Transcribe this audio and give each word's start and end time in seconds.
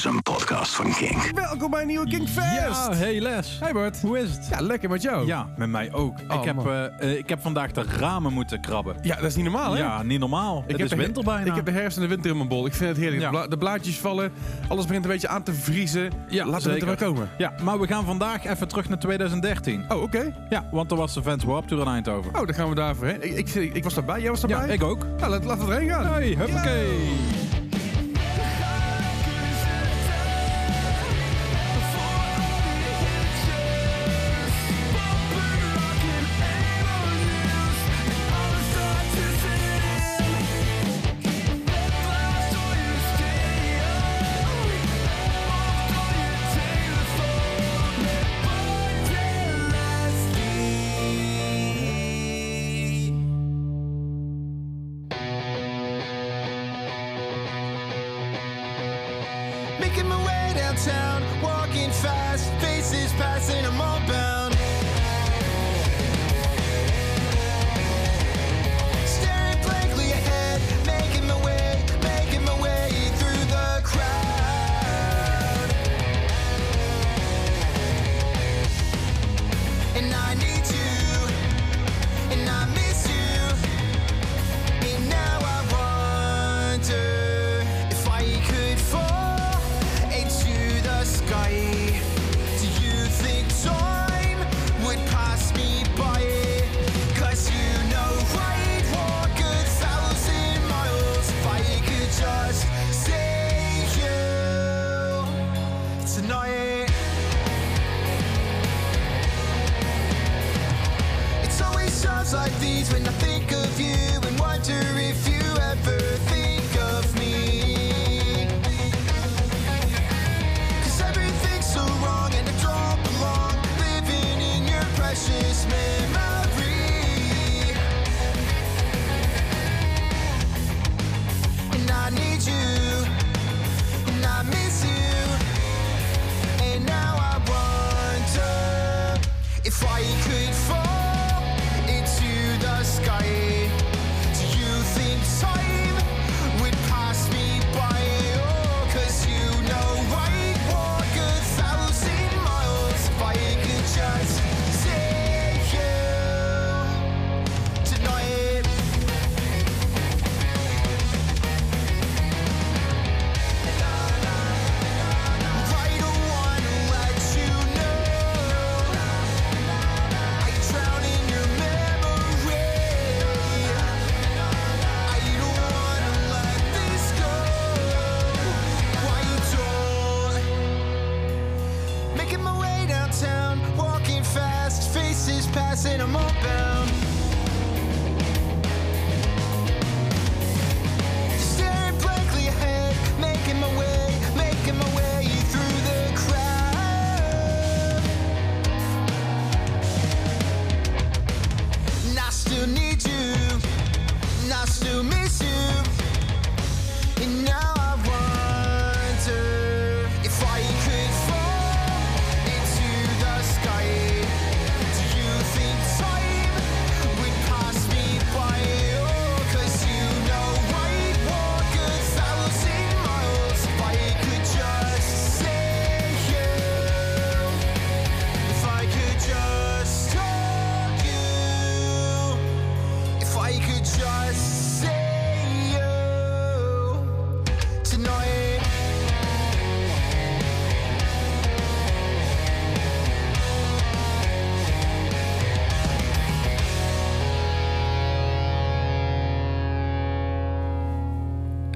is 0.00 0.06
een 0.06 0.22
podcast 0.22 0.74
van 0.74 0.92
King. 0.92 1.32
Welkom 1.34 1.70
bij 1.70 1.80
een 1.80 1.86
nieuwe 1.86 2.08
King 2.08 2.28
Fest. 2.28 2.56
Ja, 2.56 2.94
hey 2.94 3.20
Les. 3.20 3.58
Hey 3.60 3.72
Bart. 3.72 4.00
Hoe 4.00 4.18
is 4.18 4.30
het? 4.30 4.46
Ja, 4.50 4.60
lekker 4.60 4.90
met 4.90 5.02
jou. 5.02 5.26
Ja, 5.26 5.48
met 5.56 5.68
mij 5.68 5.92
ook. 5.92 6.18
Oh, 6.28 6.34
ik, 6.38 6.44
heb, 6.44 6.66
eh, 6.66 6.84
eh, 7.00 7.18
ik 7.18 7.28
heb 7.28 7.40
vandaag 7.40 7.72
de 7.72 7.84
ramen 7.98 8.32
moeten 8.32 8.60
krabben. 8.60 8.96
Ja, 9.02 9.14
dat 9.14 9.24
is 9.24 9.34
niet 9.34 9.44
normaal, 9.44 9.72
hè? 9.72 9.78
Ja, 9.78 10.02
niet 10.02 10.18
normaal. 10.18 10.56
het 10.62 10.70
heb 10.70 10.80
is 10.80 10.90
de, 10.90 10.96
winter 10.96 11.24
bijna. 11.24 11.46
Ik 11.50 11.54
heb 11.54 11.64
de 11.64 11.70
herfst 11.70 11.96
en 11.96 12.02
de 12.02 12.08
winter 12.08 12.30
in 12.30 12.36
mijn 12.36 12.48
bol. 12.48 12.66
Ik 12.66 12.74
vind 12.74 12.88
het 12.88 12.98
heerlijk. 12.98 13.22
Ja. 13.22 13.30
De, 13.30 13.36
bla- 13.36 13.46
de 13.46 13.58
blaadjes 13.58 13.98
vallen. 13.98 14.32
Alles 14.68 14.86
begint 14.86 15.04
een 15.04 15.10
beetje 15.10 15.28
aan 15.28 15.42
te 15.42 15.54
vriezen. 15.54 16.12
Ja, 16.28 16.46
Laten 16.46 16.72
we 16.72 16.80
er 16.80 16.86
maar 16.86 16.96
komen. 16.96 17.28
Ja, 17.38 17.52
maar 17.62 17.80
we 17.80 17.86
gaan 17.86 18.04
vandaag 18.04 18.44
even 18.44 18.68
terug 18.68 18.88
naar 18.88 18.98
2013. 18.98 19.84
Oh, 19.88 20.02
oké. 20.02 20.34
Ja, 20.50 20.68
want 20.70 20.90
er 20.90 20.96
was 20.96 21.14
de 21.14 21.22
Vans 21.22 21.44
Warped 21.44 21.68
Tour 21.68 21.82
in 21.86 21.92
Eindhoven. 21.92 22.34
Oh, 22.34 22.46
dan 22.46 22.54
gaan 22.54 22.68
we 22.68 22.74
daarvoor 22.74 23.06
heen. 23.06 23.38
Ik, 23.38 23.48
ik, 23.48 23.74
ik 23.74 23.84
was 23.84 23.94
daarbij. 23.94 24.20
Jij 24.20 24.30
was 24.30 24.40
ja, 24.40 24.46
daarbij? 24.46 24.74
ik 24.74 24.82
ook. 24.82 25.06
Nou, 25.18 25.30
laat- 25.30 25.44
laten 25.44 25.66
we 25.66 25.72
erheen 25.72 25.88
gaan. 25.88 26.06
Hey, 26.06 26.28
huppakee. 26.28 27.39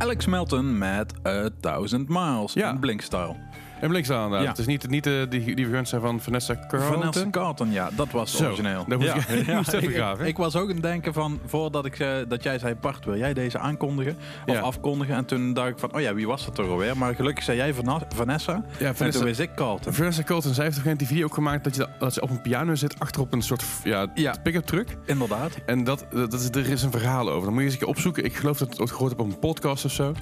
Alex 0.04 0.26
Melton 0.26 0.78
met 0.78 1.12
A 1.26 1.48
Thousand 1.60 2.08
Miles. 2.08 2.52
Ja. 2.52 2.70
in 2.70 2.80
Blinkstyle. 2.80 3.36
En 3.84 3.90
blinks 3.90 4.10
aan 4.10 4.16
inderdaad. 4.24 4.42
Ja. 4.42 4.48
Het 4.48 4.58
is 4.58 4.66
niet, 4.66 4.88
niet 4.88 5.04
de, 5.04 5.26
die, 5.28 5.54
die 5.56 5.68
zijn 5.84 6.00
van 6.00 6.20
Vanessa 6.20 6.54
Carlton. 6.68 7.00
Vanessa 7.00 7.30
Carlton, 7.30 7.70
ja, 7.70 7.90
dat 7.96 8.10
was 8.10 8.36
Zo, 8.36 8.44
origineel. 8.46 8.84
moest 8.88 9.02
ja. 9.02 9.14
ik- 9.14 9.28
even 9.28 10.26
ik, 10.26 10.36
was 10.36 10.56
ook 10.56 10.68
aan 10.68 10.74
het 10.74 10.82
denken 10.82 11.12
van, 11.12 11.40
voordat 11.46 11.84
ik, 11.84 11.98
eh, 11.98 12.08
dat 12.28 12.42
jij 12.42 12.58
zei, 12.58 12.74
Bart, 12.74 13.04
wil 13.04 13.16
jij 13.16 13.34
deze 13.34 13.58
aankondigen? 13.58 14.16
Of 14.46 14.54
Ja. 14.54 14.60
afkondigen? 14.60 15.14
En 15.14 15.24
toen 15.24 15.52
dacht 15.52 15.68
ik 15.68 15.78
van, 15.78 15.94
oh 15.94 16.00
ja, 16.00 16.14
wie 16.14 16.26
was 16.26 16.44
dat 16.44 16.54
toch 16.54 16.68
alweer? 16.68 16.96
Maar 16.96 17.14
gelukkig 17.14 17.44
zei 17.44 17.56
jij 17.56 17.74
Vanessa. 18.14 18.52
Ja, 18.78 18.86
En 18.86 18.96
Vanessa- 18.96 19.18
toen 19.18 19.28
wist 19.28 19.40
ik 19.40 19.50
Carlton. 19.54 19.92
Vanessa 19.92 20.22
Carlton, 20.22 20.54
zij 20.54 20.64
heeft 20.64 20.78
op 20.78 20.84
een 20.84 20.90
gegeven 20.90 20.90
moment 20.90 20.98
die 20.98 21.08
video 21.08 21.26
ook 21.26 21.34
gemaakt 21.34 21.64
dat, 21.64 21.76
je, 21.76 21.88
dat 21.98 22.12
ze 22.14 22.20
op 22.20 22.30
een 22.30 22.40
piano 22.40 22.74
zit 22.74 22.98
achterop 23.00 23.32
een 23.32 23.42
soort 23.42 23.64
ja, 23.84 24.06
Ja. 24.14 24.34
pick-up 24.42 24.64
truck. 24.64 24.96
Inderdaad. 25.06 25.52
En 25.66 25.84
dat, 25.84 26.06
dat 26.10 26.32
is, 26.32 26.48
er 26.50 26.68
is 26.70 26.82
een 26.82 26.90
verhaal 26.90 27.30
over. 27.30 27.42
Dan 27.44 27.52
moet 27.52 27.58
je 27.58 27.64
eens 27.64 27.72
een 27.72 27.78
keer 27.80 27.88
opzoeken. 27.88 28.24
Ik 28.24 28.36
geloof 28.36 28.58
dat 28.58 28.66
ik 28.66 28.72
het 28.72 28.80
ooit 28.82 28.90
gehoord 28.90 29.10
heb 29.10 29.20
op 29.20 29.26
een 29.26 29.38
podcast 29.38 29.84
of 29.84 29.92
zo. 29.92 30.12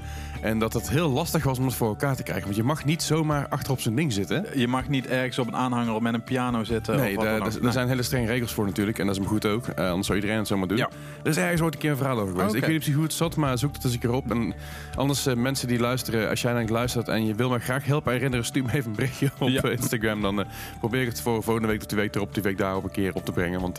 En 0.40 0.58
dat 0.58 0.72
het 0.72 0.90
heel 0.90 1.08
lastig 1.10 1.44
was 1.44 1.58
om 1.58 1.64
het 1.64 1.74
voor 1.74 1.88
elkaar 1.88 2.16
te 2.16 2.22
krijgen. 2.22 2.44
Want 2.44 2.56
je 2.56 2.62
mag 2.62 2.84
niet 2.84 3.02
zomaar 3.02 3.46
achter 3.52 3.72
op 3.72 3.80
zijn 3.80 3.94
ding 3.94 4.12
zitten. 4.12 4.46
Je 4.54 4.68
mag 4.68 4.88
niet 4.88 5.06
ergens 5.06 5.38
op 5.38 5.46
een 5.46 5.56
aanhanger 5.56 6.02
met 6.02 6.14
een 6.14 6.22
piano 6.24 6.64
zitten. 6.64 6.96
Nee, 6.96 7.16
daar- 7.18 7.60
dan 7.60 7.72
zijn 7.72 7.88
hele 7.88 8.02
strenge 8.02 8.26
regels 8.26 8.52
voor 8.52 8.64
natuurlijk. 8.64 8.98
En 8.98 9.06
dat 9.06 9.14
is 9.14 9.20
hem 9.20 9.30
goed 9.30 9.46
ook. 9.46 9.66
Eh, 9.66 9.88
anders 9.88 10.06
zou 10.06 10.18
iedereen 10.18 10.38
het 10.38 10.48
zomaar 10.48 10.68
doen. 10.68 10.76
Ja. 10.76 10.88
Er 11.22 11.30
is 11.30 11.36
ergens 11.36 11.60
ooit 11.60 11.74
een 11.74 11.80
keer 11.80 11.90
een 11.90 11.96
verhaal 11.96 12.18
over 12.20 12.34
geweest. 12.34 12.54
Ik 12.54 12.60
weet 12.60 12.68
niet 12.70 12.78
precies 12.78 12.94
hoe 12.94 13.04
het 13.04 13.12
zat, 13.12 13.36
maar 13.36 13.58
zoek 13.58 13.74
het 13.74 13.84
eens 13.84 13.92
een 13.92 13.98
keer 13.98 14.12
op. 14.12 14.30
En 14.30 14.54
anders 14.94 15.26
eh, 15.26 15.34
mensen 15.34 15.68
die 15.68 15.78
luisteren, 15.78 16.28
als 16.28 16.42
jij 16.42 16.52
naar 16.52 16.64
luistert 16.68 17.08
en 17.08 17.26
je 17.26 17.34
wil 17.34 17.48
me 17.50 17.58
graag 17.58 17.84
helpen 17.84 18.12
herinneren, 18.12 18.44
stuur 18.44 18.62
me 18.64 18.72
even 18.72 18.90
een 18.90 18.96
berichtje 18.96 19.30
op 19.38 19.48
Ja. 19.48 19.62
Instagram. 19.78 20.22
Dan 20.22 20.40
eh, 20.40 20.46
probeer 20.78 21.00
ik 21.02 21.08
het 21.08 21.20
voor 21.20 21.42
volgende 21.42 21.68
week 21.68 21.80
of 21.80 21.86
die 21.86 21.98
week 21.98 22.14
erop, 22.14 22.34
die 22.34 22.42
week 22.42 22.58
daarop 22.58 22.84
een 22.84 22.90
keer 22.90 23.14
op 23.14 23.24
te 23.24 23.32
brengen. 23.32 23.60
Want 23.60 23.78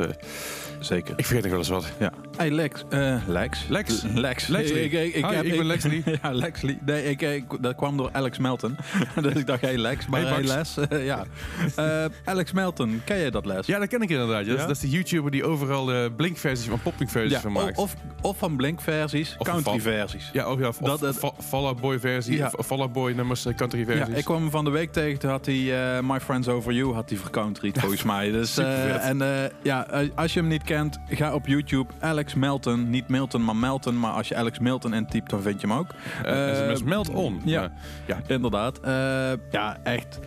Zeker. 0.80 1.14
ik 1.18 1.26
vergeet 1.26 1.42
nog 1.44 1.52
wel 1.52 1.60
eens 1.60 1.70
wat. 1.70 1.92
Ja. 2.00 2.12
Hey 2.38 2.52
Lex. 2.52 2.84
Lex. 3.28 3.66
Lex. 3.68 4.04
Lex. 4.14 4.48
Lexley. 4.48 4.82
Ik, 4.84 4.92
ik, 4.92 5.14
ik, 5.14 5.26
Hi, 5.26 5.34
heb- 5.36 5.46
ik 5.46 5.58
ben 5.58 5.66
Lexley. 5.66 6.04
ja, 6.24 6.32
Lexley. 6.34 6.78
Nee, 6.86 7.04
ik, 7.04 7.22
ik, 7.22 7.44
dat 7.62 7.76
kwam 7.76 7.98
door 7.98 8.10
Alex 8.12 8.38
Melton. 8.38 8.76
dus 9.22 9.34
ik 9.34 9.46
dacht, 9.48 9.53
hey 9.62 9.78
Lex, 9.78 10.08
maar 10.08 10.22
Hey, 10.22 10.30
hey, 10.30 10.44
Max. 10.44 10.76
Les. 10.76 11.04
ja. 11.04 11.24
Eh, 11.76 12.06
Alex 12.26 12.52
Melton, 12.52 13.02
ken 13.06 13.18
jij 13.20 13.30
dat 13.30 13.46
Les? 13.46 13.66
Ja, 13.66 13.80
dat 13.80 13.88
ken 13.88 14.02
ik 14.02 14.10
inderdaad. 14.10 14.46
Ja. 14.46 14.56
Dat, 14.56 14.70
is, 14.70 14.80
de 14.80 14.90
YouTuber 14.90 15.32
die 15.32 15.44
overal 15.46 15.92
eh 15.94 16.06
Blink-versies 16.16 16.68
van 16.68 16.80
Popping-versies 16.82 17.32
Ja, 17.32 17.40
van 17.40 17.52
maakt. 17.52 17.78
of, 17.78 17.96
of 18.22 18.38
van 18.38 18.56
Blink-versies, 18.56 19.36
country-versies. 19.40 20.30
ja, 20.34 20.52
of, 20.52 20.60
ja, 20.60 20.68
of, 20.68 20.78
Dat- 20.78 21.04
of 21.04 21.18
Fa- 21.18 21.34
Fall 21.42 21.66
Out 21.66 21.82
Boy-versie, 21.82 22.38
Ja. 22.38 22.52
Fall 22.66 22.80
Out 22.80 22.94
Boy 22.94 23.12
nummers, 23.12 23.46
eh, 23.46 23.56
country-versies. 23.56 24.08
Ja, 24.08 24.16
ik 24.16 24.24
kwam 24.26 24.42
hem 24.42 24.50
van 24.52 24.64
de 24.66 24.70
week 24.72 24.92
tegen, 24.92 25.20
toen 25.20 25.30
had 25.30 25.46
hij 25.46 25.96
eh, 25.98 26.04
My 26.04 26.20
Friends 26.20 26.48
Over 26.48 26.74
You 26.74 26.94
had 26.94 27.10
hij 27.10 27.18
vercountryed 27.20 27.80
volgens 27.80 28.04
mij. 28.04 28.32
Dus, 28.32 28.58
eh, 28.58 28.66
supervet. 28.66 29.02
en 29.02 29.22
eh, 29.22 29.50
ja, 29.64 29.88
eh, 29.88 30.10
als 30.16 30.34
je 30.34 30.40
hem 30.40 30.50
niet 30.50 30.64
kent, 30.64 31.00
ga 31.10 31.34
op 31.34 31.48
YouTube 31.48 31.94
Alex 32.00 32.34
Melton. 32.34 32.90
Niet 32.90 33.08
Milton, 33.08 33.44
maar 33.44 33.56
Melton. 33.56 34.00
Maar 34.00 34.12
als 34.12 34.28
je 34.28 34.36
Alex 34.36 34.60
Melton 34.60 34.94
intypt, 34.94 35.30
dan 35.30 35.42
vind 35.42 35.62
je 35.62 35.68
hem 35.68 35.78
ook. 35.78 35.88
Eh, 36.24 36.42
Eh, 36.50 36.66
SMS 36.76 36.84
meld 36.84 37.10
on. 37.10 37.42
ja. 37.46 37.72
Ja. 38.08 38.22
Inderdaad. 38.28 38.80
Eh, 38.80 39.32
ja, 39.52 39.78
echt. 39.84 40.20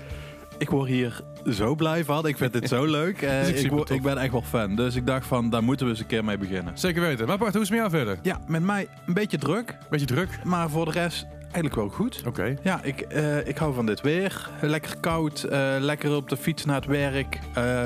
Ik 0.59 0.71
word 0.71 0.89
hier 0.89 1.21
zo 1.51 1.75
blij 1.75 2.05
van. 2.05 2.27
Ik 2.27 2.37
vind 2.37 2.53
dit 2.53 2.69
zo 2.69 2.85
leuk. 2.99 3.23
Eh, 3.23 3.65
ik, 3.89 4.03
ben 4.03 4.19
echt 4.19 4.33
wel 4.33 4.43
fan. 4.43 4.77
Dus 4.77 4.95
ik 4.95 5.07
dacht 5.07 5.27
van, 5.27 5.51
daar 5.51 5.63
moeten 5.65 5.87
we 5.87 5.93
eens 5.93 6.01
een 6.01 6.07
keer 6.07 6.25
mee 6.25 6.39
beginnen. 6.39 6.79
Zeker 6.79 7.01
weten. 7.03 7.27
Maar 7.27 7.39
Bart, 7.39 7.53
hoe 7.53 7.63
is 7.63 7.69
het 7.69 7.79
met 7.79 7.91
jou 7.91 8.05
verder? 8.05 8.19
Ja, 8.23 8.39
met 8.47 8.63
mij 8.63 8.89
een 9.07 9.15
beetje 9.15 9.39
druk. 9.39 9.77
Beetje 9.91 10.07
druk? 10.07 10.29
Maar 10.45 10.71
voor 10.71 10.85
de 10.85 10.91
rest 10.91 11.27
eigenlijk 11.43 11.75
wel 11.75 11.89
goed. 11.89 12.23
Oké. 12.27 12.57
Ja, 12.63 12.83
ik, 12.83 13.01
eh, 13.01 13.49
ik 13.49 13.57
hou 13.57 13.75
van 13.75 13.87
dit 13.87 14.01
weer. 14.01 14.49
Lekker 14.61 14.97
koud, 15.01 15.43
eh, 15.43 15.75
lekker 15.79 16.15
op 16.17 16.29
de 16.29 16.37
fiets 16.37 16.65
naar 16.65 16.77
het 16.77 16.87
werk. 16.87 17.39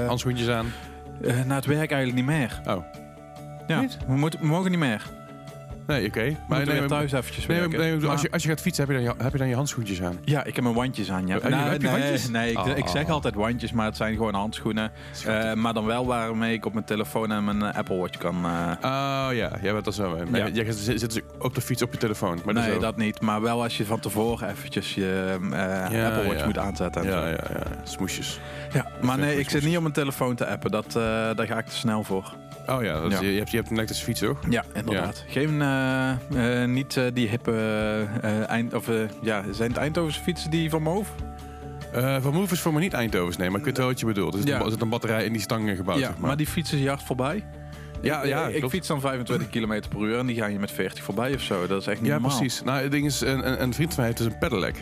Handschoentjes 0.06 0.48
aan. 0.48 0.66
naar 1.46 1.56
het 1.56 1.66
werk 1.66 1.90
eigenlijk 1.90 2.14
niet 2.14 2.36
meer. 2.38 2.60
Oh. 2.66 2.84
Ja, 3.66 3.80
Niet? 3.80 3.98
we, 4.06 4.16
moeten, 4.16 4.40
we 4.40 4.46
mogen 4.46 4.70
niet 4.70 4.80
meer. 4.80 5.19
Nee, 5.90 6.06
oké. 6.06 6.20
Maar 6.24 6.34
moeten 6.48 6.56
nee, 6.58 6.66
weer 6.66 6.88
maar- 6.88 6.98
thuis 6.98 7.12
eventjes 7.12 7.46
nee, 7.46 7.58
werken. 7.58 7.78
nee, 7.78 8.06
als, 8.08 8.20
je, 8.22 8.30
als 8.30 8.42
je 8.42 8.48
gaat 8.48 8.60
fietsen, 8.60 8.84
heb 8.86 8.96
je, 8.96 9.02
dan 9.04 9.14
je, 9.16 9.22
heb 9.22 9.32
je 9.32 9.38
dan 9.38 9.48
je 9.48 9.54
handschoentjes 9.54 10.02
aan? 10.02 10.18
Ja, 10.24 10.44
ik 10.44 10.54
heb 10.54 10.64
mijn 10.64 10.76
wandjes 10.76 11.10
aan. 11.10 11.26
Ja. 11.26 11.36
Oh, 11.36 11.42
Nou, 11.44 11.54
heb 11.70 11.82
je 11.82 11.88
nee, 11.88 12.00
wandjes? 12.00 12.28
nee, 12.28 12.50
ik, 12.50 12.58
Oh. 12.58 12.76
ik 12.76 12.86
zeg 12.88 13.08
altijd 13.08 13.34
wandjes, 13.34 13.72
maar 13.72 13.84
het 13.86 13.96
zijn 13.96 14.16
gewoon 14.16 14.34
handschoenen. 14.34 14.92
Eh, 15.26 15.52
maar 15.54 15.74
dan 15.74 15.84
wel 15.86 16.06
waarmee 16.06 16.52
ik 16.54 16.66
op 16.66 16.72
mijn 16.72 16.84
telefoon 16.84 17.32
en 17.32 17.44
mijn 17.44 17.62
eh, 17.62 17.78
Apple 17.78 17.96
Watch 17.96 18.18
kan. 18.18 18.34
eh, 18.44 18.50
Oh 18.82 19.28
ja, 19.32 19.50
jij 19.62 19.72
bent 19.72 19.84
dat 19.84 19.94
zo. 19.94 20.18
Ja. 20.32 20.48
Jij 20.48 20.72
zit 20.72 21.00
dus 21.12 21.22
op 21.38 21.54
de 21.54 21.60
fiets 21.60 21.82
op 21.82 21.92
je 21.92 21.98
telefoon. 21.98 22.40
Maar 22.44 22.54
nee, 22.54 22.78
dat 22.78 22.96
niet. 22.96 23.20
Maar 23.20 23.40
wel 23.42 23.62
als 23.62 23.76
je 23.76 23.84
van 23.84 24.00
tevoren 24.00 24.48
eventjes 24.50 24.94
je 24.94 25.38
Ja, 25.50 26.06
Apple 26.06 26.26
Watch 26.26 26.38
ja. 26.40 26.46
moet 26.46 26.58
aanzetten. 26.58 27.02
En 27.02 27.08
Ja, 27.08 27.20
zo. 27.22 27.26
ja, 27.28 27.36
ja. 27.52 27.62
Smoesjes. 27.84 28.40
Ja, 28.72 28.86
maar 29.00 29.18
nee, 29.18 29.38
ik 29.38 29.50
zit 29.50 29.64
niet 29.64 29.76
op 29.76 29.82
mijn 29.82 29.94
telefoon 29.94 30.34
te 30.34 30.46
appen. 30.46 30.70
Dat, 30.70 30.92
daar 30.92 31.46
ga 31.46 31.58
ik 31.58 31.66
te 31.66 31.74
snel 31.76 32.04
voor. 32.04 32.32
Oh 32.66 32.82
ja, 32.82 33.00
dat 33.00 33.12
is- 33.12 33.18
Ja. 33.18 33.26
Je, 33.26 33.38
hebt, 33.38 33.50
je 33.50 33.56
hebt 33.56 33.68
een 33.68 33.74
elektrische 33.76 34.04
fiets, 34.04 34.20
toch? 34.20 34.38
Ja, 34.48 34.64
inderdaad. 34.74 35.24
Geen, 35.28 35.62
eh, 35.62 36.62
eh, 36.62 36.68
niet 36.68 36.96
eh, 36.96 37.04
die 37.12 37.28
hippe 37.28 37.52
eh, 38.22 38.48
eind, 38.48 38.74
of 38.74 38.88
eh, 38.88 38.94
ja, 39.22 39.44
zijn 39.52 39.68
het 39.70 39.78
Eindhovense 39.78 40.20
fietsen 40.22 40.50
die 40.50 40.70
van 40.70 40.82
Moof? 40.82 41.14
Eh 41.92 42.16
van 42.22 42.34
Move 42.34 42.52
is 42.54 42.60
voor 42.60 42.72
me 42.72 42.80
niet 42.80 42.92
Eindhovens, 42.92 43.36
nee, 43.36 43.50
maar 43.50 43.58
ik 43.58 43.64
weet 43.64 43.76
wel 43.76 43.86
wat 43.86 44.00
je 44.00 44.06
bedoelt. 44.06 44.32
Er 44.32 44.38
zit, 44.38 44.48
Ja. 44.48 44.58
een, 44.58 44.64
er 44.64 44.70
zit 44.70 44.80
een 44.80 44.88
batterij 44.88 45.24
in 45.24 45.32
die 45.32 45.40
stang 45.42 45.76
gebouwd, 45.76 45.98
ja, 45.98 46.06
zeg 46.06 46.18
maar. 46.18 46.36
die 46.36 46.46
fietsen 46.46 46.78
je 46.78 46.88
hard 46.88 47.02
voorbij. 47.02 47.44
Ja, 48.02 48.22
ik, 48.22 48.28
ja, 48.28 48.46
ik 48.48 48.58
klopt. 48.58 48.72
fiets 48.74 48.88
dan 48.88 49.00
25 49.00 49.48
km 49.48 49.80
per 49.88 50.00
uur 50.00 50.18
en 50.18 50.26
die 50.26 50.36
gaan 50.36 50.52
je 50.52 50.58
met 50.58 50.70
40 50.70 51.04
voorbij 51.04 51.34
of 51.34 51.40
zo. 51.40 51.66
Dat 51.66 51.80
is 51.80 51.86
echt 51.86 52.00
niet 52.00 52.10
Ja, 52.10 52.18
normaal. 52.18 52.38
precies. 52.38 52.62
Nou, 52.62 52.82
het 52.82 52.90
ding 52.90 53.06
is, 53.06 53.20
een, 53.20 53.46
een, 53.46 53.62
een 53.62 53.74
vriend 53.74 53.94
van 53.94 54.04
mij 54.04 54.06
heeft 54.06 54.16
dus 54.24 54.26
een 54.32 54.38
pedelec. 54.38 54.74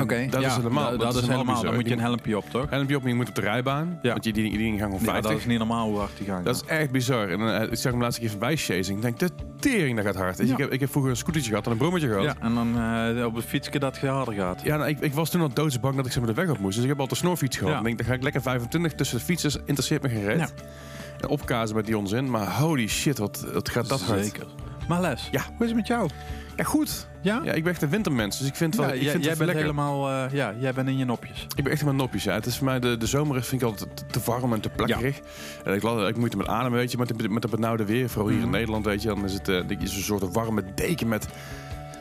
Oké, 0.00 0.26
dat 0.30 0.40
ja, 0.42 0.48
is 0.48 0.56
helemaal. 0.56 0.90
Dat, 0.90 1.00
dat 1.00 1.14
is 1.14 1.20
helemaal. 1.20 1.44
bizar. 1.44 1.64
Dan 1.64 1.74
moet 1.74 1.86
je 1.86 1.92
een 1.92 2.00
helmpje 2.00 2.36
op, 2.36 2.50
toch? 2.50 2.70
helmpje 2.70 2.96
op, 2.96 3.06
je 3.06 3.14
moet 3.14 3.28
op 3.28 3.34
de 3.34 3.40
rijbaan. 3.40 3.98
Ja. 4.02 4.10
Want 4.10 4.22
die, 4.22 4.32
die, 4.32 4.48
die 4.50 4.58
dingen 4.58 4.78
gaan 4.78 4.88
gewoon 4.90 5.04
Ja, 5.04 5.10
50. 5.10 5.30
dat 5.30 5.40
is 5.40 5.46
niet 5.46 5.58
normaal 5.58 5.88
hoe 5.88 5.98
hard 5.98 6.16
die 6.16 6.26
gaan. 6.26 6.42
Dat 6.44 6.54
is 6.54 6.62
echt 6.64 6.90
bizar. 6.90 7.28
En 7.28 7.60
eh, 7.60 7.62
ik 7.72 7.76
zag 7.78 7.92
hem 7.92 8.00
laatst 8.00 8.16
een 8.16 8.22
keer 8.22 8.30
voorbij 8.30 8.56
chasing. 8.56 8.96
Ik 8.96 9.02
denk, 9.02 9.18
de 9.18 9.30
tering, 9.60 9.96
dat 9.96 10.04
gaat 10.06 10.14
hard. 10.16 10.38
Je, 10.38 10.46
Ja. 10.46 10.52
Ik, 10.52 10.58
heb, 10.58 10.72
ik 10.72 10.80
heb 10.80 10.90
vroeger 10.90 11.10
een 11.10 11.16
scootertje 11.16 11.48
gehad 11.50 11.64
en 11.66 11.72
een 11.72 11.78
brommetje 11.78 12.08
gehad. 12.08 12.22
ja, 12.24 12.34
en 12.40 12.54
dan 12.54 12.78
eh, 13.18 13.24
op 13.24 13.34
het 13.34 13.44
fietsje 13.44 13.78
dat 13.78 13.96
je 14.00 14.06
harder 14.06 14.34
gaat. 14.34 14.60
Ja, 14.62 14.76
nou, 14.76 14.88
ik, 14.88 15.00
ik 15.00 15.12
was 15.12 15.30
toen 15.30 15.40
al 15.40 15.48
doodsbang 15.54 15.96
dat 15.96 16.06
ik 16.06 16.12
ze 16.12 16.20
met 16.20 16.28
de 16.28 16.34
weg 16.34 16.50
op 16.50 16.58
moest. 16.58 16.74
Dus 16.74 16.82
ik 16.82 16.88
heb 16.90 17.00
altijd 17.00 17.20
een 17.20 17.26
snorfiets 17.26 17.56
gehad. 17.56 17.72
Ja. 17.72 17.78
Ik 17.78 17.84
denk, 17.84 17.98
dan 17.98 18.06
ga 18.06 18.12
ik 18.14 18.22
lekker 18.22 18.42
25 18.42 18.92
tussen 18.94 19.18
de 19.18 19.24
fietsers. 19.24 19.56
Interesseert 19.56 20.02
me 20.02 20.08
geen. 20.08 20.38
Ja. 20.38 20.48
En 21.20 21.28
opkazen 21.28 21.76
met 21.76 21.86
die 21.86 21.98
onzin. 21.98 22.30
Maar 22.30 22.52
holy 22.56 22.88
shit, 22.88 23.18
wat, 23.18 23.46
wat 23.52 23.68
gaat 23.68 23.88
dat 23.88 24.00
hard. 24.02 24.20
Zeker. 24.24 24.46
Maar 24.88 25.00
Les, 25.00 25.28
Ja. 25.30 25.40
hoe 25.42 25.60
is 25.60 25.66
het 25.66 25.74
met 25.76 25.86
jou? 25.86 26.08
Ja, 26.56 26.64
goed. 26.64 27.06
Ja? 27.20 27.40
Ja, 27.44 27.52
ik 27.52 27.62
ben 27.62 27.72
echt 27.72 27.82
een 27.82 27.88
wintermens. 27.88 28.38
Dus 28.38 28.48
ik 28.48 28.54
vind 28.54 28.74
het 28.76 28.80
wel, 28.84 28.90
Ja, 28.94 28.96
ik 28.96 29.02
jij, 29.02 29.10
vind 29.10 29.22
jij 29.24 29.32
het 29.32 29.44
bent 29.44 29.52
lekker. 29.52 29.74
helemaal, 29.74 30.10
eh, 30.10 30.32
ja, 30.32 30.54
jij 30.58 30.72
bent 30.72 30.88
in 30.88 30.96
je 30.96 31.04
nopjes. 31.04 31.46
Ik 31.56 31.62
ben 31.62 31.72
echt 31.72 31.80
in 31.80 31.86
mijn 31.86 31.98
nopjes. 31.98 32.24
Ja. 32.24 32.34
Het 32.34 32.46
is 32.46 32.56
voor 32.56 32.64
mij 32.64 32.80
de, 32.80 32.96
de 32.96 33.06
zomer 33.06 33.42
vind 33.42 33.62
ik 33.62 33.68
altijd 33.68 33.96
te, 33.96 34.04
te 34.06 34.20
warm 34.24 34.52
en 34.52 34.60
te 34.60 34.68
plakkerig. 34.68 35.20
En 35.64 35.74
ik, 35.74 35.82
ik 35.82 36.16
moeite 36.16 36.36
met 36.36 36.46
ademen, 36.46 36.78
weet 36.78 36.90
je, 36.90 36.98
met, 36.98 37.18
de- 37.18 37.28
met 37.28 37.42
dat 37.42 37.50
benauwde 37.50 37.84
weer. 37.84 38.08
Vooral 38.08 38.28
hier 38.30 38.38
in 38.40 38.44
Mhm. 38.44 38.52
Nederland, 38.56 38.84
weet 38.84 39.02
je. 39.02 39.08
Dan 39.08 39.24
is 39.24 39.32
het 39.32 39.48
eh, 39.48 39.70
is 39.80 39.96
een 39.96 40.02
soort 40.02 40.32
warme 40.32 40.62
deken 40.74 41.08
met 41.08 41.26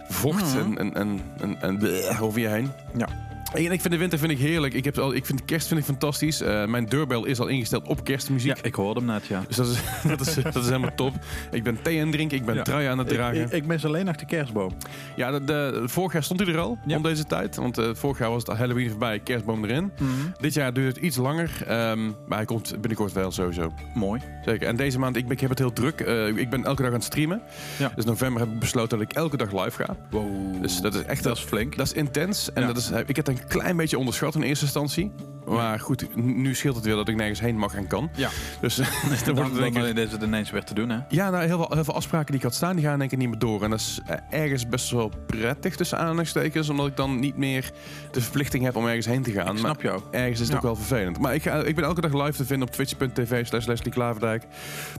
vocht 0.09 0.55
Mhm. 0.55 0.77
en, 0.77 0.93
en, 0.93 1.21
en, 1.41 1.57
en, 1.61 1.79
en 1.79 2.19
over 2.19 2.39
je 2.39 2.47
heen. 2.47 2.71
Ja. 2.97 3.07
En 3.53 3.71
ik 3.71 3.81
vind 3.81 3.93
de 3.93 3.97
winter 3.99 4.19
vind 4.19 4.31
ik 4.31 4.37
heerlijk. 4.37 4.73
Ik, 4.73 4.83
heb 4.85 4.97
al, 4.97 5.13
ik 5.13 5.25
vind 5.25 5.45
kerst 5.45 5.67
vind 5.67 5.79
ik 5.79 5.85
fantastisch. 5.85 6.41
Eh, 6.41 6.65
mijn 6.65 6.85
deurbel 6.85 7.25
is 7.25 7.39
al 7.39 7.47
ingesteld 7.47 7.87
op 7.87 8.03
kerstmuziek. 8.03 8.55
Ja, 8.57 8.63
ik 8.63 8.75
hoorde 8.75 8.99
hem 8.99 9.09
net, 9.09 9.25
ja. 9.27 9.43
Dus 9.47 9.55
dat 9.55 9.67
is, 9.67 9.79
dat, 10.17 10.27
is, 10.27 10.33
dat 10.35 10.55
is 10.55 10.65
helemaal 10.65 10.95
top. 10.95 11.13
Ik 11.51 11.63
ben 11.63 11.81
thee 11.81 11.97
aan 11.99 12.05
het 12.05 12.11
drinken, 12.15 12.37
ik 12.37 12.45
ben 12.45 12.55
Ja. 12.55 12.61
trui 12.61 12.87
aan 12.87 12.97
het 12.97 13.07
dragen. 13.07 13.41
ik, 13.41 13.51
ik 13.51 13.65
mis 13.65 13.85
alleen 13.85 14.05
nog 14.05 14.15
de 14.15 14.25
kerstboom. 14.25 14.71
ja, 15.15 15.31
de, 15.31 15.43
de- 15.43 15.81
vorig 15.85 16.13
jaar 16.13 16.23
stond 16.23 16.39
hij 16.39 16.49
er 16.53 16.59
al, 16.59 16.77
Ja. 16.85 16.95
om 16.97 17.03
deze 17.03 17.23
tijd. 17.25 17.55
Want 17.55 17.77
eh, 17.77 17.89
vorig 17.93 18.17
jaar 18.19 18.29
was 18.29 18.43
het 18.45 18.57
Halloween 18.57 18.89
voorbij, 18.89 19.19
kerstboom 19.19 19.63
erin. 19.65 19.91
Dit 20.39 20.53
jaar 20.53 20.73
duurt 20.73 20.95
het 20.95 21.03
iets 21.05 21.17
langer, 21.17 21.51
ehm, 21.67 22.05
maar 22.27 22.37
hij 22.37 22.45
komt 22.45 22.71
binnenkort 22.71 23.11
wel 23.11 23.31
sowieso. 23.31 23.73
Mooi. 23.93 24.21
Zeker. 24.45 24.67
En 24.67 24.75
deze 24.75 24.99
maand, 24.99 25.15
ik, 25.15 25.23
ben- 25.23 25.31
ik 25.33 25.39
heb 25.39 25.49
het 25.49 25.59
heel 25.59 25.73
druk. 25.73 25.99
Eh, 26.01 26.27
ik 26.27 26.49
ben 26.49 26.63
elke 26.63 26.81
dag 26.81 26.91
aan 26.91 26.97
het 26.97 27.03
streamen. 27.03 27.41
Ja. 27.79 27.91
Dus 27.95 28.05
november 28.05 28.41
heb 28.41 28.51
ik 28.51 28.59
besloten 28.59 28.97
dat 28.97 29.07
ik 29.11 29.15
elke 29.17 29.37
dag 29.37 29.51
live 29.63 29.83
ga. 29.83 29.95
Wow. 30.09 30.61
Dus 30.61 30.77
dat 30.81 30.93
is 30.93 31.01
echt 31.03 31.23
dat 31.23 31.37
is 31.37 31.43
flink. 31.43 31.77
dat 31.77 31.85
is 31.85 31.93
intens. 31.93 32.53
En 32.53 32.67
dat 32.67 32.77
is, 32.77 32.91
ik 33.05 33.15
heb 33.15 33.27
een 33.43 33.47
klein 33.47 33.77
beetje 33.77 33.97
onderschat 33.97 34.35
in 34.35 34.41
eerste 34.41 34.65
instantie. 34.65 35.11
Maar 35.47 35.79
goed, 35.79 36.15
nu 36.15 36.55
scheelt 36.55 36.75
het 36.75 36.85
weer 36.85 36.95
dat 36.95 37.07
ik 37.07 37.15
nergens 37.15 37.39
heen 37.39 37.57
mag 37.57 37.73
en 37.75 37.87
kan. 37.87 38.09
Ja. 38.15 38.29
Dus 38.61 38.75
dan 39.25 39.35
wordt 39.35 39.49
het 39.51 39.59
denk 39.59 39.73
dan 39.73 39.85
ik- 39.85 39.97
is 39.97 40.11
het 40.11 40.21
ineens 40.21 40.51
weer 40.51 40.63
te 40.63 40.73
doen, 40.73 40.89
hè? 40.89 40.97
ja, 41.09 41.29
nou, 41.29 41.45
heel, 41.45 41.57
veel, 41.57 41.67
heel 41.73 41.83
veel 41.83 41.93
afspraken 41.95 42.25
die 42.27 42.35
ik 42.35 42.41
had 42.43 42.53
staan, 42.55 42.75
die 42.75 42.85
gaan 42.85 42.99
denk 42.99 43.11
ik 43.11 43.17
niet 43.17 43.29
meer 43.29 43.39
door. 43.39 43.63
En 43.63 43.69
dat 43.69 43.79
is 43.79 43.99
eh, 44.05 44.17
ergens 44.41 44.67
best 44.67 44.91
wel 44.91 45.11
prettig 45.27 45.75
tussen 45.75 45.97
aanhalingstekens. 45.97 46.69
Omdat 46.69 46.87
ik 46.87 46.95
dan 46.97 47.19
niet 47.19 47.37
meer 47.37 47.71
de 48.11 48.21
verplichting 48.21 48.63
heb 48.63 48.75
om 48.75 48.85
ergens 48.87 49.05
heen 49.05 49.23
te 49.23 49.31
gaan. 49.31 49.51
Ik 49.53 49.57
snap 49.57 49.81
jou. 49.81 50.01
Maar 50.11 50.21
ergens 50.21 50.39
is 50.39 50.45
het 50.45 50.49
Ja. 50.49 50.55
ook 50.55 50.61
wel 50.63 50.75
vervelend. 50.75 51.19
Maar 51.19 51.33
ik, 51.35 51.41
ga, 51.43 51.55
ik 51.63 51.75
ben 51.75 51.83
elke 51.83 52.01
dag 52.01 52.13
live 52.13 52.37
te 52.37 52.45
vinden 52.45 52.67
op 52.67 52.73
twitch.tv 52.73 53.45
slash 53.45 53.65
Leslie 53.65 53.91
Klaverdijk. 53.93 54.43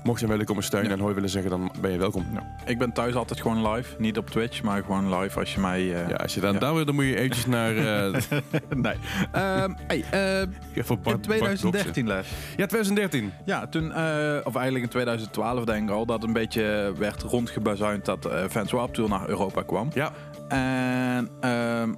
Mocht 0.02 0.20
je 0.20 0.26
willen 0.26 0.44
komen 0.46 0.62
steunen 0.64 0.90
Ja. 0.90 0.96
en 0.96 1.02
hooi 1.02 1.14
willen 1.14 1.30
zeggen, 1.30 1.50
dan 1.50 1.72
ben 1.80 1.90
je 1.92 1.98
welkom. 1.98 2.26
Ik 2.66 2.78
ben 2.78 2.92
thuis 2.92 3.14
altijd 3.14 3.40
gewoon 3.40 3.70
live. 3.72 3.94
Niet 3.98 4.18
op 4.18 4.30
Twitch, 4.30 4.62
maar 4.62 4.82
gewoon 4.84 5.18
live 5.18 5.38
als 5.38 5.54
je 5.54 5.60
mij... 5.60 5.80
eh, 5.80 6.08
Ja, 6.08 6.14
als 6.16 6.34
je 6.34 6.40
dan 6.40 6.58
daar 6.58 6.74
wil, 6.74 6.84
dan 6.84 6.94
moet 6.94 7.04
je 7.04 7.16
eventjes 7.16 7.46
naar... 7.46 7.76
eh 7.76 8.20
nee. 8.74 8.94
Ehm, 9.32 9.72
hey, 9.86 10.04
eh, 10.10 10.88
Bart- 11.02 11.14
in 11.14 11.20
2013 11.20 12.06
les. 12.06 12.26
Ja, 12.56 12.66
2013. 12.66 13.32
Ja, 13.44 13.66
toen, 13.66 13.92
eh, 13.92 14.36
of 14.44 14.54
eigenlijk 14.54 14.84
in 14.84 14.90
2012 14.90 15.64
denk 15.64 15.88
ik 15.88 15.94
al, 15.94 16.06
dat 16.06 16.22
een 16.22 16.32
beetje 16.32 16.92
werd 16.98 17.22
rondgebazuind 17.22 18.04
dat 18.04 18.28
Van 18.48 18.66
Swap 18.66 18.94
Tour 18.94 19.10
naar 19.10 19.28
Europa 19.28 19.62
kwam. 19.62 19.90
Ja, 19.94 20.10
En 20.48 21.28
ehm, 21.40 21.92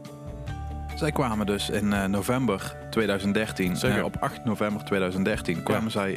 zij 0.97 1.13
kwamen 1.13 1.47
dus 1.47 1.71
in 1.71 1.93
eh, 1.93 2.05
november 2.05 2.75
2013, 2.91 3.77
Zeker. 3.77 3.99
eh, 3.99 4.05
op 4.05 4.17
8 4.21 4.45
november 4.45 4.85
2013, 4.85 5.63
kwamen 5.63 5.85
Ja. 5.85 5.91
zij 5.91 6.13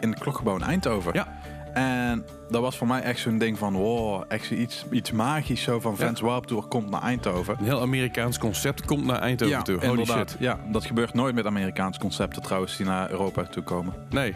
in 0.00 0.10
het 0.10 0.18
klokgebouw 0.18 0.54
in 0.56 0.62
Eindhoven. 0.62 1.10
Ja. 1.14 1.26
En 1.74 2.24
dat 2.50 2.60
was 2.60 2.76
voor 2.76 2.86
mij 2.86 3.00
echt 3.00 3.20
zo'n 3.20 3.38
ding 3.38 3.58
van, 3.58 3.72
wow, 3.74 4.22
echt 4.28 4.50
iets, 4.50 4.84
iets 4.90 5.10
magisch 5.12 5.62
zo 5.62 5.80
van 5.80 5.94
Ja. 5.98 6.04
Vans 6.06 6.20
Warped 6.20 6.48
Tour 6.48 6.64
komt 6.64 6.90
naar 6.90 7.02
Eindhoven. 7.02 7.56
een 7.58 7.64
heel 7.64 7.80
Amerikaans 7.80 8.38
concept 8.38 8.84
komt 8.84 9.04
naar 9.04 9.18
Eindhoven 9.20 9.56
ja, 9.56 9.62
toe. 9.62 9.76
Holy 9.78 9.88
inderdaad. 9.88 10.30
shit. 10.30 10.38
Ja, 10.40 10.58
dat 10.72 10.84
gebeurt 10.84 11.14
nooit 11.14 11.34
met 11.34 11.46
Amerikaanse 11.46 12.00
concepten 12.00 12.42
trouwens 12.42 12.76
die 12.76 12.86
naar 12.86 13.10
Europa 13.10 13.42
toe 13.42 13.62
komen. 13.62 13.92
Nee, 14.10 14.34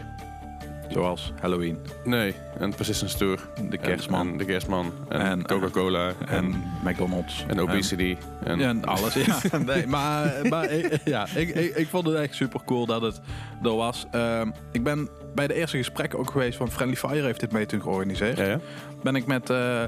Zoals 0.89 1.33
Halloween, 1.41 1.77
nee. 2.03 2.35
En 2.59 2.75
Persistence 2.75 3.17
Tour. 3.17 3.49
de 3.69 3.77
kerstman 3.77 4.27
En, 4.27 4.37
de 4.37 4.45
kerstman. 4.45 4.91
En, 5.09 5.21
En- 5.21 5.45
Coca-Cola. 5.45 6.07
En, 6.07 6.15
en 6.27 6.43
en, 6.45 6.63
McDonald's. 6.83 7.45
obesity. 7.59 8.17
En, 8.43 8.59
Ja, 8.59 8.67
en 8.69 8.85
alles. 8.85 9.13
Ja. 9.13 9.37
Nee, 9.65 9.87
maar 9.87 10.33
maar 10.49 10.71
ik, 10.71 10.99
ja, 11.05 11.27
ik, 11.35 11.49
ik, 11.49 11.75
ik 11.75 11.87
vond 11.87 12.05
het 12.07 12.15
echt 12.15 12.35
super 12.35 12.59
cool 12.65 12.85
dat 12.85 13.01
het 13.01 13.21
er 13.63 13.75
was. 13.75 14.05
Ehm, 14.11 14.51
ik 14.71 14.83
ben 14.83 15.09
bij 15.37 15.47
de 15.47 15.53
eerste 15.53 15.77
gesprekken 15.77 16.19
ook 16.19 16.31
geweest 16.31 16.57
van 16.57 16.71
Friendly 16.71 16.95
Fire 16.97 17.25
heeft 17.25 17.39
dit 17.39 17.51
mee 17.51 17.65
toen 17.65 17.81
georganiseerd. 17.81 18.37
ja, 18.37 18.45
ja. 18.45 18.59
Ben 19.03 19.15
ik 19.15 19.25
met 19.25 19.49
eh, 19.49 19.83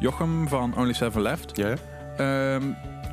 Jochem 0.00 0.48
van 0.48 0.76
Only 0.76 0.92
Seven 0.92 1.22
Left. 1.22 1.56
ja, 1.56 1.74
Ehm, 2.18 2.62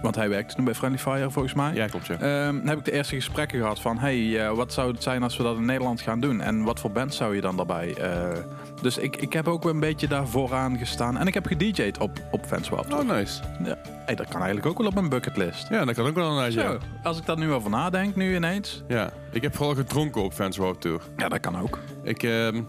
want 0.01 0.15
hij 0.15 0.29
werkt 0.29 0.57
nu 0.57 0.63
bij 0.63 0.73
Friendly 0.73 0.99
Fire 0.99 1.31
volgens 1.31 1.53
mij. 1.53 1.73
Ja, 1.73 1.87
klopt, 1.87 2.05
ja. 2.05 2.17
Ehm, 2.19 2.67
heb 2.67 2.77
ik 2.77 2.85
de 2.85 2.91
eerste 2.91 3.15
gesprekken 3.15 3.59
gehad 3.59 3.79
van, 3.81 3.97
hey, 3.97 4.45
eh, 4.45 4.51
wat 4.51 4.73
zou 4.73 4.91
het 4.91 5.03
zijn 5.03 5.23
als 5.23 5.37
we 5.37 5.43
dat 5.43 5.57
in 5.57 5.65
Nederland 5.65 6.01
gaan 6.01 6.19
doen? 6.19 6.41
En 6.41 6.63
wat 6.63 6.79
voor 6.79 6.91
band 6.91 7.13
zou 7.13 7.35
je 7.35 7.41
dan 7.41 7.55
daarbij? 7.55 7.93
eh, 7.95 8.37
dus 8.81 8.97
ik, 8.97 9.15
ik 9.15 9.33
heb 9.33 9.47
ook 9.47 9.65
een 9.65 9.79
beetje 9.79 10.07
daar 10.07 10.27
vooraan 10.27 10.77
gestaan. 10.77 11.17
En 11.17 11.27
ik 11.27 11.33
heb 11.33 11.45
gedj'd 11.45 11.97
op, 11.97 12.11
op 12.31 12.45
Fanswap. 12.45 12.93
Oh, 12.93 13.09
nice. 13.09 13.41
Ja. 13.63 13.77
Hey, 14.05 14.15
dat 14.15 14.27
kan 14.27 14.37
eigenlijk 14.37 14.65
ook 14.65 14.77
wel 14.77 14.87
op 14.87 14.93
mijn 14.93 15.09
bucketlist. 15.09 15.69
Ja, 15.69 15.85
dat 15.85 15.95
kan 15.95 16.05
ook 16.05 16.15
wel 16.15 16.39
een 16.41 16.51
ja. 16.51 16.77
als 17.03 17.17
ik 17.17 17.25
daar 17.25 17.37
nu 17.37 17.51
over 17.51 17.69
nadenk, 17.69 18.15
nu 18.15 18.35
ineens. 18.35 18.83
ja. 18.87 19.09
Ik 19.31 19.41
heb 19.41 19.55
vooral 19.55 19.75
gedronken 19.75 20.23
op 20.23 20.33
Fans 20.33 20.57
World 20.57 20.81
Tour. 20.81 21.01
Ja, 21.17 21.29
dat 21.29 21.39
kan 21.39 21.59
ook. 21.59 21.79
Ik, 22.03 22.23
ehm, 22.23 22.61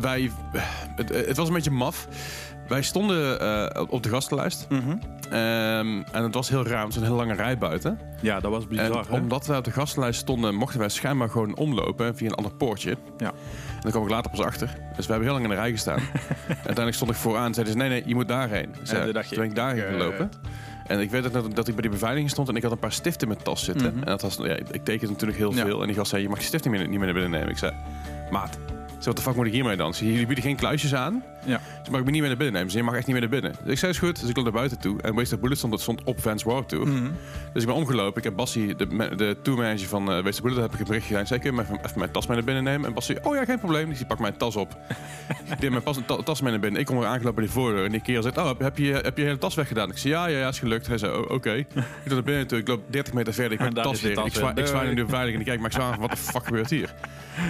wij, 0.00 0.30
het, 0.96 1.08
het 1.26 1.36
was 1.36 1.48
een 1.48 1.54
beetje 1.54 1.70
maf. 1.70 2.08
Wij 2.68 2.82
stonden 2.82 3.40
eh, 3.40 3.82
op 3.88 4.02
de 4.02 4.08
gastenlijst. 4.08 4.66
Ehm, 4.70 6.02
en 6.12 6.22
het 6.22 6.34
was 6.34 6.48
heel 6.48 6.66
raar, 6.66 6.80
want 6.82 6.94
het 6.94 7.02
was 7.02 7.10
een 7.10 7.16
hele 7.16 7.26
lange 7.26 7.42
rij 7.42 7.58
buiten. 7.58 7.98
Ja, 8.20 8.40
dat 8.40 8.50
was 8.50 8.66
bizar. 8.66 9.06
en 9.10 9.20
omdat 9.20 9.46
wij 9.46 9.56
op 9.58 9.64
de 9.64 9.70
gastenlijst 9.70 10.20
stonden, 10.20 10.54
mochten 10.54 10.78
wij 10.78 10.88
schijnbaar 10.88 11.28
gewoon 11.30 11.56
omlopen 11.56 12.16
via 12.16 12.28
een 12.28 12.34
ander 12.34 12.54
poortje. 12.54 12.96
Ja. 13.16 13.26
En 13.26 13.80
daar 13.80 13.90
kwam 13.90 14.02
ik 14.04 14.10
later 14.10 14.30
pas 14.30 14.40
achter. 14.40 14.68
Dus 14.96 15.06
we 15.06 15.12
hebben 15.12 15.22
heel 15.30 15.32
lang 15.40 15.44
in 15.44 15.50
de 15.50 15.56
rij 15.62 15.70
gestaan. 15.70 16.00
uiteindelijk 16.48 16.94
stond 16.94 17.10
ik 17.10 17.16
vooraan 17.16 17.46
en 17.46 17.54
zeiden 17.54 17.74
ze, 17.74 17.80
nee, 17.80 17.88
nee, 17.88 18.02
je 18.06 18.14
moet 18.14 18.28
daarheen. 18.28 18.74
Zei, 18.82 19.04
toen 19.04 19.12
dacht 19.12 19.28
je, 19.28 19.34
toen 19.34 19.42
ben 19.42 19.50
ik 19.50 19.56
daarheen 19.56 19.84
eh, 19.84 19.90
gelopen. 19.90 20.30
En 20.86 21.00
ik 21.00 21.10
weet 21.10 21.32
dat, 21.32 21.56
dat 21.56 21.68
ik 21.68 21.74
bij 21.74 21.82
die 21.82 21.90
beveiliging 21.90 22.30
stond 22.30 22.48
en 22.48 22.56
ik 22.56 22.62
had 22.62 22.72
een 22.72 22.78
paar 22.78 22.92
stiften 22.92 23.20
in 23.28 23.28
mijn 23.28 23.42
tas 23.44 23.64
zitten. 23.64 23.86
Mhm. 23.90 23.98
En 23.98 24.04
dat 24.06 24.22
was, 24.22 24.36
ja, 24.36 24.54
ik 24.70 24.84
tekende 24.84 25.12
natuurlijk 25.12 25.38
heel 25.38 25.54
Ja. 25.54 25.64
veel. 25.64 25.80
En 25.80 25.86
die 25.86 25.96
gast 25.96 26.10
zei, 26.10 26.22
je 26.22 26.28
mag 26.28 26.38
die 26.38 26.46
stiften 26.46 26.70
niet 26.70 26.80
meer, 26.80 26.88
niet 26.88 26.98
meer 26.98 27.06
naar 27.12 27.20
binnen 27.20 27.32
nemen. 27.38 27.50
Ik 27.52 27.58
zei, 27.58 27.72
maat, 28.30 28.58
wat 29.04 29.16
de 29.16 29.22
fuck 29.22 29.34
moet 29.34 29.46
ik 29.46 29.52
hiermee 29.52 29.76
dan? 29.76 29.94
Zei, 29.94 30.10
Jullie 30.10 30.26
bieden 30.26 30.44
geen 30.44 30.56
kluisjes 30.56 30.94
aan. 30.94 31.22
Ja. 31.46 31.60
Dus 31.80 31.88
mag 31.90 32.00
ik 32.00 32.04
me 32.06 32.10
niet 32.10 32.20
meer 32.20 32.28
naar 32.28 32.36
binnen 32.38 32.54
nemen. 32.54 32.70
Ze 32.70 32.76
je 32.78 32.84
mag 32.84 32.94
echt 32.94 33.06
niet 33.06 33.16
meer 33.20 33.28
naar 33.30 33.40
binnen. 33.40 33.54
Dus 33.62 33.72
ik 33.72 33.78
zei, 33.78 33.92
is 33.92 33.98
goed. 33.98 34.20
Dus 34.20 34.28
ik 34.30 34.36
loop 34.36 34.44
naar 34.44 34.54
buiten 34.54 34.78
toe. 34.78 35.00
En 35.02 35.14
Wasted 35.14 35.40
Bullet 35.40 35.56
stond, 35.58 35.72
dat 35.72 35.80
stond 35.82 36.04
op 36.04 36.20
Vans 36.20 36.42
Warp 36.42 36.68
Tour. 36.68 36.86
Mhm. 36.88 37.10
Dus 37.52 37.62
ik 37.62 37.68
ben 37.68 37.76
omgelopen. 37.76 38.18
Ik 38.18 38.24
heb 38.24 38.36
Bassie, 38.36 38.76
de, 38.76 38.86
de 39.16 39.36
tourmanager 39.42 39.88
van 39.88 40.02
uh, 40.16 40.22
Wasted 40.22 40.42
Bullet, 40.42 40.58
heb 40.60 40.72
ik 40.72 40.78
een 40.80 40.86
bericht 40.86 41.06
gedaan. 41.06 41.26
Zei, 41.26 41.40
kun 41.40 41.54
je 41.54 41.60
even, 41.60 41.78
even 41.84 41.98
mijn 41.98 42.10
tas 42.10 42.26
mee 42.26 42.36
naar 42.36 42.46
binnen 42.46 42.64
nemen? 42.64 42.86
En 42.86 42.94
Bassie, 42.94 43.24
oh 43.24 43.34
ja, 43.34 43.44
geen 43.44 43.58
probleem. 43.58 43.88
Dus 43.88 43.98
die 43.98 44.06
pakt 44.06 44.20
mijn 44.20 44.36
tas 44.36 44.56
op. 44.56 44.76
ik 45.52 45.60
deed 45.60 45.70
mijn 45.70 45.82
pas, 45.82 45.98
ta- 46.06 46.22
tas 46.22 46.40
mee 46.40 46.50
naar 46.50 46.60
binnen. 46.60 46.80
Ik 46.80 46.86
kom 46.86 46.98
er 46.98 47.06
aangelopen 47.06 47.34
bij 47.34 47.44
die 47.44 47.52
voordeur. 47.52 47.84
En 47.84 47.90
die 47.92 48.00
kerel 48.02 48.22
zegt, 48.22 48.38
oh, 48.38 48.46
heb, 48.46 48.58
heb 48.58 48.78
je, 48.78 48.92
heb 48.92 49.16
je 49.16 49.20
je 49.22 49.26
hele 49.28 49.38
tas 49.38 49.54
weggedaan? 49.54 49.90
Ik 49.90 49.98
zei, 49.98 50.12
ja, 50.14 50.26
ja, 50.26 50.38
ja, 50.38 50.48
is 50.48 50.58
gelukt. 50.58 50.86
Hij 50.86 50.98
zei, 50.98 51.12
oh, 51.16 51.30
oké. 51.30 51.52
ik 51.54 51.66
loop 52.04 52.12
naar 52.14 52.22
binnen 52.22 52.46
toe. 52.46 52.58
Ik 52.58 52.68
loop 52.68 52.80
30 52.92 53.14
meter 53.14 53.34
verder. 53.34 53.52
Ik 53.52 53.58
heb 53.58 53.74
de 53.74 53.80
tas 53.80 54.00
weer. 54.00 54.14
tas 54.14 54.26
Ik 54.26 54.34
weer. 54.34 54.58
ik 54.58 54.66
zwaai 54.66 54.94
de 54.94 55.04
beveiliging 55.04 55.34
en 55.34 55.40
ik 55.40 55.46
kijk, 55.46 55.58
maar 55.60 55.70
ik 55.70 55.76
zwaai, 55.76 55.96
wat 56.00 56.10
de 56.10 56.16
fuck 56.16 56.44
gebeurt 56.44 56.70
hier? 56.70 56.94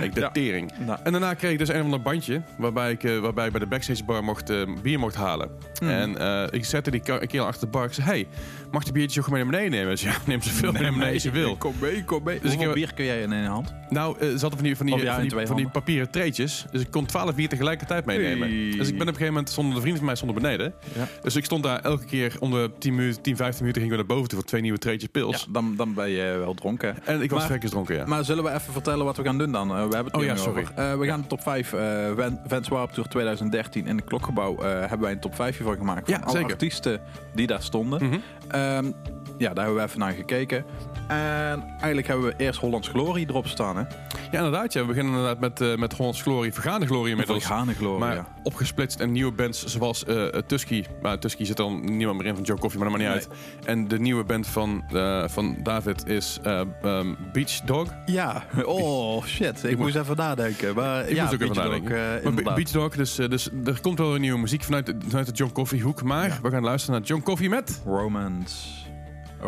Ik 0.02 0.14
de 0.14 0.20
Ja. 0.20 0.30
tering. 0.30 0.72
Nou. 0.86 0.98
En 1.02 1.12
daarna 1.12 1.34
kreeg 1.34 1.52
ik 1.52 1.58
dus 1.58 1.68
een 1.68 1.78
of 1.78 1.84
ander 1.84 2.02
bandje 2.02 2.42
waarbij 2.56 2.90
ik, 2.90 3.04
eh, 3.04 3.18
waarbij 3.18 3.44
ik 3.46 3.50
bij 3.50 3.60
de 3.60 3.66
backstage 3.86 4.12
bar 4.12 4.24
mocht, 4.24 4.50
eh, 4.50 4.62
bier 4.82 4.98
mocht 4.98 5.14
halen. 5.14 5.50
Hmm. 5.78 5.88
En 5.88 6.18
eh, 6.18 6.46
ik 6.50 6.64
zette 6.64 6.90
die 6.90 7.00
kerel 7.00 7.46
achter 7.46 7.60
de 7.60 7.72
bar. 7.72 7.84
Ik 7.84 7.92
zei, 7.92 8.06
hey, 8.06 8.26
mag 8.70 8.84
die 8.84 8.92
biertje 8.92 9.20
ook 9.20 9.30
mee 9.30 9.42
naar 9.42 9.50
beneden 9.50 9.70
nemen? 9.70 9.98
Ze 9.98 10.06
ja, 10.06 10.16
neem 10.26 10.42
zoveel 10.42 10.72
mee 10.72 10.82
naar 10.82 10.92
beneden 10.92 11.12
als 11.12 11.22
je 11.22 11.30
wil. 11.30 11.56
Kom 11.56 11.74
mee, 11.80 12.04
kom 12.04 12.22
mee. 12.24 12.40
Dus 12.40 12.52
ik 12.52 12.56
Hoeveel 12.56 12.74
bier 12.74 12.94
kun 12.94 13.04
jij 13.04 13.22
in 13.22 13.32
één 13.32 13.44
hand? 13.44 13.74
Nou, 13.88 14.18
eh, 14.18 14.20
ze 14.20 14.40
hadden 14.40 14.50
van 14.50 14.62
die, 14.62 14.76
van 14.76 14.86
die, 14.86 15.06
van 15.06 15.28
die, 15.28 15.46
van 15.46 15.56
die 15.56 15.68
papieren 15.68 16.10
treetjes. 16.10 16.66
Dus 16.70 16.80
ik 16.80 16.90
kon 16.90 17.06
12 17.06 17.34
bier 17.34 17.48
tegelijkertijd 17.48 18.04
meenemen. 18.04 18.48
Dus 18.78 18.88
ik 18.88 18.92
ben 18.98 19.00
op 19.00 19.00
een 19.00 19.06
gegeven 19.06 19.26
moment, 19.26 19.50
zonder 19.50 19.74
de 19.74 19.80
vrienden 19.80 19.98
van 19.98 20.06
mij 20.06 20.16
stonden 20.16 20.42
beneden. 20.42 20.74
Ja. 20.94 21.08
Dus 21.22 21.36
ik 21.36 21.44
stond 21.44 21.62
daar 21.62 21.80
elke 21.80 22.04
keer 22.04 22.36
om 22.40 22.50
de 22.50 22.70
10, 22.78 22.94
minuten, 22.94 23.22
10 23.22 23.36
15 23.36 23.60
minuten 23.60 23.82
ging 23.82 23.92
ik 23.92 23.98
weer 23.98 24.06
naar 24.06 24.16
boven 24.16 24.28
toe 24.28 24.38
voor 24.38 24.48
twee 24.48 24.60
nieuwe 24.60 24.78
treetjes 24.78 25.10
pils. 25.10 25.40
Ja, 25.40 25.52
dan, 25.52 25.74
dan 25.76 25.94
ben 25.94 26.10
je 26.10 26.36
wel 26.38 26.54
dronken. 26.54 27.06
En 27.06 27.22
ik 27.22 27.30
was 27.30 27.44
vrekkers 27.44 27.70
dronken, 27.70 27.94
ja. 27.94 28.06
Maar 28.06 28.24
zullen 28.24 28.44
we 28.44 28.50
even 28.50 28.72
vertellen 28.72 29.04
wat 29.04 29.16
we 29.16 29.22
gaan 29.22 29.38
doen 29.38 29.52
dan? 29.52 29.68
We 29.68 29.74
hebben 29.74 30.04
het 30.04 30.16
Oh 30.16 30.24
ja, 30.24 30.36
sorry. 30.36 30.64
we 30.98 31.06
gaan 31.06 31.20
de 31.20 31.26
top 31.26 31.42
5 31.42 31.72
eh 31.72 31.82
Van- 32.16 32.40
Vans 32.46 32.68
Warped 32.68 32.94
Tour 32.94 33.08
2013 33.08 33.73
in 33.74 33.96
het 33.96 34.04
Klokgebouw 34.04 34.56
eh, 34.56 34.62
hebben 34.80 35.00
wij 35.00 35.12
een 35.12 35.20
top 35.20 35.34
5 35.34 35.60
van 35.62 35.76
gemaakt. 35.76 36.04
Van 36.10 36.14
Ja, 36.14 36.20
alle 36.24 36.36
zeker. 36.36 36.50
artiesten 36.52 37.00
die 37.34 37.46
daar 37.46 37.62
stonden. 37.62 38.22
Ehm, 38.48 38.90
ja, 39.38 39.52
daar 39.54 39.64
hebben 39.64 39.82
we 39.82 39.88
even 39.88 39.98
naar 40.00 40.12
gekeken. 40.12 40.64
En 41.08 41.64
eigenlijk 41.68 42.06
hebben 42.06 42.26
we 42.26 42.34
eerst 42.36 42.60
Hollands 42.60 42.88
Glory 42.88 43.24
erop 43.28 43.46
staan. 43.46 43.76
Hè? 43.76 43.82
Ja, 44.30 44.38
inderdaad. 44.38 44.72
Ja. 44.72 44.80
We 44.80 44.86
beginnen 44.86 45.12
inderdaad 45.12 45.40
met, 45.40 45.60
eh 45.60 45.76
met 45.76 45.92
Hollands 45.92 46.22
Glory, 46.22 46.52
Vergaande 46.52 46.86
Glory 46.86 47.10
inmiddels. 47.10 47.44
Vergane 47.44 47.74
Glory, 47.74 47.98
Maar 47.98 48.14
ja. 48.14 48.26
opgesplitst 48.42 49.00
en 49.00 49.12
nieuwe 49.12 49.32
bands 49.32 49.64
zoals 49.64 50.04
eh, 50.04 50.24
Tusky. 50.26 50.84
Maar 51.02 51.18
Tusky 51.18 51.44
zit 51.44 51.56
dan 51.56 51.96
niemand 51.96 52.18
meer 52.18 52.26
in 52.26 52.34
van 52.34 52.44
Joe 52.44 52.58
Coffee, 52.58 52.80
maar 52.80 52.88
dat 52.90 52.98
maakt 52.98 53.10
niet 53.12 53.22
uit. 53.22 53.38
En 53.64 53.88
de 53.88 53.98
nieuwe 54.00 54.24
band 54.24 54.46
van, 54.46 54.84
eh, 54.92 55.28
van 55.28 55.56
David 55.62 56.06
is 56.06 56.38
ehm, 56.42 57.14
Beach 57.32 57.60
Dog. 57.60 57.88
Ja, 58.06 58.44
oh 58.64 59.24
shit. 59.24 59.64
Ik 59.64 59.78
moest 59.78 59.96
even 59.96 60.16
nadenken. 60.16 60.74
Maar 60.74 61.08
Ik 61.08 61.14
ja, 61.16 61.22
moest 61.22 61.34
ook 61.34 61.40
even 61.40 61.56
nadenken. 61.56 62.34
Dog. 62.44 62.54
Beach 62.54 62.70
Dog, 62.70 62.96
dus, 62.96 63.14
dus 63.14 63.48
er 63.64 63.80
komt 63.80 63.98
wel 63.98 64.10
weer 64.10 64.20
nieuwe 64.20 64.38
muziek 64.38 64.62
vanuit, 64.62 64.94
vanuit 65.08 65.26
de 65.26 65.32
John 65.32 65.52
Coffee 65.52 65.80
hoek. 65.80 66.02
Maar 66.02 66.38
we 66.42 66.50
gaan 66.50 66.62
luisteren 66.62 66.98
naar 66.98 67.08
John 67.08 67.22
Coffee 67.22 67.48
met 67.48 67.82
Romance. 67.84 68.83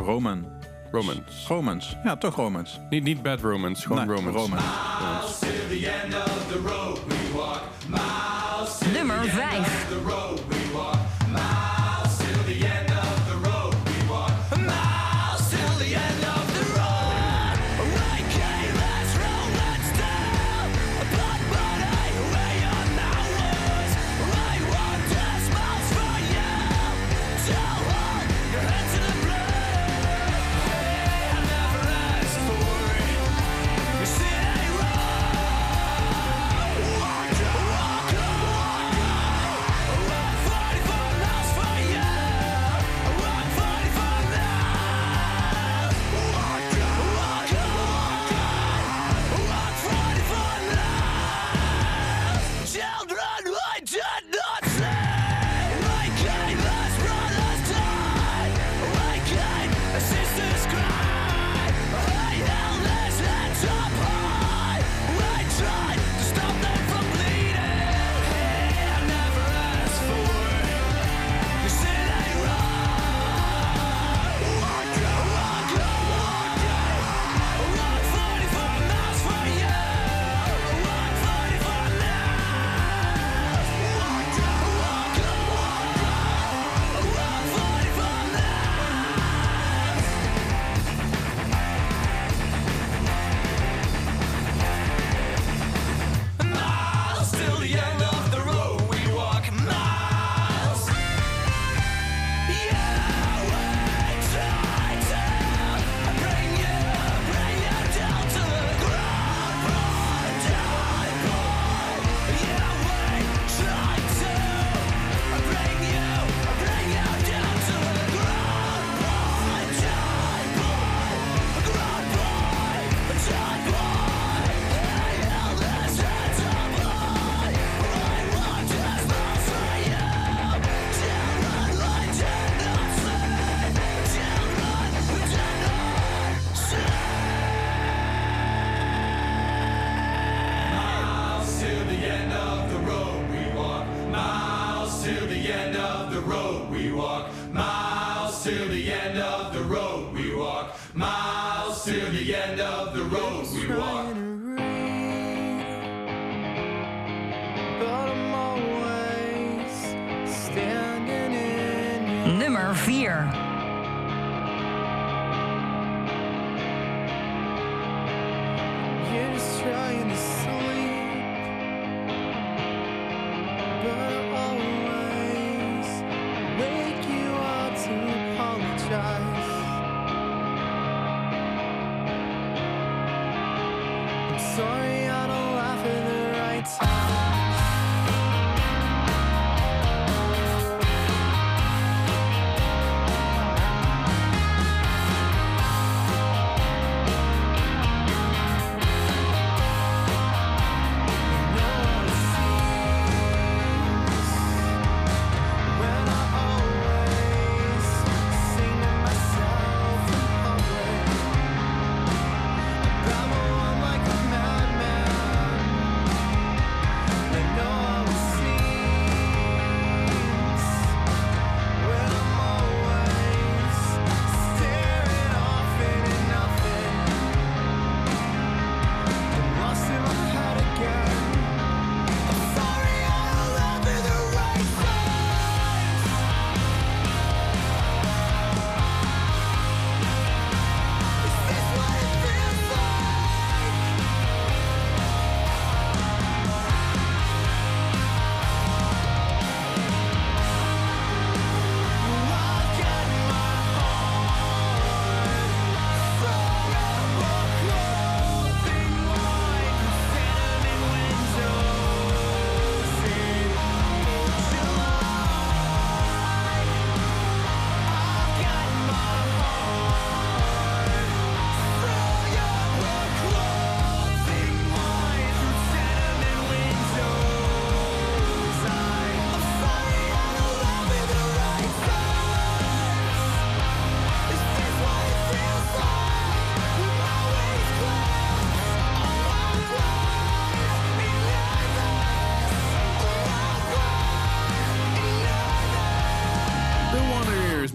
Roman. 0.04 0.46
Romance. 0.90 1.46
Romance. 1.48 1.96
Ja, 2.04 2.16
toch 2.16 2.34
Romance. 2.34 2.78
Niet, 2.90 3.02
niet 3.02 3.22
Bad 3.22 3.40
Romance, 3.40 3.86
gewoon 3.86 4.06
Nee, 4.06 4.16
Romance. 4.16 4.38
Romance. 4.38 4.64
Nummer 8.92 9.24
5. 9.24 9.75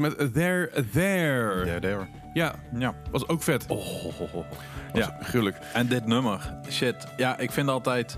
Met 0.02 0.34
There, 0.34 0.70
There. 0.94 1.66
Ja, 1.66 1.80
there. 1.80 2.06
Ja, 2.34 2.54
Ja. 2.78 2.94
was 3.12 3.28
ook 3.28 3.44
vet. 3.44 3.66
Oh, 3.68 4.06
Ja, 4.94 5.18
gruwelijk. 5.22 5.58
En 5.74 5.88
dit 5.88 6.06
nummer, 6.06 6.54
shit. 6.70 6.96
Ja, 7.18 7.38
ik 7.38 7.52
vind 7.52 7.70
altijd... 7.70 8.18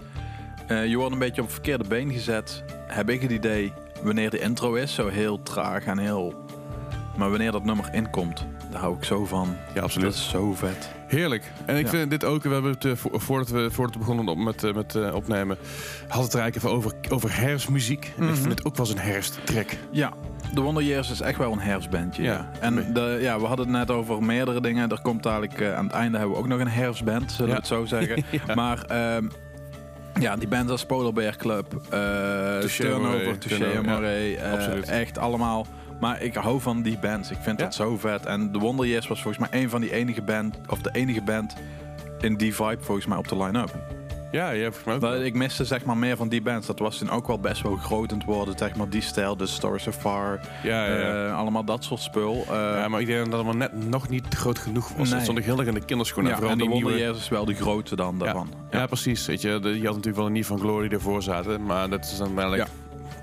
eh, 0.67 0.85
je 0.85 0.97
wordt 0.97 1.13
een 1.13 1.19
beetje 1.19 1.41
op 1.41 1.47
het 1.47 1.53
verkeerde 1.55 1.87
been 1.87 2.11
gezet. 2.11 2.63
Heb 2.87 3.09
ik 3.09 3.21
het 3.21 3.31
idee, 3.31 3.73
wanneer 4.03 4.29
de 4.29 4.39
intro 4.39 4.73
is, 4.73 4.93
zo 4.93 5.07
heel 5.07 5.43
traag 5.43 5.83
en 5.85 5.97
heel... 5.97 6.41
Maar 7.17 7.29
wanneer 7.29 7.51
dat 7.51 7.63
nummer 7.63 7.89
inkomt, 7.93 8.45
daar 8.71 8.81
hou 8.81 8.97
ik 8.97 9.03
zo 9.03 9.25
van. 9.25 9.55
Ja, 9.73 9.81
absoluut. 9.81 10.07
Dat 10.07 10.15
is 10.17 10.29
zo 10.29 10.53
vet. 10.53 10.89
Heerlijk. 11.07 11.51
En 11.65 11.77
ik 11.77 11.83
Ja. 11.83 11.89
vind 11.89 12.09
dit 12.09 12.23
ook, 12.23 12.43
we 12.43 12.49
hebben 12.49 12.71
het, 12.71 12.85
eh, 12.85 12.91
vo- 12.95 13.19
voordat, 13.19 13.49
we, 13.49 13.71
voordat 13.71 13.93
we 13.93 13.99
begonnen 13.99 14.27
op 14.27 14.37
met, 14.37 14.63
eh, 14.63 14.73
met 14.73 14.95
eh, 14.95 15.15
opnemen, 15.15 15.57
had 16.07 16.23
het 16.23 16.33
er 16.33 16.39
eigenlijk 16.39 16.55
even 16.55 16.69
over, 16.77 16.91
over 17.09 17.37
herfstmuziek. 17.39 18.13
En 18.17 18.23
ik 18.23 18.29
Mhm. 18.29 18.39
vind 18.39 18.49
het 18.49 18.65
ook 18.65 18.75
wel 18.77 18.85
eens 18.85 18.95
een 18.95 19.01
herfsttrek. 19.01 19.77
Ja, 19.91 20.11
de 20.53 20.61
Wonder 20.61 20.83
Years 20.83 21.11
is 21.11 21.21
echt 21.21 21.37
wel 21.37 21.51
een 21.51 21.59
herfstbandje. 21.59 22.23
Ja. 22.23 22.49
En 22.59 22.93
de, 22.93 23.17
ja, 23.21 23.39
we 23.39 23.45
hadden 23.45 23.65
het 23.67 23.75
net 23.75 23.91
over 23.91 24.23
meerdere 24.23 24.61
dingen. 24.61 24.89
Er 24.89 25.01
komt 25.01 25.23
dadelijk 25.23 25.59
eh, 25.61 25.75
aan 25.75 25.83
het 25.85 25.93
einde 25.93 26.17
hebben 26.17 26.35
we 26.35 26.41
ook 26.41 26.47
nog 26.47 26.59
een 26.59 26.67
herfstband, 26.67 27.31
zullen 27.31 27.47
Ja. 27.47 27.53
we 27.53 27.59
het 27.59 27.67
zo 27.67 27.85
zeggen. 27.85 28.23
Ja. 28.47 28.55
Maar 28.55 28.81
ehm, 28.85 29.25
ja, 30.19 30.35
die 30.35 30.47
bands 30.47 30.71
als 30.71 30.85
Polar 30.85 31.13
Bear 31.13 31.35
Club, 31.35 31.73
Amoré, 31.89 32.67
Turnover, 32.67 33.37
Touché. 33.37 33.77
Amoré, 33.77 34.33
eh, 34.33 34.99
echt 35.01 35.17
allemaal. 35.17 35.65
Maar 35.99 36.21
ik 36.21 36.35
hou 36.35 36.61
van 36.61 36.81
die 36.81 36.97
bands. 36.97 37.31
Ik 37.31 37.37
vind 37.41 37.59
dat 37.59 37.73
zo 37.75 37.97
vet. 37.97 38.25
En 38.25 38.51
de 38.51 38.59
Wonder 38.59 38.85
Years 38.87 39.07
was 39.07 39.21
volgens 39.21 39.49
mij 39.49 39.61
een 39.61 39.69
van 39.69 39.81
die 39.81 39.93
enige 39.93 40.21
band, 40.21 40.57
of 40.69 40.81
de 40.81 40.89
enige 40.93 41.21
band 41.21 41.53
in 42.19 42.35
die 42.35 42.55
vibe 42.55 42.77
volgens 42.83 43.05
mij 43.07 43.17
op 43.17 43.27
de 43.27 43.37
line-up. 43.37 43.75
Ja, 44.33 44.49
ja, 44.49 44.63
volgens 44.63 44.85
mij 44.85 44.95
ook. 44.95 45.01
Dat, 45.01 45.11
wel. 45.11 45.21
ik 45.23 45.33
miste 45.33 45.65
zeg 45.65 45.85
maar 45.85 45.97
meer 45.97 46.17
van 46.17 46.29
die 46.29 46.41
bands. 46.41 46.67
Dat 46.67 46.79
was 46.79 46.97
toen 46.97 47.09
ook 47.09 47.27
wel 47.27 47.39
best 47.39 47.61
wel 47.61 47.75
groot 47.75 48.11
aan 48.11 48.17
het 48.17 48.27
worden. 48.27 48.57
Zeg 48.57 48.75
maar 48.75 48.89
die 48.89 49.01
stijl, 49.01 49.37
de 49.37 49.45
Stars 49.47 49.87
of 49.87 49.95
Far. 49.95 50.39
Ja, 50.63 50.85
ja, 50.87 51.25
eh, 51.27 51.37
allemaal 51.37 51.63
dat 51.63 51.83
soort 51.83 52.01
spul. 52.01 52.45
Eh, 52.49 52.53
ja, 52.55 52.87
maar 52.87 53.01
ik 53.01 53.07
denk 53.07 53.25
dat 53.25 53.33
het 53.33 53.43
maar 53.45 53.55
net 53.55 53.89
nog 53.89 54.09
niet 54.09 54.25
groot 54.35 54.59
genoeg 54.59 54.87
was. 54.89 55.05
Nee. 55.07 55.13
Het 55.13 55.23
stond 55.23 55.37
ik 55.37 55.45
heel 55.45 55.57
erg 55.59 55.67
in 55.67 55.73
de 55.73 55.85
kinderschoenen. 55.85 56.31
ja, 56.31 56.37
vooral 56.37 56.53
en 56.53 56.59
de 56.59 56.63
die 56.69 56.73
Wonder 56.73 56.99
nieuwe... 56.99 57.17
Is 57.17 57.29
wel 57.29 57.45
de 57.45 57.53
grote 57.53 57.95
dan 57.95 58.19
daarvan. 58.19 58.53
Ja, 58.71 58.85
precies. 58.85 59.25
Weet 59.25 59.41
je, 59.41 59.59
de- 59.59 59.69
je 59.69 59.85
had 59.85 59.95
natuurlijk 59.95 60.15
wel 60.15 60.25
een 60.25 60.31
nieuw 60.31 60.43
van 60.43 60.59
Glory 60.59 60.91
ervoor 60.91 61.21
zaten. 61.23 61.65
Maar 61.65 61.89
dat 61.89 62.03
is 62.03 62.17
dan 62.17 62.39
eigenlijk... 62.39 62.69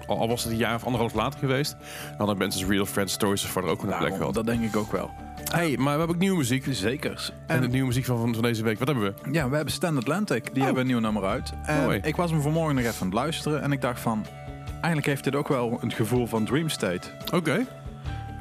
Al, 0.06 0.28
was 0.28 0.42
het 0.42 0.52
een 0.52 0.58
jaar 0.58 0.74
of 0.74 0.84
anderhalf 0.84 1.14
later 1.14 1.38
geweest... 1.38 1.76
dan 2.08 2.16
hadden 2.16 2.38
mensen 2.38 2.68
Real 2.68 2.86
Friends 2.86 3.12
Stories 3.12 3.44
of 3.44 3.56
er 3.56 3.62
ook 3.64 3.82
een 3.82 3.98
plek 3.98 4.16
gehad. 4.16 4.34
dat 4.34 4.46
denk 4.46 4.62
ik 4.62 4.76
ook 4.76 4.92
wel. 4.92 5.10
Hey, 5.50 5.76
maar 5.76 5.92
we 5.92 5.98
hebben 5.98 6.08
ook 6.08 6.18
nieuwe 6.22 6.36
muziek. 6.36 6.64
Zeker. 6.70 7.32
En, 7.46 7.56
En 7.56 7.62
de 7.62 7.68
nieuwe 7.68 7.86
muziek 7.86 8.04
van, 8.04 8.34
van, 8.34 8.42
deze 8.42 8.62
week, 8.62 8.78
wat 8.78 8.88
hebben 8.88 9.04
we? 9.04 9.32
ja, 9.32 9.48
we 9.48 9.54
hebben 9.54 9.74
Stand 9.74 9.96
Atlantic. 9.98 10.54
Die 10.54 10.62
hebben 10.62 10.80
een 10.80 10.86
nieuw 10.88 10.98
nummer 10.98 11.24
uit. 11.24 11.52
En 11.64 11.82
Mooi. 11.82 12.00
ik 12.02 12.16
was 12.16 12.30
hem 12.30 12.40
vanmorgen 12.40 12.74
nog 12.74 12.84
even 12.84 13.00
aan 13.00 13.06
het 13.06 13.14
luisteren. 13.16 13.62
En 13.62 13.72
ik 13.72 13.80
dacht 13.80 14.00
van... 14.00 14.26
Eigenlijk 14.72 15.06
heeft 15.06 15.24
dit 15.24 15.34
ook 15.34 15.48
wel 15.48 15.78
een 15.82 15.92
gevoel 15.92 16.26
van 16.26 16.44
Dream 16.44 16.68
State. 16.68 17.08
Oké. 17.34 17.66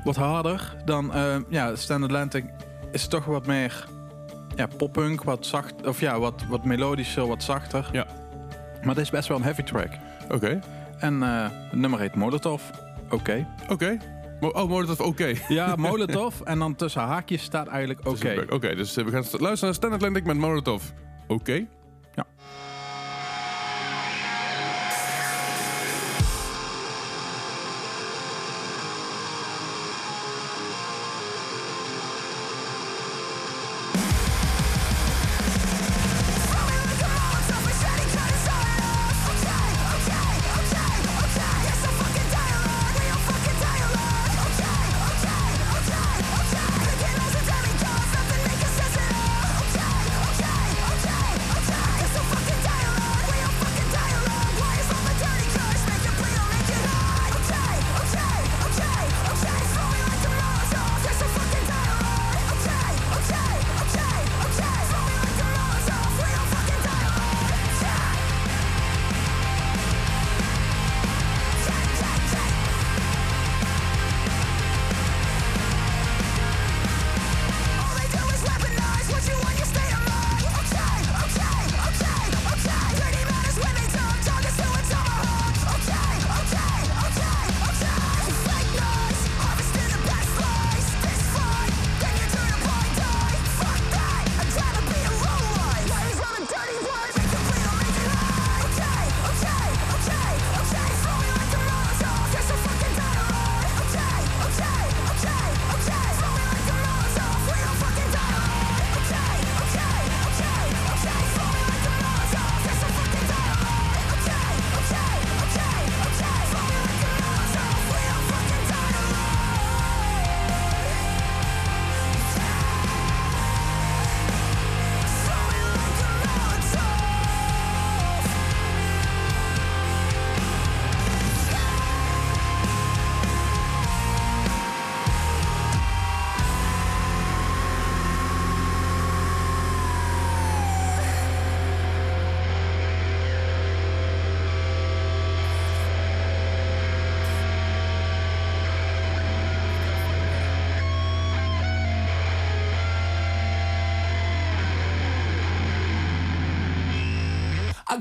Wat 0.04 0.16
harder 0.16 0.76
dan... 0.86 1.14
eh, 1.14 1.36
ja, 1.50 1.76
Stand 1.76 2.04
Atlantic 2.04 2.46
is 2.92 3.08
toch 3.08 3.26
wat 3.26 3.46
meer... 3.46 3.88
Ja, 4.56 4.68
poppunk, 4.78 5.24
wat 5.24 5.46
zacht... 5.46 5.88
Of 5.88 6.00
ja, 6.00 6.20
wat, 6.20 6.44
wat 6.50 6.66
melodischer, 6.66 7.28
wat 7.28 7.44
zachter. 7.44 7.90
Ja. 7.92 8.06
Maar 8.84 8.96
dit 8.96 9.04
is 9.04 9.10
best 9.10 9.28
wel 9.28 9.38
een 9.38 9.44
heavy 9.44 9.64
track. 9.64 9.90
Oké. 10.32 10.60
En 11.00 11.24
eh, 11.24 11.44
het 11.50 11.80
nummer 11.80 12.00
heet 12.00 12.16
Molotov. 12.16 12.62
Oké. 13.10 13.48
Oké. 13.70 13.98
Oh, 14.42 14.70
Molotov, 14.70 15.00
oké. 15.00 15.34
Ja, 15.48 15.76
Molotov. 15.76 16.42
en 16.42 16.60
dan 16.60 16.76
tussen 16.76 17.02
haakjes 17.02 17.44
staat 17.44 17.68
eigenlijk 17.68 18.08
oké. 18.08 18.46
Oké, 18.50 18.76
dus 18.76 18.96
we 18.96 19.10
gaan 19.12 19.24
st- 19.24 19.32
luisteren 19.40 19.66
naar 19.66 19.74
Stand 19.74 19.94
Atlantic 19.94 20.24
met 20.26 20.38
Molotov. 20.38 20.84
Oké. 21.28 21.66
Ja. 22.16 22.26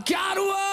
Quero. 0.05 0.68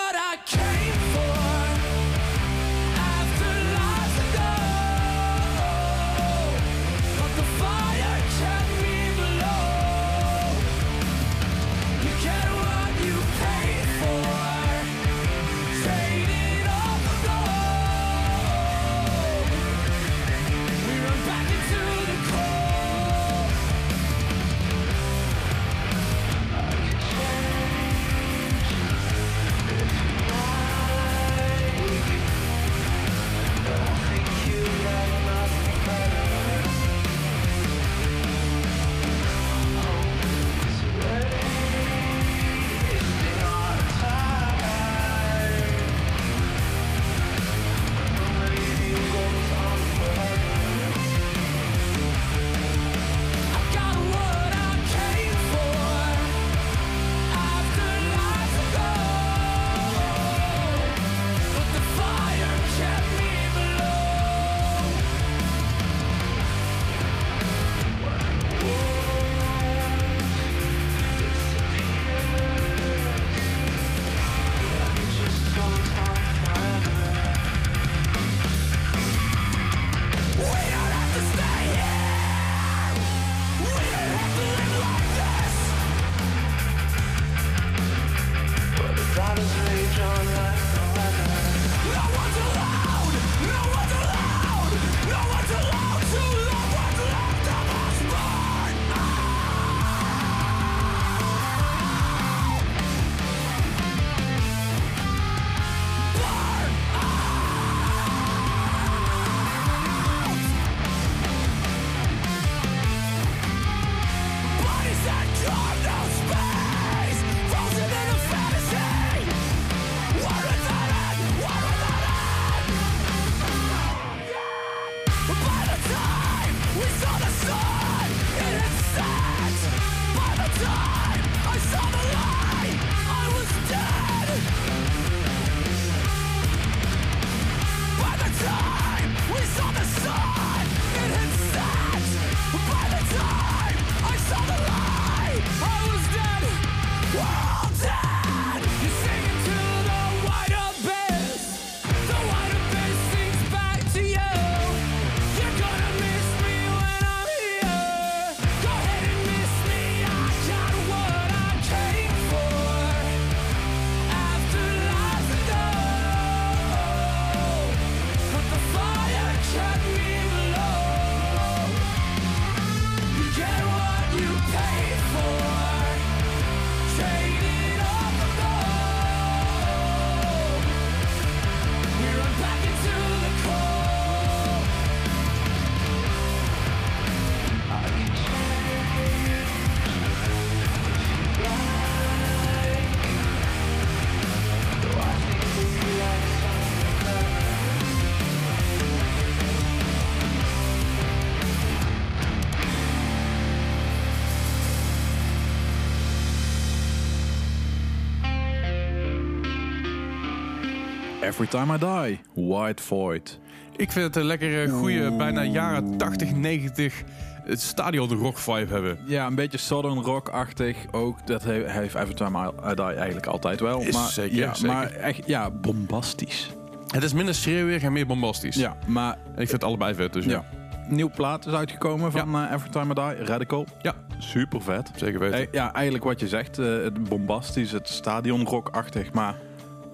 Every 211.35 211.47
Time 211.47 211.73
I 211.75 211.77
Die, 211.77 212.45
White 212.47 212.83
Void. 212.83 213.39
Ik 213.75 213.91
vind 213.91 214.05
het 214.05 214.15
een 214.15 214.23
lekkere, 214.23 214.69
goede, 214.69 215.11
bijna 215.15 215.43
jaren 215.43 215.97
80, 215.97 216.31
90 216.35 217.03
het 217.45 217.61
stadion 217.61 218.13
rock 218.13 218.37
vibe 218.37 218.73
hebben. 218.73 218.97
Ja, 219.05 219.25
een 219.27 219.35
beetje 219.35 219.57
Southern 219.57 219.99
Rock-achtig 220.01 220.77
ook. 220.91 221.27
Dat 221.27 221.43
he- 221.43 221.63
heeft 221.69 221.95
Every 221.95 222.13
Time 222.13 222.51
I 222.69 222.73
Die 222.75 222.85
eigenlijk 222.85 223.25
altijd 223.25 223.59
wel. 223.59 223.79
Is 223.81 223.93
maar, 223.93 224.09
zeker, 224.09 224.35
ja, 224.37 224.53
zeker. 224.53 224.75
maar 224.75 224.91
echt, 224.91 225.21
ja, 225.25 225.51
bombastisch. 225.51 226.49
Het 226.87 227.03
is 227.03 227.13
minder 227.13 227.35
schreeuwig 227.35 227.83
en 227.83 227.93
meer 227.93 228.07
bombastisch. 228.07 228.55
Ja, 228.55 228.75
maar 228.87 229.11
En 229.13 229.31
ik 229.31 229.35
vind 229.35 229.51
het 229.51 229.63
allebei 229.63 229.93
vet, 229.95 230.13
dus 230.13 230.25
ja. 230.25 230.31
ja. 230.31 230.45
Nieuw 230.89 231.09
plaat 231.15 231.45
is 231.45 231.53
uitgekomen 231.53 232.11
van 232.11 232.35
eh, 232.35 232.51
Every 232.51 232.69
Time 232.69 232.91
I 232.91 233.15
Die, 233.15 233.25
Radical. 233.25 233.65
Ja, 233.81 233.93
Super 234.17 234.61
vet. 234.61 234.91
zeker 234.95 235.19
weten. 235.19 235.39
Eh, 235.39 235.47
ja, 235.51 235.73
eigenlijk 235.73 236.03
wat 236.05 236.19
je 236.19 236.27
zegt, 236.27 236.59
eh, 236.59 236.65
het 236.65 237.09
bombastisch, 237.09 237.71
het 237.71 237.89
stadionrock-achtig, 237.89 239.11
maar 239.13 239.35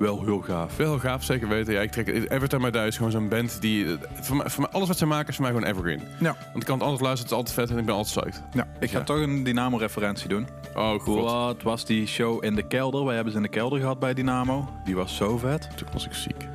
wel 0.01 0.23
heel 0.23 0.39
gaaf. 0.41 0.73
Veel 0.73 0.99
gaaf, 0.99 1.23
zeker 1.23 1.47
weten. 1.47 1.73
Ja, 1.73 1.81
ik 1.81 1.91
trek 1.91 2.07
I 2.07 2.71
Die 2.71 2.81
is 2.85 2.97
gewoon 2.97 3.11
zo'n 3.11 3.29
band 3.29 3.61
die... 3.61 3.85
eh, 3.85 3.91
Voor 4.21 4.35
mij, 4.35 4.49
voor 4.49 4.61
mij, 4.61 4.71
alles 4.71 4.87
wat 4.87 4.97
ze 4.97 5.05
maken 5.05 5.27
is 5.29 5.35
voor 5.35 5.43
mij 5.45 5.53
gewoon 5.53 5.69
evergreen. 5.69 6.01
Ja. 6.19 6.35
Want 6.45 6.57
ik 6.57 6.65
kan 6.65 6.75
het 6.77 6.83
anders 6.83 7.01
luisteren, 7.01 7.11
het 7.17 7.25
is 7.25 7.31
altijd 7.31 7.53
vet 7.55 7.69
en 7.69 7.77
ik 7.77 7.85
ben 7.85 7.95
altijd 7.95 8.15
psyched. 8.25 8.43
ja. 8.53 8.67
Ik 8.79 8.89
ga 8.91 8.97
Ja. 8.97 9.03
toch 9.03 9.17
een 9.17 9.43
Dynamo-referentie 9.43 10.27
doen. 10.29 10.47
Oh, 10.75 10.99
goed. 10.99 11.21
Wat 11.21 11.61
was 11.63 11.85
die 11.85 12.07
show 12.07 12.43
in 12.43 12.55
de 12.55 12.67
kelder? 12.67 13.05
Wij 13.05 13.13
hebben 13.15 13.31
ze 13.31 13.37
in 13.39 13.43
de 13.45 13.49
kelder 13.49 13.79
gehad 13.79 13.99
bij 13.99 14.13
Dynamo. 14.13 14.69
Die 14.85 14.95
was 14.95 15.15
zo 15.15 15.37
vet. 15.37 15.69
Toen 15.77 15.87
was 15.93 16.05
ik 16.05 16.13
ziek. 16.13 16.47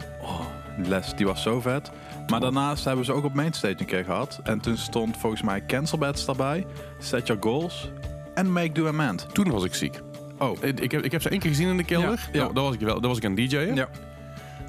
Les, 0.78 1.14
die 1.16 1.26
was 1.26 1.42
zo 1.42 1.60
vet. 1.60 1.90
Maar 2.30 2.40
daarnaast 2.40 2.84
hebben 2.84 3.04
ze 3.04 3.12
ook 3.12 3.24
op 3.24 3.34
Mainstage 3.34 3.74
een 3.78 3.86
keer 3.86 4.04
gehad. 4.04 4.40
En 4.42 4.60
toen 4.60 4.76
stond 4.76 5.16
volgens 5.16 5.42
mij 5.42 5.66
Cancel 5.66 5.98
Beds 5.98 6.24
daarbij. 6.24 6.66
Set 6.98 7.26
Your 7.26 7.42
Goals. 7.42 7.90
En 8.34 8.52
Make 8.52 8.72
Do 8.72 8.86
Amend. 8.86 9.26
Toen 9.34 9.50
was 9.50 9.64
ik 9.64 9.74
ziek. 9.74 10.00
Oh. 10.38 10.56
Ik 10.62 10.90
heb, 10.90 11.02
ik 11.02 11.12
heb 11.12 11.22
ze 11.22 11.28
één 11.28 11.40
keer 11.40 11.50
gezien 11.50 11.68
in 11.68 11.76
de 11.76 11.84
kelder. 11.84 12.08
Ja, 12.10 12.28
ja. 12.32 12.40
Nou, 12.40 12.54
daar 12.54 12.62
was 12.64 12.74
ik 12.74 12.80
wel. 12.80 13.00
Daar 13.00 13.08
was 13.08 13.18
ik 13.18 13.24
aan 13.24 13.34
DJ'en. 13.34 13.74
Ja. 13.74 13.88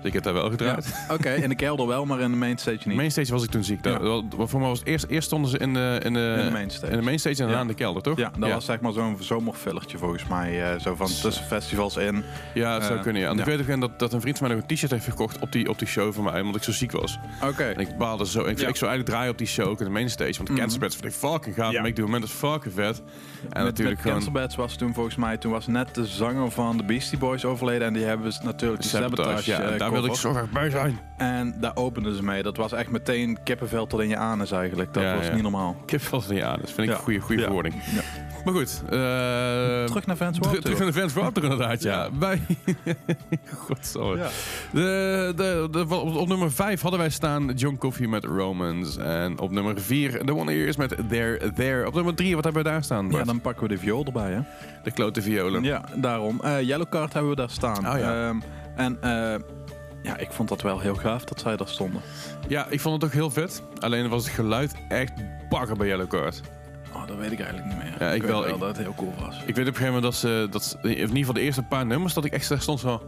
Ik 0.07 0.13
heb 0.13 0.23
daar 0.23 0.33
wel 0.33 0.43
Ja. 0.43 0.49
gedraaid. 0.49 1.05
Oké, 1.11 1.29
in 1.29 1.49
de 1.49 1.55
kelder 1.55 1.87
wel, 1.87 2.05
maar 2.05 2.19
in 2.19 2.31
de 2.31 2.37
mainstage 2.37 2.87
niet. 2.87 2.97
Mainstage 2.97 3.31
was 3.31 3.43
ik 3.43 3.49
toen 3.49 3.63
ziek. 3.63 3.85
Ja. 3.85 3.99
Voor 4.37 4.59
mij 4.59 4.69
was 4.69 4.79
het 4.79 4.87
eerst, 4.87 5.05
eerst 5.09 5.27
stonden 5.27 5.51
ze 5.51 5.57
in 5.57 5.73
de, 5.73 5.99
in 6.03 6.13
de, 6.13 6.35
In 6.39 6.45
de 6.45 6.51
mainstage. 6.51 6.91
in 6.91 6.97
de 6.97 7.03
mainstage 7.03 7.35
en 7.35 7.41
daarna 7.41 7.55
Ja. 7.55 7.61
in 7.61 7.67
de 7.67 7.73
kelder, 7.73 8.01
toch? 8.01 8.17
Ja, 8.17 8.31
dat 8.39 8.49
was 8.51 8.65
zeg 8.65 8.79
maar 8.79 8.91
zo'n 8.91 9.17
zomerfillertje 9.19 9.97
volgens 9.97 10.27
mij. 10.27 10.71
eh, 10.73 10.79
zo 10.79 10.95
van 10.95 11.07
tussen 11.07 11.45
festivals 11.45 11.95
in. 11.97 12.23
Ja, 12.53 12.73
dat 12.73 12.83
zou 12.83 12.97
Eh, 12.97 13.03
kunnen, 13.03 13.21
ja. 13.21 13.29
En 13.29 13.39
ik 13.39 13.45
weet 13.45 13.59
ook 13.69 13.79
dat, 13.81 13.99
dat 13.99 14.13
een 14.13 14.21
vriend 14.21 14.37
van 14.37 14.47
mij 14.47 14.55
nog 14.57 14.65
een 14.67 14.75
t-shirt 14.75 14.91
heeft 14.91 15.05
gekocht 15.05 15.39
op 15.39 15.51
die, 15.51 15.69
op 15.69 15.79
die 15.79 15.87
show 15.87 16.13
van 16.13 16.23
mij, 16.23 16.41
omdat 16.41 16.55
ik 16.55 16.63
zo 16.63 16.71
ziek 16.71 16.91
was. 16.91 17.19
Oké. 17.43 17.63
En 17.63 17.79
ik 17.79 17.97
baalde 17.97 18.25
zo. 18.25 18.39
Ik, 18.39 18.45
ik 18.47 18.57
zou 18.57 18.65
eigenlijk 18.67 19.05
draaien 19.09 19.31
op 19.31 19.37
die 19.37 19.47
show, 19.47 19.67
ook 19.67 19.79
in 19.79 19.85
de 19.85 19.91
mainstage. 19.91 20.33
Want 20.37 20.47
de. 20.47 20.53
Cancer 20.55 20.79
Beds 20.79 20.95
vind 20.95 21.13
ik 21.13 21.19
fucking 21.19 21.55
gaaf. 21.55 21.71
Ja. 21.71 21.81
Make 21.81 21.93
the 21.93 22.01
Moment 22.01 22.23
is 22.23 22.31
fucking 22.31 22.73
vet. 22.73 22.97
En 22.97 23.03
met, 23.49 23.63
natuurlijk 23.63 24.03
met 24.03 24.23
gewoon... 24.23 24.49
Was 24.55 24.75
toen 24.75 24.93
volgens 24.93 25.15
mij, 25.15 25.37
toen 25.37 25.51
was 25.51 25.67
net 25.67 25.95
de 25.95 26.05
zanger 26.05 26.51
van 26.51 26.77
de 26.77 26.83
Beastie 26.83 27.17
Boys 27.17 27.45
overleden. 27.45 27.87
En 27.87 27.93
die 27.93 28.03
hebben 28.03 28.33
ze 28.33 28.39
natuurlijk 28.43 28.81
die 28.81 28.89
Sabotage, 28.89 29.43
Sabotage, 29.43 29.51
ja, 29.73 29.77
wilde 30.01 30.13
ik 30.13 30.21
zo 30.21 30.31
graag 30.31 30.49
bij 30.49 30.69
zijn. 30.69 30.99
En 31.17 31.55
daar 31.59 31.75
openden 31.75 32.15
ze 32.15 32.23
mee. 32.23 32.43
Dat 32.43 32.57
was 32.57 32.71
echt 32.71 32.89
meteen 32.89 33.37
kippenvel 33.43 33.87
tot 33.87 33.99
in 34.01 34.09
je 34.09 34.17
anus 34.17 34.51
eigenlijk. 34.51 34.93
Dat 34.93 35.03
Ja, 35.03 35.15
was 35.15 35.25
ja. 35.27 35.33
niet 35.33 35.41
normaal. 35.43 35.75
Heb 35.85 36.01
vast 36.01 36.29
niet 36.29 36.41
aan. 36.41 36.57
Dat 36.59 36.71
vind 36.71 36.79
ik 36.79 36.85
Ja. 36.87 36.93
een 36.93 36.99
goede, 37.03 37.19
goede 37.19 37.35
Ja. 37.41 37.43
verwoording. 37.43 37.75
Ja. 37.95 38.01
Maar 38.45 38.53
goed. 38.53 38.81
eh, 38.85 38.89
Terug 39.85 40.05
naar 40.05 40.15
Vans 40.17 40.35
terug- 40.35 40.45
Warped 40.51 40.61
terug 40.61 40.77
naar 40.79 40.87
de 40.87 40.93
Fans 40.99 41.13
Warped 41.13 41.33
Tour 41.33 41.51
inderdaad, 41.51 41.81
ja. 41.83 42.09
Bij... 42.19 42.41
Godsorry. 43.65 44.19
Ja. 44.19 44.27
De, 44.73 45.33
de, 45.35 45.67
de, 45.71 45.85
op, 45.95 46.15
op 46.15 46.27
nummer 46.27 46.51
5 46.51 46.81
hadden 46.81 46.99
wij 46.99 47.09
staan 47.09 47.51
John 47.55 47.77
Coffey 47.77 48.07
met 48.07 48.25
Romans. 48.25 48.97
En 48.97 49.39
op 49.39 49.51
nummer 49.51 49.81
4 49.81 50.25
The 50.25 50.35
One 50.35 50.51
Ears 50.51 50.75
met 50.75 50.95
There, 51.09 51.51
There. 51.53 51.87
Op 51.87 51.93
nummer 51.93 52.15
3, 52.15 52.35
wat 52.35 52.43
hebben 52.43 52.63
we 52.63 52.69
daar 52.69 52.83
staan? 52.83 53.05
Ja, 53.05 53.11
Bart? 53.11 53.25
dan 53.25 53.41
pakken 53.41 53.63
we 53.67 53.69
de 53.69 53.77
viool 53.79 54.05
erbij, 54.05 54.31
hè? 54.31 54.39
De 54.83 54.91
klote 54.91 55.21
violen. 55.21 55.63
Ja, 55.63 55.83
daarom. 55.95 56.39
Eh 56.43 56.61
Yellow 56.61 56.89
Card 56.89 57.13
hebben 57.13 57.29
we 57.31 57.35
daar 57.37 57.49
staan. 57.49 57.87
Oh, 57.93 57.99
ja. 57.99 58.27
Ehm, 58.27 58.37
en 58.75 58.97
eh, 59.01 59.35
ja, 60.07 60.17
ik 60.17 60.31
vond 60.31 60.49
dat 60.49 60.61
wel 60.61 60.79
heel 60.79 60.95
gaaf 60.95 61.23
dat 61.23 61.39
zij 61.39 61.57
daar 61.57 61.67
stonden. 61.67 62.01
Ja, 62.47 62.67
ik 62.69 62.79
vond 62.81 62.95
het 62.95 63.03
ook 63.11 63.15
heel 63.17 63.29
vet. 63.31 63.61
Alleen 63.79 64.09
was 64.09 64.23
het 64.25 64.33
geluid 64.33 64.73
echt 64.87 65.11
bakken 65.49 65.77
bij 65.77 65.87
Yellow 65.87 66.07
Card. 66.07 66.41
Oh, 66.93 67.07
dat 67.07 67.17
weet 67.17 67.31
ik 67.31 67.39
eigenlijk 67.39 67.67
niet 67.73 67.83
meer. 67.83 67.95
Ja, 67.99 68.11
ik 68.13 68.21
weet 68.21 68.31
wel, 68.31 68.47
ik- 68.47 68.59
dat 68.59 68.67
het 68.67 68.77
heel 68.77 68.93
cool 68.95 69.13
was. 69.19 69.35
Ik 69.45 69.55
weet 69.55 69.67
op 69.67 69.73
een 69.73 69.77
gegeven 69.77 69.85
moment 69.85 70.03
dat 70.03 70.15
ze, 70.15 70.47
dat 70.51 70.63
ze- 70.63 70.77
in 70.81 70.89
ieder 70.97 71.17
geval 71.17 71.33
de 71.33 71.41
eerste 71.41 71.63
paar 71.63 71.85
nummers, 71.85 72.13
dat 72.13 72.25
ik 72.25 72.31
echt 72.33 72.53
stond 72.61 72.79
zo... 72.79 73.01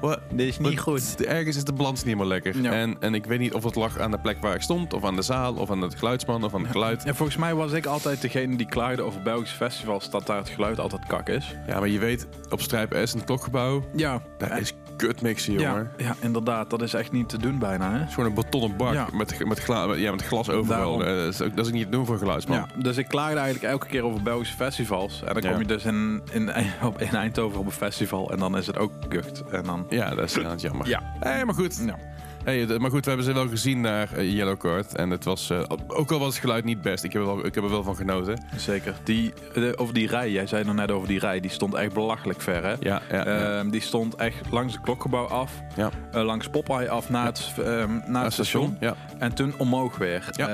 What? 0.00 0.20
Dit 0.32 0.48
is 0.48 0.58
Wat- 0.84 1.16
Ergens 1.26 1.56
is 1.56 1.64
de 1.64 1.72
balans 1.72 1.94
niet 1.96 2.04
helemaal 2.04 2.26
lekker. 2.26 2.62
Ja. 2.62 2.72
En, 2.72 2.96
en 3.00 3.14
ik 3.14 3.24
weet 3.26 3.38
niet 3.38 3.54
of 3.54 3.64
het 3.64 3.74
lag 3.74 3.98
aan 3.98 4.10
de 4.10 4.18
plek 4.18 4.36
waar 4.40 4.54
ik 4.54 4.60
stond, 4.62 4.92
of 4.92 5.04
aan 5.04 5.16
de 5.16 5.22
zaal, 5.22 5.54
of 5.54 5.70
aan 5.70 5.80
het 5.80 5.94
geluidsman, 5.94 6.44
of 6.44 6.54
aan 6.54 6.62
het 6.62 6.70
geluid. 6.70 7.04
En 7.04 7.14
volgens 7.16 7.36
mij 7.38 7.54
was 7.54 7.72
ik 7.72 7.86
altijd 7.86 8.20
degene 8.20 8.56
die 8.56 8.66
klaagde 8.68 9.02
over 9.02 9.22
Belgische 9.22 9.56
festivals 9.56 10.10
dat 10.10 10.26
daar 10.26 10.36
het 10.36 10.48
geluid 10.48 10.78
altijd 10.78 11.06
kak 11.06 11.28
is. 11.28 11.54
Ja, 11.66 11.78
maar 11.78 11.88
je 11.88 11.98
weet, 11.98 12.26
op 12.50 12.60
Strijp 12.60 12.92
S, 13.04 13.12
in 13.12 13.18
het 13.18 13.26
klokgebouw, 13.26 13.84
Ja, 13.96 14.22
daar 14.38 14.60
is 14.60 14.74
kutmixen, 15.06 15.52
jongen. 15.52 15.90
ja, 15.96 16.04
ja, 16.04 16.14
inderdaad. 16.20 16.70
Dat 16.70 16.82
is 16.82 16.94
echt 16.94 17.12
niet 17.12 17.28
te 17.28 17.38
doen 17.38 17.58
bijna, 17.58 17.92
hè? 17.92 17.98
Het 17.98 18.08
is 18.08 18.14
gewoon 18.14 18.28
een 18.28 18.34
betonnen 18.34 18.76
bak 18.76 18.92
Ja. 18.92 19.08
met, 19.12 19.44
met, 19.46 19.58
gla, 19.60 19.86
met- 19.86 19.98
ja, 19.98 20.10
met 20.10 20.22
glas 20.22 20.50
overal. 20.50 21.04
Eh, 21.04 21.16
Dat 21.16 21.26
is, 21.34 21.40
ook, 21.42 21.56
dat 21.56 21.66
is 21.66 21.72
niet 21.72 21.84
te 21.84 21.88
doen 21.90 22.06
voor 22.06 22.18
geluidsman. 22.18 22.56
Ja, 22.56 22.66
dus 22.82 22.96
ik 22.96 23.08
klaagde 23.08 23.38
eigenlijk 23.38 23.72
elke 23.72 23.86
keer 23.86 24.04
over 24.04 24.22
Belgische 24.22 24.56
festivals. 24.56 25.22
En 25.24 25.34
dan 25.40 25.50
kom 25.52 25.60
je 25.60 25.66
dus 25.66 25.84
in, 25.84 26.22
in, 26.32 26.50
op, 26.82 27.00
in 27.00 27.08
Eindhoven 27.14 27.58
op 27.58 27.66
een 27.66 27.72
festival 27.72 28.30
en 28.32 28.38
dan 28.38 28.56
is 28.56 28.66
het 28.66 28.78
ook 28.78 28.92
kucht. 29.08 29.42
En 29.52 29.64
dan... 29.64 29.86
Ja, 29.88 30.14
dat 30.14 30.36
is 30.36 30.62
jammer. 30.62 30.88
Ja. 30.88 31.02
Hey, 31.20 31.44
maar 31.44 31.54
goed. 31.54 31.82
Ja. 31.86 31.96
Hey, 32.44 32.66
maar 32.78 32.90
goed, 32.90 33.04
we 33.04 33.08
hebben 33.08 33.26
ze 33.26 33.32
wel 33.32 33.48
gezien 33.48 33.80
naar 33.80 34.12
eh, 34.12 34.32
Yellow 34.32 34.58
Card. 34.58 34.94
En 34.94 35.10
het 35.10 35.24
was, 35.24 35.50
eh, 35.50 35.62
ook 35.86 36.10
al 36.10 36.18
was 36.18 36.28
het 36.28 36.36
geluid 36.36 36.64
niet 36.64 36.82
best, 36.82 37.04
ik 37.04 37.12
heb 37.12 37.22
er 37.22 37.28
wel, 37.28 37.46
ik 37.46 37.54
heb 37.54 37.64
er 37.64 37.70
wel 37.70 37.82
van 37.82 37.96
genoten. 37.96 38.44
Zeker. 38.56 38.94
Die, 39.04 39.32
de, 39.54 39.72
over 39.76 39.94
die 39.94 40.08
rij, 40.08 40.30
jij 40.30 40.46
zei 40.46 40.64
nog 40.64 40.74
net 40.74 40.90
over 40.90 41.08
die 41.08 41.18
rij, 41.18 41.40
die 41.40 41.50
stond 41.50 41.74
echt 41.74 41.92
belachelijk 41.92 42.40
ver, 42.40 42.62
hè? 42.62 42.70
Ja, 42.70 42.76
ja, 42.80 43.02
ja. 43.10 43.24
Ehm, 43.24 43.70
die 43.70 43.80
stond 43.80 44.14
echt 44.14 44.50
langs 44.50 44.72
het 44.72 44.82
klokgebouw 44.82 45.26
af, 45.26 45.52
ja. 45.76 45.90
eh, 46.12 46.22
langs 46.22 46.48
Popeye 46.48 46.90
af 46.90 47.10
naar 47.10 47.26
het, 47.26 47.52
ehm, 47.58 47.98
naar 48.06 48.24
het 48.24 48.32
station. 48.32 48.76
Ja. 48.80 48.94
En 49.18 49.34
toen 49.34 49.54
omhoog 49.58 49.96
weer. 49.96 50.28
Eh, 50.36 50.46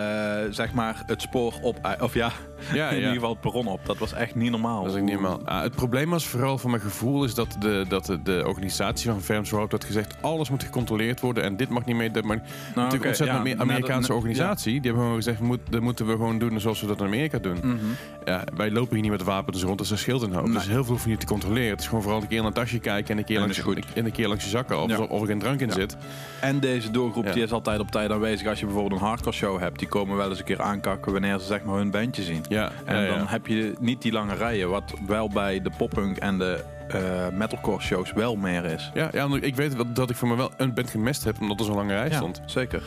zeg 0.50 0.72
maar 0.72 1.02
het 1.06 1.22
spoor 1.22 1.54
op, 1.62 1.96
of 2.00 2.14
ja, 2.14 2.32
Ja, 2.72 2.88
in 2.90 2.96
ieder 2.96 3.12
geval 3.12 3.30
het 3.30 3.40
perron 3.40 3.66
op. 3.66 3.86
Dat 3.86 3.98
was 3.98 4.12
echt 4.12 4.34
niet 4.34 4.50
normaal. 4.50 4.82
Dat 4.82 4.92
is 4.92 4.98
ook 4.98 5.04
niet 5.04 5.16
helemaal. 5.16 5.40
Ah, 5.44 5.62
het 5.62 5.74
probleem 5.74 6.10
was 6.10 6.26
vooral 6.26 6.58
voor 6.58 6.70
mijn 6.70 6.82
gevoel 6.82 7.24
is 7.24 7.34
dat 7.34 7.56
de, 7.58 7.84
dat 7.88 8.06
de, 8.06 8.22
de 8.22 8.42
organisatie 8.46 9.10
van 9.10 9.44
Rope 9.50 9.74
had 9.74 9.84
gezegd 9.84 10.16
alles 10.20 10.50
moet 10.50 10.62
gecontroleerd 10.62 11.20
worden 11.20 11.42
en 11.42 11.56
dit 11.56 11.68
mag 11.76 11.84
niet 11.84 11.96
meer. 11.96 12.12
Dat 12.12 12.24
mag... 12.24 12.36
Natuurlijk 12.36 12.94
oké, 12.94 13.06
ontzettend 13.08 13.38
ja, 13.38 13.44
net- 13.44 13.58
Amerikaanse 13.58 14.14
organisatie. 14.14 14.72
Die 14.72 14.80
hebben 14.82 15.00
gewoon 15.00 15.16
gezegd, 15.16 15.40
moet, 15.40 15.60
dat 15.70 15.80
moeten 15.80 16.06
we 16.06 16.12
gewoon 16.12 16.38
doen 16.38 16.60
zoals 16.60 16.80
we 16.80 16.86
dat 16.86 17.00
in 17.00 17.06
Amerika 17.06 17.38
doen. 17.38 17.56
Mhm. 17.62 17.76
Ja, 18.24 18.44
wij 18.56 18.70
lopen 18.70 18.92
hier 18.92 19.02
niet 19.02 19.10
met 19.10 19.22
wapens 19.22 19.62
rond, 19.62 19.78
dus 19.78 19.90
er 19.90 19.98
scheelt 19.98 20.22
een 20.22 20.32
hoop. 20.32 20.44
Nee. 20.44 20.52
Dus 20.54 20.66
heel 20.68 20.84
veel 20.84 20.92
hoef 20.92 21.02
je 21.02 21.08
niet 21.10 21.20
te 21.20 21.26
controleren. 21.26 21.70
Het 21.70 21.80
is 21.80 21.86
gewoon 21.86 22.02
vooral 22.02 22.20
een 22.20 22.28
keer 22.28 22.38
in 22.38 22.44
een 22.44 22.52
tasje 22.52 22.78
kijken 22.78 23.10
en 23.12 23.18
een 23.18 23.24
keer, 23.24 23.34
En 23.36 23.40
langs, 23.42 23.56
dat 23.56 23.66
is 23.66 23.72
goed. 23.74 23.92
en 23.94 24.04
een 24.04 24.12
keer 24.12 24.28
langs 24.28 24.44
je 24.44 24.50
zakken 24.50 24.82
of, 24.82 24.98
of 24.98 25.20
er 25.20 25.26
geen 25.26 25.38
drank 25.38 25.60
in 25.60 25.72
zit. 25.72 25.96
En 26.40 26.60
deze 26.60 26.90
doelgroep 26.90 27.32
die 27.32 27.42
is 27.42 27.52
altijd 27.52 27.80
op 27.80 27.90
tijd 27.90 28.10
aanwezig. 28.10 28.48
Als 28.48 28.60
je 28.60 28.66
bijvoorbeeld 28.66 29.00
een 29.00 29.06
hardcore 29.06 29.36
show 29.36 29.58
hebt, 29.60 29.78
die 29.78 29.88
komen 29.88 30.16
wel 30.16 30.28
eens 30.30 30.38
een 30.38 30.44
keer 30.44 30.62
aankakken 30.62 31.12
wanneer 31.12 31.38
ze 31.38 31.44
zeg 31.46 31.62
maar 31.64 31.76
hun 31.76 31.90
bandje 31.90 32.22
zien. 32.22 32.44
Ja, 32.48 32.72
En 32.84 33.06
dan 33.08 33.26
heb 33.26 33.46
je 33.46 33.72
niet 33.80 34.02
die 34.02 34.12
lange 34.12 34.34
rijen, 34.34 34.68
wat 34.70 34.92
wel 35.06 35.28
bij 35.28 35.62
de 35.62 35.70
poppunk 35.78 36.16
en 36.16 36.38
de 36.38 36.64
eh, 36.88 37.28
metalcore 37.32 37.80
shows 37.82 38.12
wel 38.12 38.36
meer 38.36 38.64
is. 38.64 38.90
Ja, 38.94 39.08
ja, 39.12 39.28
ik 39.40 39.56
weet 39.56 39.74
dat 39.94 40.10
ik 40.10 40.16
voor 40.16 40.28
me 40.28 40.36
wel 40.36 40.50
een 40.56 40.74
band 40.74 40.90
gemest 40.90 41.24
heb, 41.24 41.40
omdat 41.40 41.58
er 41.58 41.64
zo'n 41.64 41.74
lange 41.74 41.94
rij 41.94 42.08
Ja, 42.08 42.16
stond. 42.16 42.40
zeker. 42.46 42.82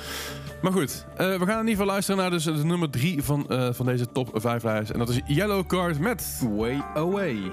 Maar 0.62 0.71
goed, 0.71 1.05
eh, 1.17 1.17
we 1.17 1.45
gaan 1.45 1.59
in 1.59 1.67
ieder 1.67 1.69
geval 1.69 1.85
luisteren 1.85 2.21
naar 2.21 2.29
dus 2.29 2.43
de 2.43 2.51
nummer 2.51 2.89
drie 2.89 3.23
van, 3.23 3.45
eh, 3.49 3.67
van 3.71 3.85
deze 3.85 4.12
top 4.12 4.29
5 4.33 4.63
lijst. 4.63 4.89
En 4.91 4.99
dat 4.99 5.09
is 5.09 5.21
Yellow 5.25 5.65
Card 5.67 5.99
met... 5.99 6.41
Way 6.55 6.83
away. 6.93 7.51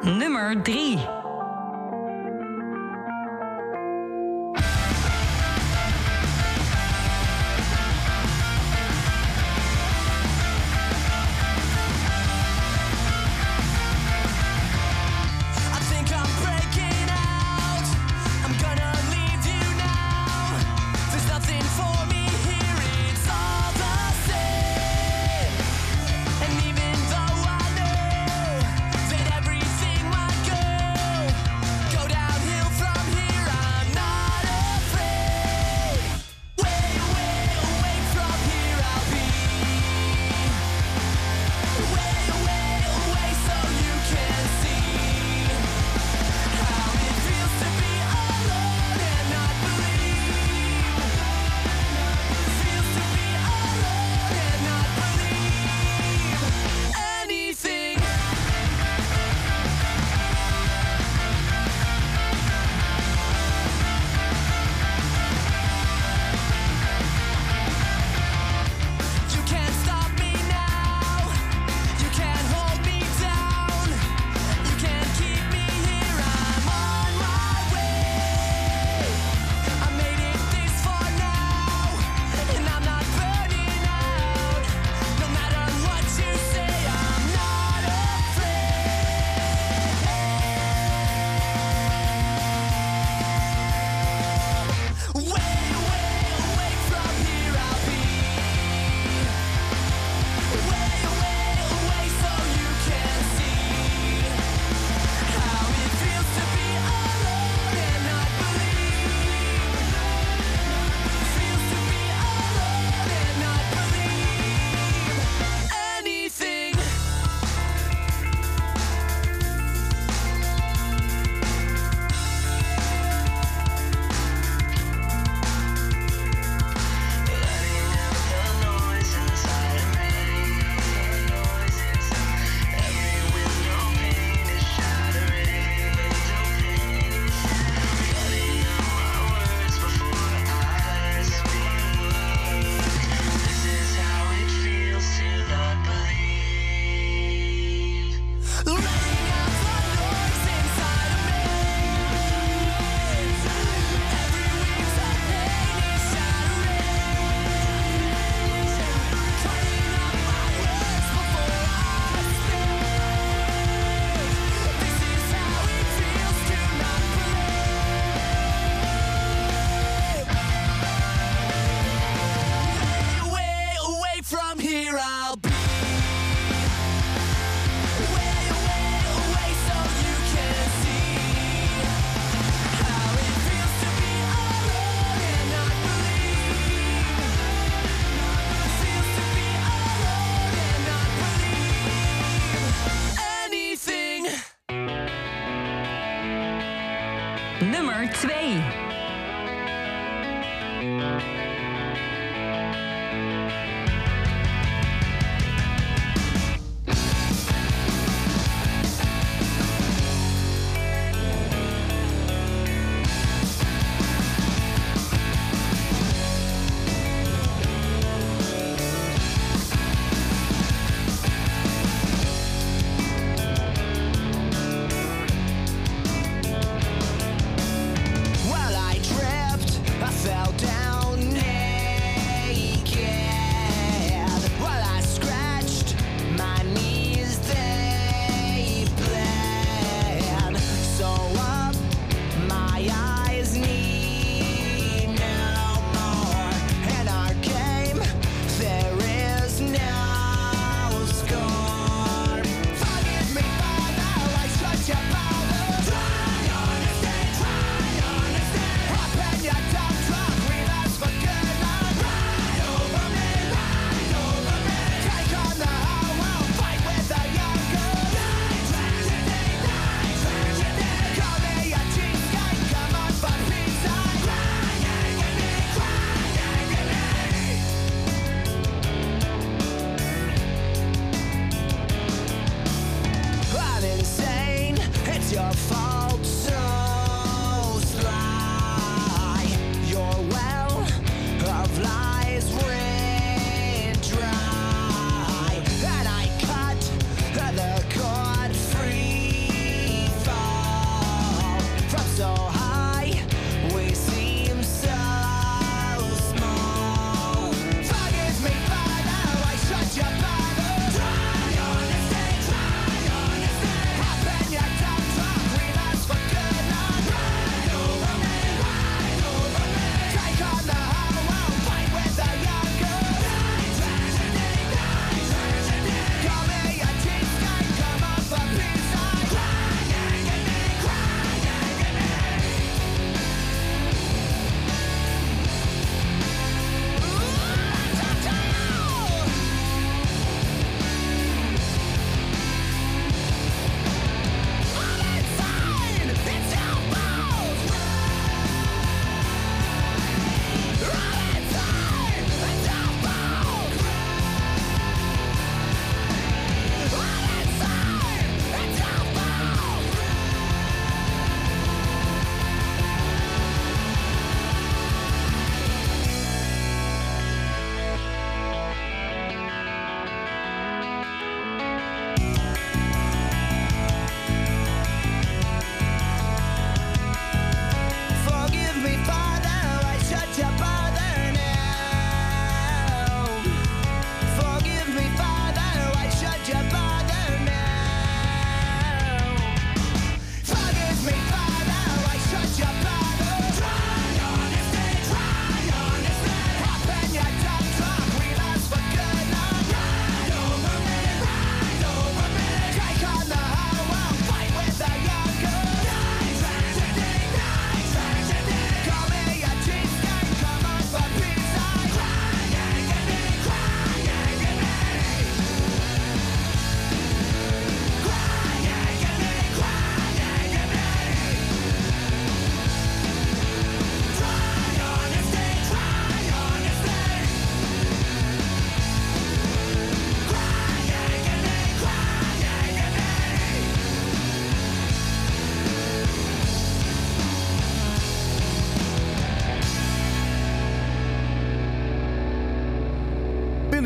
Nummer 0.00 0.62
3. 0.62 0.98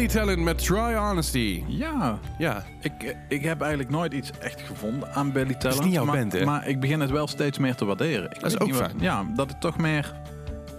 Billy 0.01 0.12
Talent 0.12 0.42
met 0.42 0.59
Try 0.59 0.94
Honesty. 0.94 1.62
Ja, 1.66 2.18
Ja, 2.38 2.64
ik, 2.80 3.16
ik 3.28 3.42
heb 3.42 3.61
eigenlijk 3.61 3.90
nooit 3.90 4.12
iets 4.12 4.30
echt 4.38 4.61
gevonden 4.61 5.12
aan 5.14 5.32
Billy 5.32 5.55
Talent. 5.55 5.84
niet 5.84 5.92
jouw 5.92 6.05
maar, 6.05 6.16
band, 6.16 6.32
hè? 6.32 6.44
Maar 6.44 6.68
ik 6.68 6.80
begin 6.80 7.01
het 7.01 7.11
wel 7.11 7.26
steeds 7.26 7.59
meer 7.59 7.74
te 7.74 7.84
waarderen. 7.84 8.30
Ik 8.30 8.36
is 8.36 8.40
weet 8.42 8.61
ook 8.61 8.68
wat- 8.70 8.78
fijn. 8.78 8.94
Ja, 9.01 9.26
dat 9.34 9.48
het 9.48 9.61
toch 9.61 9.78
meer... 9.78 10.12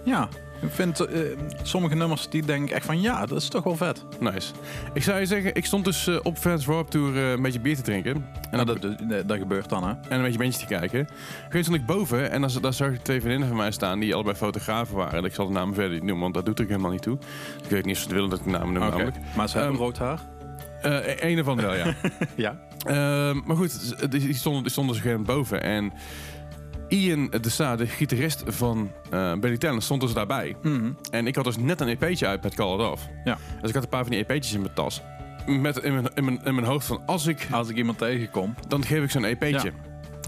Ja, 0.04 0.28
ik 0.62 0.70
vind 0.70 1.00
eh, 1.00 1.20
sommige 1.62 1.94
nummers 1.94 2.28
die 2.28 2.42
denk 2.44 2.64
ik 2.68 2.70
echt 2.74 2.86
van... 2.86 3.00
Ja, 3.00 3.26
dat 3.26 3.38
is 3.38 3.48
toch 3.48 3.64
wel 3.64 3.76
vet. 3.76 4.04
nice. 4.20 4.52
Ik 4.94 5.02
zou 5.02 5.18
je 5.20 5.26
zeggen, 5.26 5.54
ik 5.54 5.64
stond 5.64 5.84
dus 5.84 6.06
eh, 6.06 6.16
op 6.22 6.38
Fans 6.38 6.64
Warp 6.66 6.88
Tour 6.90 7.16
eh, 7.16 7.30
een 7.30 7.42
beetje 7.42 7.60
bier 7.60 7.76
te 7.76 7.82
drinken. 7.82 8.26
En, 8.50 8.58
En 8.58 8.66
dat, 8.66 8.82
dat, 9.26 9.38
gebeurt 9.38 9.68
dan, 9.68 9.84
hè. 9.84 9.88
en 9.90 9.98
een 10.08 10.22
beetje 10.22 10.38
bandjes 10.38 10.60
te 10.62 10.66
kijken. 10.66 11.08
Moment 11.42 11.64
stond 11.64 11.80
ik 11.80 11.86
boven 11.86 12.30
en 12.30 12.40
dan, 12.40 12.50
daar 12.60 12.72
zag 12.72 12.92
ik 12.92 13.02
twee 13.02 13.18
vriendinnen 13.20 13.48
van 13.48 13.56
mij 13.56 13.70
staan 13.70 13.98
die 13.98 14.14
allebei 14.14 14.36
fotografen 14.36 14.96
waren. 14.96 15.18
En 15.18 15.24
ik 15.24 15.34
zal 15.34 15.46
de 15.46 15.52
namen 15.52 15.74
verder 15.74 15.92
niet 15.92 16.02
noemen, 16.02 16.20
want 16.22 16.34
dat 16.34 16.46
doet 16.46 16.58
er 16.58 16.66
helemaal 16.66 16.90
niet 16.90 17.02
toe. 17.02 17.18
Ik 17.64 17.70
weet 17.70 17.84
niet 17.84 17.96
of 17.96 18.02
ze 18.02 18.08
willen 18.08 18.30
dat 18.30 18.38
ik 18.38 18.44
de 18.44 18.50
namen 18.50 18.72
noem 18.72 18.82
Oké. 18.82 18.90
namelijk. 18.90 19.16
Maar 19.36 19.48
ze 19.48 19.56
hebben 19.58 19.74
Ehm, 19.74 19.82
rood 19.84 19.98
haar. 19.98 20.20
Een 20.82 21.38
ervan 21.38 21.56
wel, 21.56 21.74
ja. 21.74 21.94
Ja. 22.34 22.56
Ehm, 22.84 23.40
maar 23.44 23.56
goed, 23.56 24.10
die 24.10 24.34
stonden, 24.34 24.62
die 24.62 24.72
stonden 24.72 24.94
dus 24.94 25.02
gewoon 25.02 25.24
boven. 25.24 25.62
En 25.62 25.92
Ian 26.92 27.30
de 27.40 27.50
Sa, 27.50 27.76
de 27.76 27.86
gitarist 27.86 28.42
van 28.46 28.90
Billy 29.40 29.56
Talent, 29.56 29.82
stond 29.82 30.00
dus 30.00 30.12
daarbij. 30.12 30.56
En 31.10 31.26
ik 31.26 31.34
had 31.36 31.44
dus 31.44 31.56
net 31.56 31.80
een 31.80 31.88
EP'tje 31.88 32.26
uit 32.26 32.42
met 32.42 32.54
Call 32.54 32.74
It 32.74 32.90
Off. 32.90 33.08
Ja. 33.24 33.38
Dus 33.60 33.68
ik 33.68 33.74
had 33.74 33.82
een 33.82 33.88
paar 33.88 34.02
van 34.02 34.10
die 34.10 34.24
EP'tjes 34.26 34.52
in 34.52 34.60
mijn 34.60 34.74
tas. 34.74 35.02
Met 35.46 35.76
in 35.76 35.92
mijn, 35.92 36.10
in 36.14 36.24
mijn, 36.24 36.40
in 36.44 36.54
mijn 36.54 36.66
hoofd 36.66 36.86
van, 36.86 37.02
als 37.06 37.26
ik, 37.26 37.48
Als 37.50 37.68
ik 37.68 37.76
iemand 37.76 37.98
tegenkom. 37.98 38.54
dan 38.68 38.84
geef 38.84 39.02
ik 39.02 39.10
zo'n 39.10 39.24
EP'tje. 39.24 39.72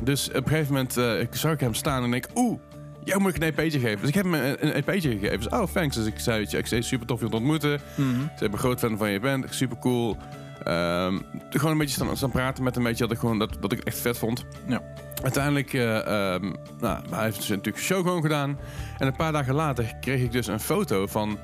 Dus 0.03 0.29
op 0.29 0.35
een 0.35 0.47
gegeven 0.47 0.73
moment 0.73 0.97
eh, 0.97 1.21
ik 1.21 1.35
zag 1.35 1.53
ik 1.53 1.61
hem 1.61 1.75
staan 1.75 2.05
en 2.05 2.11
denk, 2.11 2.27
oeh, 2.35 2.61
ja, 3.05 3.19
moet 3.19 3.37
ik 3.37 3.43
een 3.43 3.55
EP'tje 3.55 3.81
geven? 3.81 4.01
Dus 4.01 4.09
ik 4.09 4.15
heb 4.15 4.25
hem 4.25 4.35
een, 4.35 4.67
een 4.67 4.73
EP'tje 4.73 5.11
gegeven. 5.11 5.39
Dus, 5.39 5.49
oh, 5.49 5.67
thanks. 5.73 5.97
Dus 5.97 6.07
ik 6.07 6.19
zei, 6.19 6.47
ik 6.51 6.67
zei, 6.67 6.83
super 6.83 7.07
tof 7.07 7.21
je 7.21 7.29
te 7.29 7.37
ontmoeten. 7.37 7.81
Mhm. 7.97 8.11
Ze 8.11 8.29
hebben 8.29 8.53
een 8.53 8.59
groot 8.59 8.79
fan 8.79 8.97
van 8.99 9.11
je 9.11 9.21
band, 9.21 9.47
super 9.51 9.79
cool. 9.79 10.17
Ehm, 10.65 11.19
gewoon 11.51 11.73
een 11.73 11.79
beetje 11.79 11.95
staan, 11.95 12.17
staan 12.17 12.31
praten 12.31 12.65
met 12.65 12.77
een 12.77 12.83
beetje 12.83 13.03
dat 13.05 13.13
ik 13.13 13.19
gewoon 13.19 13.39
dat, 13.39 13.57
dat 13.61 13.73
ik 13.73 13.81
echt 13.81 13.99
vet 13.99 14.19
vond. 14.19 14.45
Ja. 14.67 14.83
Uiteindelijk, 15.23 15.73
eh, 15.73 15.97
ehm, 16.35 16.53
nou, 16.81 16.99
hij 17.11 17.25
heeft 17.25 17.37
dus 17.37 17.49
natuurlijk 17.49 17.77
een 17.77 17.83
show 17.83 18.03
gewoon 18.03 18.23
gedaan. 18.23 18.59
En 18.99 19.07
een 19.07 19.17
paar 19.17 19.33
dagen 19.33 19.55
later 19.55 19.93
kreeg 20.01 20.21
ik 20.23 20.33
dus 20.33 20.47
een 20.47 20.61
foto 20.61 21.07
van, 21.07 21.39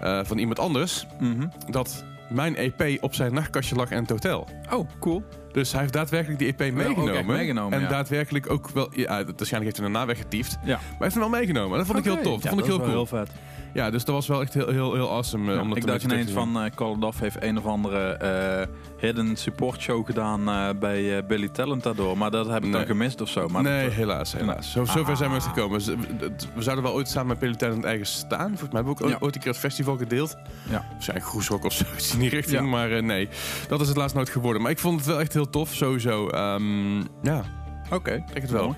eh, 0.00 0.20
van 0.24 0.38
iemand 0.38 0.58
anders 0.58 1.06
Mhm. 1.20 1.46
dat 1.70 2.04
mijn 2.30 2.54
EP 2.58 2.98
op 3.02 3.14
zijn 3.14 3.34
nachtkastje 3.34 3.74
lag 3.74 3.90
in 3.90 3.96
het 3.98 4.10
hotel. 4.10 4.48
Oh, 4.72 4.88
cool. 5.00 5.24
Dus 5.52 5.72
hij 5.72 5.80
heeft 5.80 5.92
daadwerkelijk 5.92 6.38
die 6.38 6.48
EP 6.48 6.58
meegenomen. 6.74 7.72
en 7.72 7.80
ja. 7.80 7.88
daadwerkelijk 7.88 8.50
ook 8.50 8.68
wel, 8.70 8.88
ja, 8.94 9.06
waarschijnlijk 9.08 9.62
heeft 9.62 9.76
hij 9.76 9.84
daarna 9.90 10.06
weggetiefd. 10.06 10.56
Maar 10.60 10.68
Ja. 10.68 10.76
hij 10.78 10.96
heeft 10.98 11.12
hem 11.14 11.22
wel 11.22 11.32
meegenomen. 11.32 11.78
Dat 11.78 11.86
vond 11.86 11.98
ik 11.98 12.04
heel 12.04 12.20
tof. 12.20 12.40
Dat 12.40 12.48
vond 12.48 12.60
ik 12.60 12.66
heel 12.66 12.78
cool. 12.78 12.90
heel 12.90 13.06
vet. 13.06 13.30
Ja, 13.74 13.90
dus 13.90 14.04
dat 14.04 14.14
was 14.14 14.26
wel 14.26 14.40
echt 14.40 14.54
heel, 14.54 14.68
heel, 14.68 14.94
heel 14.94 15.10
awesome. 15.10 15.54
eh, 15.54 15.60
om 15.60 15.68
dat 15.68 15.76
ik 15.78 15.86
dacht 15.86 16.02
ineens 16.02 16.30
van 16.30 16.64
uh, 16.64 16.70
Call 16.74 16.92
It 16.92 17.04
Off 17.04 17.20
heeft 17.20 17.42
een 17.42 17.58
of 17.58 17.66
andere 17.66 17.98
eh, 18.12 18.66
hidden 18.98 19.36
support 19.36 19.80
show 19.80 20.06
gedaan 20.06 20.44
bij 20.78 21.26
Billy 21.26 21.48
Talent 21.48 21.82
daardoor. 21.82 22.18
Maar 22.18 22.30
dat 22.30 22.46
heb 22.46 22.56
ik 22.56 22.62
Nee. 22.62 22.72
dan 22.72 22.86
gemist 22.86 23.20
of 23.20 23.28
zo. 23.28 23.48
Maar 23.48 23.62
nee, 23.62 23.84
dat, 23.84 23.92
helaas, 23.92 24.32
helaas. 24.32 24.72
Zo, 24.72 24.84
zover 24.84 25.16
zijn 25.16 25.30
we 25.30 25.36
nooit 25.36 25.48
gekomen. 25.48 25.78
Dus, 25.78 26.48
We 26.54 26.62
zouden 26.62 26.84
wel 26.84 26.92
ooit 26.94 27.08
samen 27.08 27.28
met 27.28 27.38
Billy 27.38 27.54
Talent 27.54 27.84
ergens 27.84 28.12
staan. 28.16 28.48
Volgens 28.48 28.70
mij 28.72 28.82
hebben 28.82 28.96
we 28.96 29.04
ook 29.04 29.10
Ja. 29.10 29.16
ooit 29.20 29.34
een 29.34 29.40
keer 29.40 29.50
het 29.50 29.60
festival 29.60 29.96
gedeeld. 29.96 30.36
Ja. 30.70 30.84
Waarschijnlijk 30.92 31.28
Groesrock 31.28 31.64
of 31.64 31.72
zo, 31.72 31.84
iets 31.94 32.12
in 32.12 32.18
die 32.18 32.30
richting. 32.30 32.60
Ja. 32.60 32.66
Maar 32.66 33.02
nee, 33.02 33.28
dat 33.68 33.80
is 33.80 33.88
het 33.88 33.96
laatst 33.96 34.16
nooit 34.16 34.28
geworden. 34.30 34.62
Maar 34.62 34.70
ik 34.70 34.78
vond 34.78 34.98
het 34.98 35.06
wel 35.08 35.20
echt 35.20 35.32
heel 35.32 35.50
tof, 35.50 35.74
sowieso. 35.74 36.28
Ehm, 36.28 36.98
ja, 37.22 37.42
Oké. 37.90 38.12
ik 38.12 38.26
denk 38.26 38.40
het 38.40 38.50
wel. 38.50 38.76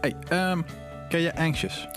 Hey, 0.00 0.14
ehm, 0.28 0.60
ken 1.08 1.20
je 1.20 1.36
Anxious? 1.36 1.88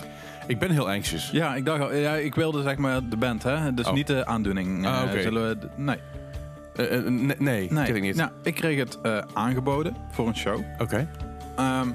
Ik 0.50 0.58
ben 0.58 0.70
heel 0.70 0.90
anxious. 0.90 1.30
Ja, 1.30 1.54
ik 1.54 1.64
dacht 1.64 1.80
al, 1.82 1.94
ja, 1.94 2.14
ik 2.14 2.34
wilde 2.34 2.62
zeg 2.62 2.76
maar 2.76 3.08
de 3.08 3.16
band, 3.16 3.42
hè? 3.42 3.74
Dus 3.74 3.86
Oh. 3.86 3.92
niet 3.92 4.06
de 4.06 4.26
aandoening. 4.26 4.86
Ah, 4.86 5.02
Eh, 5.02 5.08
oké. 5.10 5.22
zullen 5.22 5.48
we, 5.48 5.58
d- 5.66 5.76
nee, 5.78 5.96
Eh, 6.76 6.96
eh, 6.96 7.04
nee, 7.04 7.36
nee, 7.38 7.68
nee. 7.72 7.84
ken 7.84 7.96
ik 7.96 8.02
niet. 8.02 8.16
Nou, 8.16 8.30
ik 8.42 8.54
kreeg 8.54 8.78
het 8.78 8.98
eh, 9.02 9.18
aangeboden 9.34 9.96
voor 10.10 10.26
een 10.28 10.36
show. 10.36 10.60
Oké, 10.78 11.08
Ehm, 11.56 11.88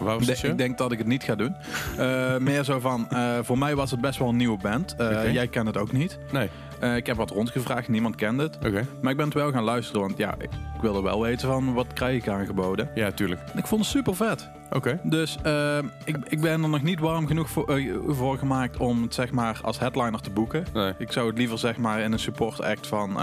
waar 0.00 0.14
was 0.14 0.18
de- 0.18 0.26
de 0.32 0.36
show? 0.36 0.50
ik 0.50 0.58
denk 0.58 0.78
dat 0.78 0.92
ik 0.92 0.98
het 0.98 1.06
niet 1.06 1.22
ga 1.22 1.34
doen. 1.34 1.54
Eh, 1.98 2.36
meer 2.36 2.64
zo 2.64 2.80
van, 2.80 3.08
eh, 3.10 3.38
voor 3.42 3.58
mij 3.58 3.74
was 3.74 3.90
het 3.90 4.00
best 4.00 4.18
wel 4.18 4.28
een 4.28 4.36
nieuwe 4.36 4.58
band. 4.62 4.94
Eh, 4.96 5.06
Oké. 5.06 5.20
Jij 5.20 5.48
kent 5.48 5.66
het 5.66 5.76
ook 5.76 5.92
niet. 5.92 6.18
Nee, 6.32 6.48
Eh, 6.80 6.96
ik 6.96 7.06
heb 7.06 7.16
wat 7.16 7.30
rondgevraagd, 7.30 7.88
niemand 7.88 8.14
kende 8.14 8.42
het. 8.42 8.58
Maar 9.00 9.10
ik 9.10 9.16
ben 9.16 9.26
het 9.26 9.34
wel 9.34 9.52
gaan 9.52 9.62
luisteren, 9.62 10.00
want 10.00 10.16
ja, 10.16 10.34
ik, 10.38 10.50
wilde 10.80 11.02
wel 11.02 11.20
weten 11.20 11.48
van 11.48 11.74
wat 11.74 11.92
krijg 11.92 12.22
ik 12.22 12.28
aangeboden. 12.28 12.90
Ja, 12.94 13.10
tuurlijk. 13.10 13.40
En 13.52 13.58
ik 13.58 13.66
vond 13.66 13.80
het 13.80 13.90
super 13.90 14.16
vet. 14.16 14.48
Oké. 14.70 15.00
Dus 15.02 15.38
eh, 15.42 15.78
ik, 16.04 16.16
ik 16.28 16.40
ben 16.40 16.62
er 16.62 16.68
nog 16.68 16.82
niet 16.82 17.00
warm 17.00 17.26
genoeg 17.26 17.50
voor, 17.50 17.68
eh, 17.68 17.94
voor 18.06 18.38
gemaakt 18.38 18.76
om 18.76 19.02
het 19.02 19.14
zeg 19.14 19.30
maar 19.30 19.60
als 19.62 19.78
headliner 19.78 20.20
te 20.20 20.30
boeken. 20.30 20.64
Nee. 20.72 20.92
Ik 20.98 21.12
zou 21.12 21.28
het 21.28 21.38
liever 21.38 21.58
zeg 21.58 21.76
maar 21.76 22.00
in 22.00 22.12
een 22.12 22.18
support 22.18 22.62
act 22.62 22.86
van 22.86 23.18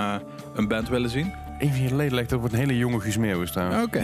een 0.56 0.68
band 0.68 0.90
willen 0.90 1.10
zien. 1.10 1.34
Een 1.60 1.70
van 1.74 1.82
je 1.82 1.96
leden 1.96 2.14
lijkt 2.16 2.34
op 2.34 2.44
een 2.44 2.58
hele 2.60 2.78
jonge 2.78 3.00
Guus 3.00 3.18
Meeuwis 3.18 3.52
trouwens. 3.52 3.86
Oké. 3.86 4.04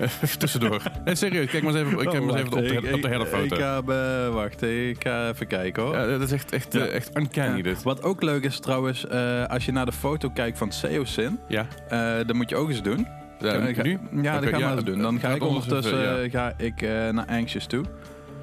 Even 0.00 0.38
tussendoor. 0.38 0.82
Nee, 1.04 1.14
serieus, 1.14 1.50
kijk 1.50 1.62
maar 1.62 1.74
eens 1.74 1.86
even, 1.88 1.98
ik 2.02 2.08
kijk 2.08 2.24
maar 2.24 2.34
eens 2.34 2.42
even 2.48 2.58
op 2.58 2.82
de, 2.82 2.94
op 2.94 3.02
de 3.02 3.08
hele 3.08 3.24
Ik, 3.24 3.30
foto. 3.30 3.56
ga, 3.56 3.82
eh, 4.26 4.34
wacht, 4.34 4.62
ik 4.62 4.96
ga 5.02 5.28
even 5.28 5.46
kijken 5.46 5.82
hoor. 5.82 5.94
Ja, 5.96 6.06
dat 6.06 6.20
is 6.20 6.32
echt, 6.32 6.52
echt, 6.52 6.72
Ja. 6.72 6.80
eh, 6.80 6.94
echt 6.94 7.16
uncanny 7.16 7.56
Ja. 7.56 7.62
dit. 7.62 7.82
Wat 7.82 8.02
ook 8.02 8.22
leuk 8.22 8.44
is 8.44 8.60
trouwens, 8.60 9.06
eh, 9.06 9.44
als 9.46 9.64
je 9.64 9.72
naar 9.72 9.84
de 9.86 9.92
foto 9.92 10.30
kijkt 10.30 10.58
van 10.58 10.72
Seosin, 10.72 11.38
Ja, 11.48 11.66
eh 11.88 12.26
dan 12.26 12.36
moet 12.36 12.50
je 12.50 12.56
ook 12.56 12.68
eens 12.68 12.82
doen. 12.82 13.06
ja 13.38 13.52
Eh, 13.54 13.74
ga- 13.76 13.82
nu? 13.82 13.98
Ja, 14.22 14.40
dat 14.40 14.48
gaan 14.50 14.58
ja, 14.60 14.68
we 14.70 14.74
eens 14.74 14.84
doen. 14.84 14.98
Dan 14.98 15.18
ga 15.20 15.28
ik 15.28 15.42
ondertussen 15.42 16.00
even, 16.00 16.22
ja. 16.22 16.28
ga 16.30 16.52
ik, 16.56 16.82
eh, 16.82 17.08
naar 17.08 17.26
Anxious 17.26 17.66
toe. 17.66 17.84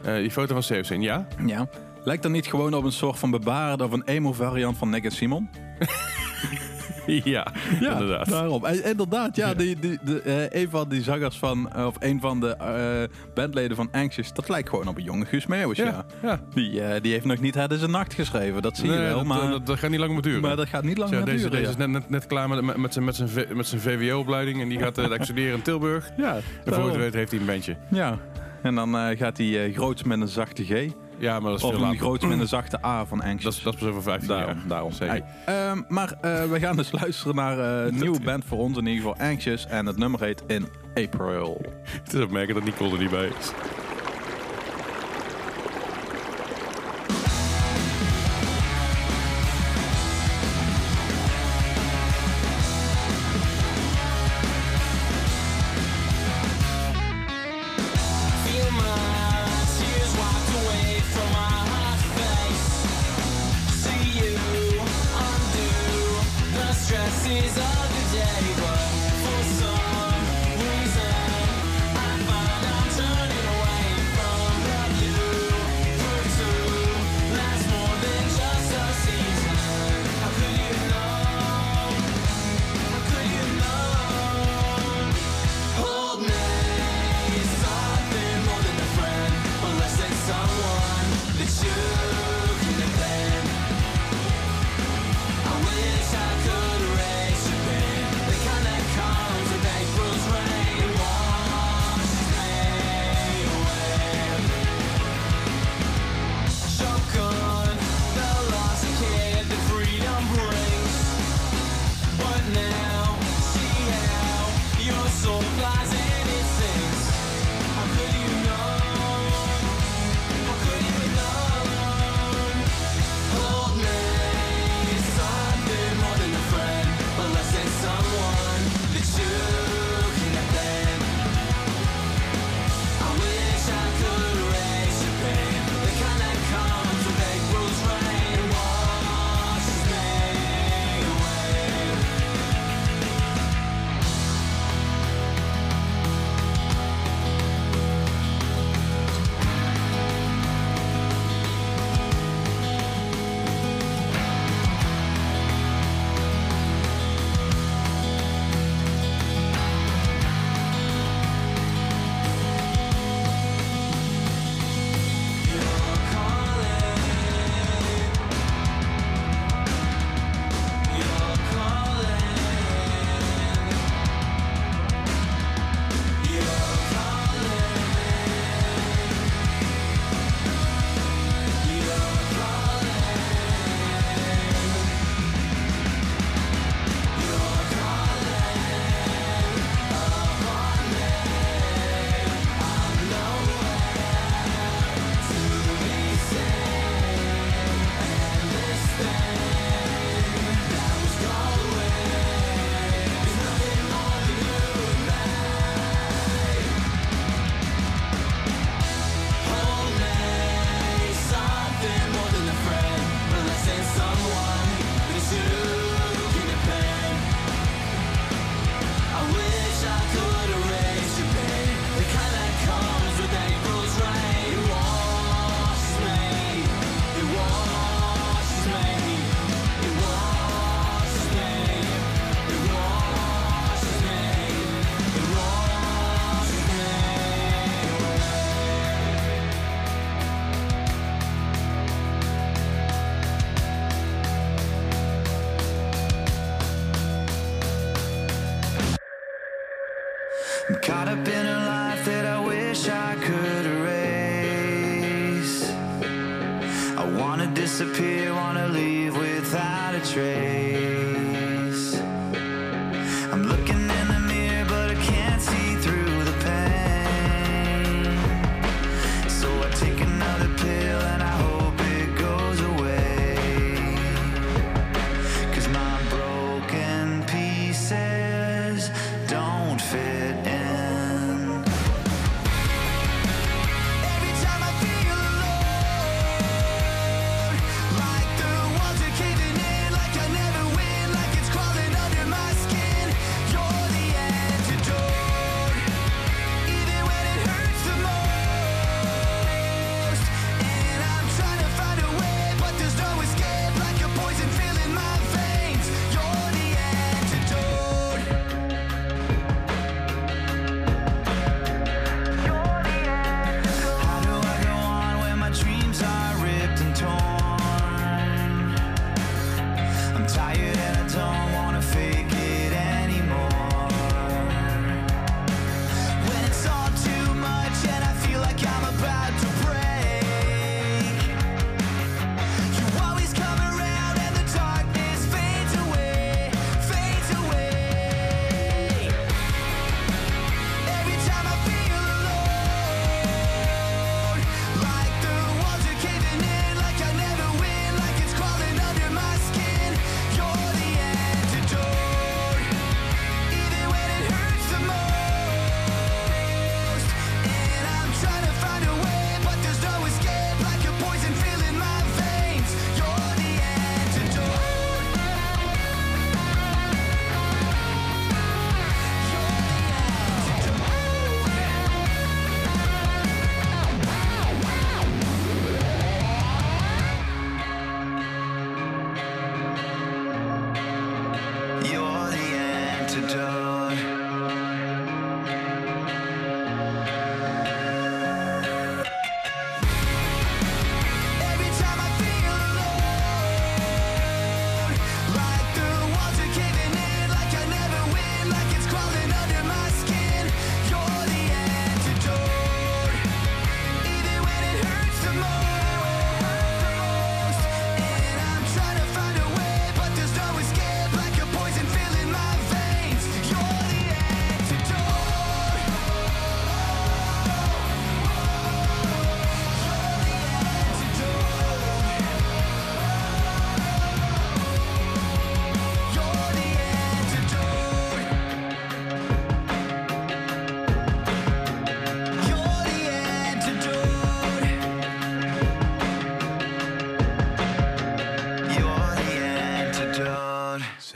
Eh, 0.04 0.16
die 0.16 0.32
foto 0.32 0.54
van 0.54 0.64
Seosin, 0.64 1.02
ja? 1.02 1.28
Ja. 1.46 1.68
Lijkt 2.04 2.24
dat 2.24 2.32
niet 2.32 2.48
gewoon 2.48 2.74
op 2.74 2.84
een 2.84 2.92
soort 2.92 3.20
van 3.20 3.32
bebaarde 3.32 3.84
of 3.84 3.92
een 3.92 4.04
emo 4.06 4.34
variant 4.34 4.78
van 4.78 4.90
Nick 4.90 5.04
en 5.04 5.12
Simon? 5.12 5.50
ja, 7.24 7.48
inderdaad. 7.80 8.30
Daarom. 8.30 8.66
En, 8.66 8.84
inderdaad, 8.84 9.36
ja. 9.36 9.54
Die, 9.54 9.80
die, 9.80 10.00
de, 10.04 10.22
eh, 10.22 10.62
een 10.62 10.70
van 10.70 10.90
die 10.90 11.02
zangers 11.02 11.38
van, 11.38 11.72
eh, 11.72 11.86
of 11.86 11.96
een 12.00 12.20
van 12.20 12.40
de 12.40 12.56
eh, 12.56 13.34
bandleden 13.34 13.76
van 13.76 13.90
Anxious, 13.92 14.34
dat 14.34 14.50
lijkt 14.50 14.70
gewoon 14.70 14.88
op 14.88 14.98
een 14.98 15.04
jonge 15.04 15.26
Guus 15.26 15.46
Meeuwis, 15.46 15.78
ja. 15.78 15.86
Ja, 15.86 16.06
ja. 16.22 16.40
Die, 16.54 17.02
die 17.02 17.12
heeft 17.12 17.26
nog 17.26 17.40
niet 17.40 17.56
Het 17.56 17.72
is 17.72 17.82
een 17.82 17.92
nacht 17.92 18.14
geschreven, 18.14 18.62
dat 18.62 18.78
zie 18.78 18.92
je 18.92 18.98
wel. 18.98 19.16
dat, 19.18 19.26
maar, 19.26 19.50
dat, 19.50 19.66
dat 19.66 19.80
gaat 19.80 19.90
niet 19.90 20.00
lang 20.00 20.12
meer 20.12 20.22
duren. 20.22 20.42
maar 20.42 20.56
dat 20.56 20.68
gaat 20.68 20.84
niet 20.84 20.98
lang 20.98 21.12
meer 21.12 21.26
deze, 21.26 21.38
duren. 21.38 21.52
deze 21.52 21.70
is 21.70 21.78
net, 21.78 21.90
net, 21.90 22.10
net 22.10 22.28
klaar 22.28 22.50
met, 22.50 22.78
met, 22.78 22.94
zijn, 22.94 23.06
met 23.06 23.16
zijn, 23.16 23.30
met 23.54 23.68
zijn 23.68 23.82
VWO-opleiding 23.82 24.62
en 24.62 24.70
die 24.70 24.80
gaat 24.80 25.02
studeren 25.26 25.56
in 25.56 25.62
Tilburg. 25.62 26.10
ja, 26.18 26.38
En 26.66 26.74
voor 26.74 26.88
het 26.88 26.96
weet 26.96 27.14
heeft 27.14 27.32
hij 27.32 27.40
een 27.40 27.46
bandje. 27.46 27.76
ja. 27.92 28.18
En 28.62 28.76
dan 28.76 29.18
gaat 29.18 29.38
hij 29.38 29.72
groots 29.74 30.04
met 30.04 30.22
een 30.22 30.28
zachte 30.28 30.64
G. 30.64 30.92
Ja, 31.20 31.40
maar 31.40 31.50
dat 31.52 31.60
is 31.60 31.66
Of 31.66 31.70
veel 31.72 31.80
een 31.80 31.86
later. 31.86 32.00
groots 32.00 32.26
met 32.26 32.40
een 32.40 32.48
zachte 32.48 32.86
A 32.86 33.06
van 33.06 33.18
Dat 33.18 33.28
Anxious. 33.28 33.58
is, 33.58 33.64
dat 33.64 33.74
is 33.74 33.80
pas 33.80 33.90
over 33.90 34.02
15 34.02 34.28
Daarom, 34.28 34.56
jaar. 34.58 34.68
daarom. 34.68 34.92
Zeker. 34.92 35.24
Hey, 35.46 35.56
ehm, 35.70 35.82
maar 35.88 36.12
eh, 36.22 36.44
we 36.46 36.60
gaan 36.60 36.76
dus 36.76 36.92
luisteren 36.92 37.36
naar 37.36 37.60
eh, 37.60 37.86
een 37.88 38.00
nieuwe 38.04 38.20
band 38.22 38.46
voor 38.46 38.58
ons, 38.58 38.78
in 38.78 38.86
ieder 38.88 39.04
geval 39.12 39.28
Anxious. 39.28 39.66
En 39.68 39.86
het 39.86 39.98
nummer 39.98 40.22
heet 40.24 40.44
In 40.48 40.68
April. 40.96 41.62
Het 42.04 42.14
is 42.14 42.24
opmerken 42.24 42.54
dat 42.56 42.64
Nicole 42.64 42.92
er 42.92 42.98
niet 43.00 43.10
bij 43.10 43.28
is. 43.40 43.52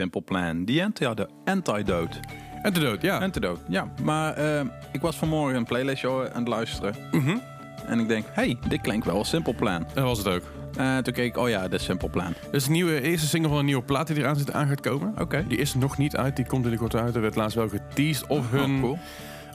Simple 0.03 0.21
plan. 0.21 0.65
Die 0.65 0.83
antidote. 0.83 1.29
Antidote. 1.45 2.17
Antidote, 2.63 3.05
ja. 3.05 3.17
Antidote, 3.17 3.61
ja. 3.67 3.87
Maar 4.03 4.33
eh, 4.33 4.61
ik 4.91 5.01
was 5.01 5.15
vanmorgen 5.15 5.55
een 5.55 5.65
playlistje 5.65 6.09
aan 6.09 6.39
het 6.39 6.47
luisteren. 6.47 6.95
Mhm. 7.11 7.37
En 7.85 7.99
ik 7.99 8.07
denk, 8.07 8.25
hey, 8.31 8.57
dit 8.67 8.81
klinkt 8.81 9.05
wel 9.05 9.17
als 9.17 9.29
Simple 9.29 9.53
Plan. 9.53 9.85
Dat 9.93 10.03
was 10.03 10.17
het 10.17 10.27
ook. 10.27 10.41
Eh, 10.77 10.97
toen 10.97 11.13
keek 11.13 11.25
ik, 11.25 11.37
oh 11.37 11.49
ja, 11.49 11.61
dit 11.61 11.79
is 11.79 11.85
Simple 11.85 12.09
Plan. 12.09 12.33
Dit 12.43 12.53
is 12.53 12.63
de 12.63 12.71
nieuwe, 12.71 13.01
eerste 13.01 13.27
single 13.27 13.49
van 13.49 13.57
een 13.57 13.65
nieuwe 13.65 13.83
plaat 13.83 14.07
die 14.07 14.17
eraan 14.17 14.35
zit 14.35 14.51
aan 14.51 14.67
gaat 14.67 14.79
komen. 14.79 15.13
Oké. 15.19 15.45
Die 15.47 15.57
is 15.57 15.73
nog 15.73 15.97
niet 15.97 16.15
uit, 16.15 16.35
die 16.35 16.45
komt 16.45 16.61
binnenkort 16.61 16.95
uit. 16.95 17.15
Er 17.15 17.21
werd 17.21 17.35
laatst 17.35 17.55
wel 17.55 17.69
geteased 17.69 18.27
hun, 18.27 18.75
Oh, 18.75 18.81
cool. 18.81 18.97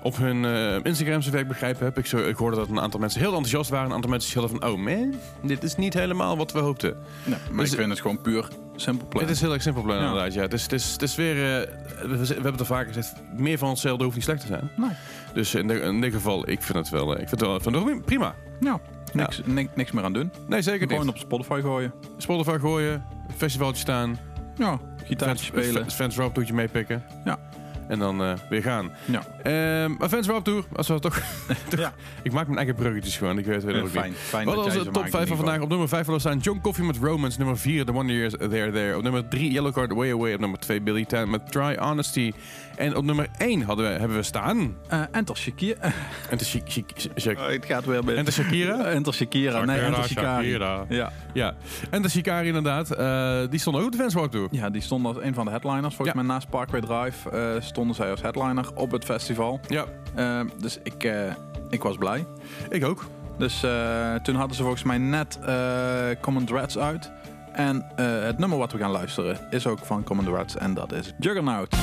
Op 0.02 0.16
hun 0.16 0.44
eh, 0.44 0.76
Instagram, 0.82 1.22
zover 1.22 1.38
ik 1.40 1.48
begrepen 1.48 1.84
heb. 1.84 1.98
Ik, 1.98 2.06
zo, 2.06 2.16
ik 2.16 2.36
hoorde 2.36 2.56
dat 2.56 2.68
een 2.68 2.80
aantal 2.80 3.00
mensen 3.00 3.20
heel 3.20 3.28
enthousiast 3.30 3.70
waren. 3.70 3.86
Een 3.88 3.94
aantal 3.94 4.10
mensen 4.10 4.40
hadden 4.40 4.60
van, 4.60 4.70
oh 4.70 4.78
man, 4.78 5.14
dit 5.42 5.62
is 5.62 5.76
niet 5.76 5.94
helemaal 5.94 6.36
wat 6.36 6.52
we 6.52 6.58
hoopten. 6.58 6.96
Nee, 7.24 7.38
maar 7.50 7.64
Dus- 7.64 7.72
ik 7.72 7.78
vind 7.78 7.90
het 7.90 8.00
gewoon 8.00 8.20
puur 8.20 8.48
Simple 8.76 9.06
Plan. 9.08 9.22
Het 9.22 9.32
is 9.32 9.40
heel 9.40 9.52
erg 9.52 9.62
simpel 9.62 9.82
plan 9.82 9.96
Ja. 9.96 10.02
inderdaad, 10.06 10.34
ja. 10.34 10.40
Het 10.42 10.52
is, 10.52 10.62
het 10.62 10.72
is, 10.72 10.92
het 10.92 11.02
is 11.02 11.14
weer, 11.14 11.34
eh, 11.34 11.68
we, 12.08 12.16
we 12.18 12.26
hebben 12.26 12.50
het 12.52 12.60
al 12.60 12.66
vaker 12.66 12.86
gezegd, 12.94 13.14
meer 13.36 13.58
van 13.58 13.68
hetzelfde 13.68 14.04
hoeft 14.04 14.16
niet 14.16 14.24
slecht 14.24 14.40
te 14.40 14.46
zijn. 14.46 14.70
Nee. 14.76 14.90
Dus 15.34 15.54
in, 15.54 15.66
de- 15.68 15.80
in 15.80 16.00
dit 16.00 16.12
geval, 16.12 16.48
ik 16.50 16.62
vind 16.62 16.78
het 16.78 16.88
wel, 16.88 17.06
eh, 17.16 17.22
ik 17.22 17.28
vind 17.28 17.40
het 17.40 17.64
wel, 17.64 17.84
wel 17.84 18.00
prima. 18.00 18.34
Ja, 18.60 18.80
niks, 19.12 19.40
ni- 19.44 19.68
niks 19.74 19.90
meer 19.90 20.04
aan 20.04 20.12
doen. 20.12 20.30
Nee, 20.48 20.62
zeker 20.62 20.88
Gewoon 20.88 21.06
niet. 21.06 21.14
op 21.14 21.20
Spotify 21.20 21.60
gooien. 21.60 21.92
Spotify 22.16 22.58
gooien, 22.58 23.04
festivaltje 23.36 23.80
staan, 23.80 24.18
Ja, 24.56 24.78
gitaartje 25.04 25.44
spelen. 25.44 25.72
Fans, 25.82 25.94
fans 25.94 26.16
Rope 26.16 26.32
toertje 26.34 26.54
meepikken. 26.54 27.04
Ja. 27.24 27.38
En 27.88 27.98
dan 27.98 28.22
eh, 28.22 28.32
weer 28.48 28.62
gaan. 28.62 28.90
Ja. 29.04 29.22
Maar 29.98 30.08
Fans 30.08 30.26
Rope 30.26 30.42
Tour, 30.42 30.64
als 30.76 30.88
we 30.88 30.98
toch... 30.98 31.20
toch- 31.70 31.80
Ja. 31.80 31.92
Ik 32.22 32.32
maak 32.32 32.44
mijn 32.46 32.58
eigen 32.58 32.74
bruggetjes 32.74 33.16
gewoon, 33.16 33.38
ik 33.38 33.44
weet 33.46 33.62
het 33.62 33.74
Eh, 33.74 33.82
ook 33.82 33.88
fijn, 33.88 34.08
niet. 34.10 34.18
fijn 34.18 34.46
Wat 34.46 34.54
was 34.54 34.72
de 34.72 34.84
top 34.84 34.92
maakt 34.94 35.10
5 35.10 35.22
in 35.22 35.28
van 35.28 35.36
vandaag? 35.36 35.60
Op 35.60 35.68
nummer 35.68 35.88
5 35.88 36.06
hadden 36.06 36.24
we 36.24 36.28
staan 36.30 36.52
John 36.52 36.60
Coffee 36.62 36.84
met 36.84 36.96
Romance. 36.96 37.38
Nummer 37.38 37.58
4, 37.58 37.84
The 37.84 37.92
Wonder 37.92 38.16
Years 38.16 38.34
There 38.38 38.70
There. 38.72 38.96
Op 38.96 39.02
nummer 39.02 39.28
3, 39.28 39.50
Yellow 39.50 39.72
Card 39.72 39.92
Way 39.92 40.12
Away. 40.12 40.34
Op 40.34 40.40
nummer 40.40 40.58
2, 40.58 40.80
Billy 40.80 41.04
Tan 41.04 41.30
met 41.30 41.52
Try 41.52 41.76
Honesty. 41.80 42.32
En 42.78 42.96
op 42.96 43.04
nummer 43.04 43.28
1 43.38 43.62
hadden 43.62 43.92
we, 43.92 43.98
hebben 43.98 44.16
we 44.16 44.22
staan... 44.22 44.58
geval. 44.88 44.98
Eh, 45.00 45.06
Enter 45.18 45.36
Shakira. 45.36 45.76
En 46.30 46.38
de 46.38 46.44
Shak- 46.44 46.68
Shak- 46.70 47.18
Shak- 47.20 47.38
Oh, 47.38 47.46
het 47.46 47.64
gaat 47.64 47.84
weer 47.84 48.04
met... 48.04 48.16
Enter 48.16 48.32
Shakira? 48.32 48.84
Enter 48.98 49.14
Shakira. 49.14 49.64
Nee, 49.64 49.76
Shakira, 49.76 49.86
Enter 49.86 50.04
Shikari. 50.04 50.44
Shakira. 50.46 50.84
Ja. 50.88 51.12
Ja, 51.32 51.54
en 51.90 52.02
de 52.02 52.08
Shikari 52.08 52.46
inderdaad. 52.46 52.90
eh, 52.90 53.40
die 53.50 53.60
stond 53.60 53.76
ook 53.76 53.84
op 53.84 53.92
de 53.92 53.98
Fans 53.98 54.14
Rope 54.14 54.28
Tour. 54.28 54.48
ja, 54.50 54.70
die 54.70 54.82
stond 54.82 55.06
als 55.06 55.16
een 55.20 55.34
van 55.34 55.44
de 55.44 55.50
headliners. 55.50 55.94
Volgens 55.94 56.16
Ja. 56.16 56.22
mij 56.24 56.34
naast 56.34 56.48
Parkway 56.50 56.80
Drive 56.80 57.30
eh, 57.30 57.60
stonden 57.60 57.96
zij 57.96 58.10
als 58.10 58.20
headliner 58.22 58.64
op 58.74 58.90
het 58.90 59.04
festival. 59.04 59.60
Ja, 59.68 59.84
dus 60.60 60.78
ik, 60.82 61.04
eh, 61.04 61.32
ik 61.70 61.82
was 61.82 61.96
blij. 61.96 62.26
ik 62.70 62.84
ook. 62.84 63.04
Dus 63.38 63.62
eh, 63.62 64.14
toen 64.14 64.34
hadden 64.34 64.56
ze 64.56 64.62
volgens 64.62 64.82
mij 64.82 64.98
net 64.98 65.38
eh, 65.46 65.54
Common 66.20 66.44
Dreads 66.44 66.78
uit. 66.78 67.10
En 67.52 67.86
eh, 67.96 68.06
het 68.22 68.38
nummer 68.38 68.58
wat 68.58 68.72
we 68.72 68.78
gaan 68.78 68.90
luisteren 68.90 69.38
is 69.50 69.66
ook 69.66 69.78
van 69.78 70.04
Common 70.04 70.24
Dreads. 70.24 70.56
En 70.56 70.74
dat 70.74 70.92
is 70.92 71.12
Juggernaut. 71.18 71.76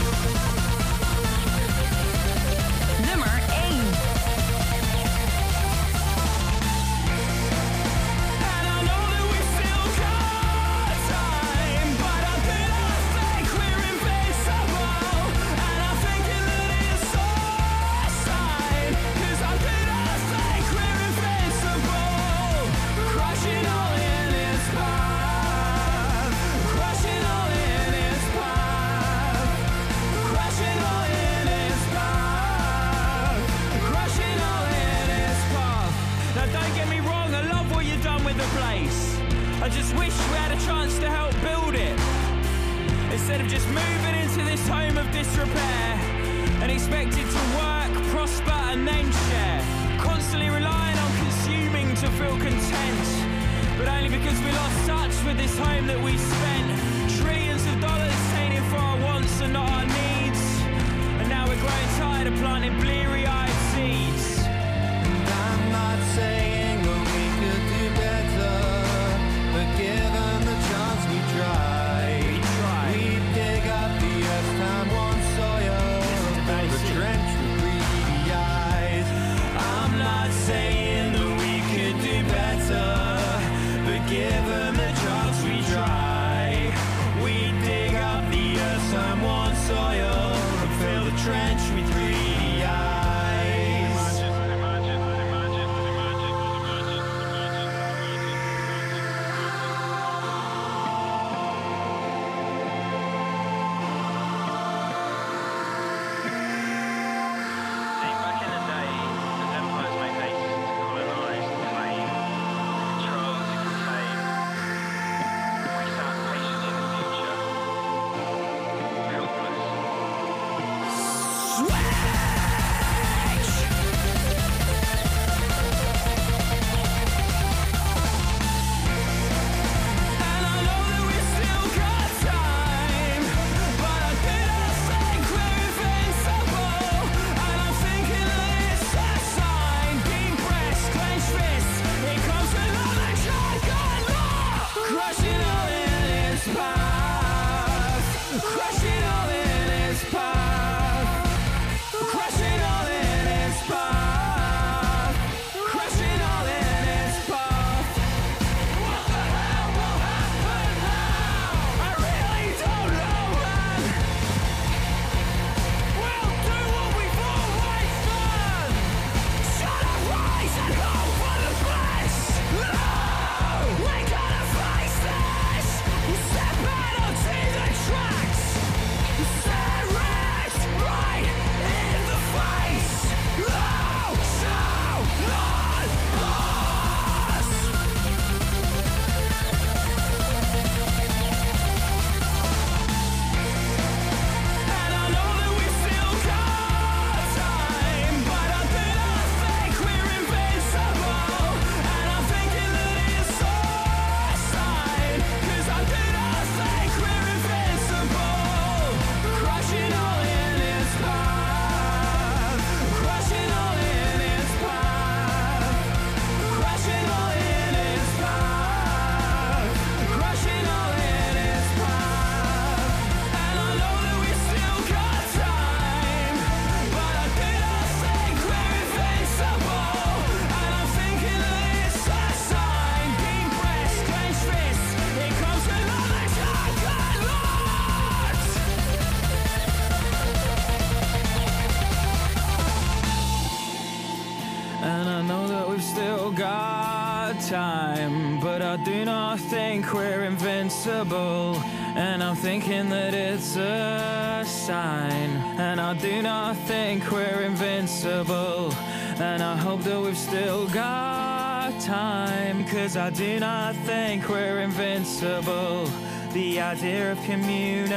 And 250.87 252.21
I'm 252.21 252.35
thinking 252.35 252.89
that 252.89 253.13
it's 253.15 253.55
a 253.55 254.43
sign. 254.45 255.31
And 255.57 255.81
I 255.81 255.95
do 255.95 256.21
not 256.21 256.55
think 256.57 257.09
we're 257.11 257.41
invincible. 257.41 258.71
And 259.17 259.41
I 259.41 259.55
hope 259.55 259.81
that 259.81 259.99
we've 259.99 260.17
still 260.17 260.67
got 260.67 261.71
time, 261.81 262.65
cause 262.67 262.97
I 262.97 263.09
do 263.09 263.39
not 263.39 263.75
think 263.77 264.29
we're 264.29 264.59
invincible. 264.59 265.89
The 266.33 266.61
idea 266.61 267.13
of 267.13 267.23
community 267.23 267.95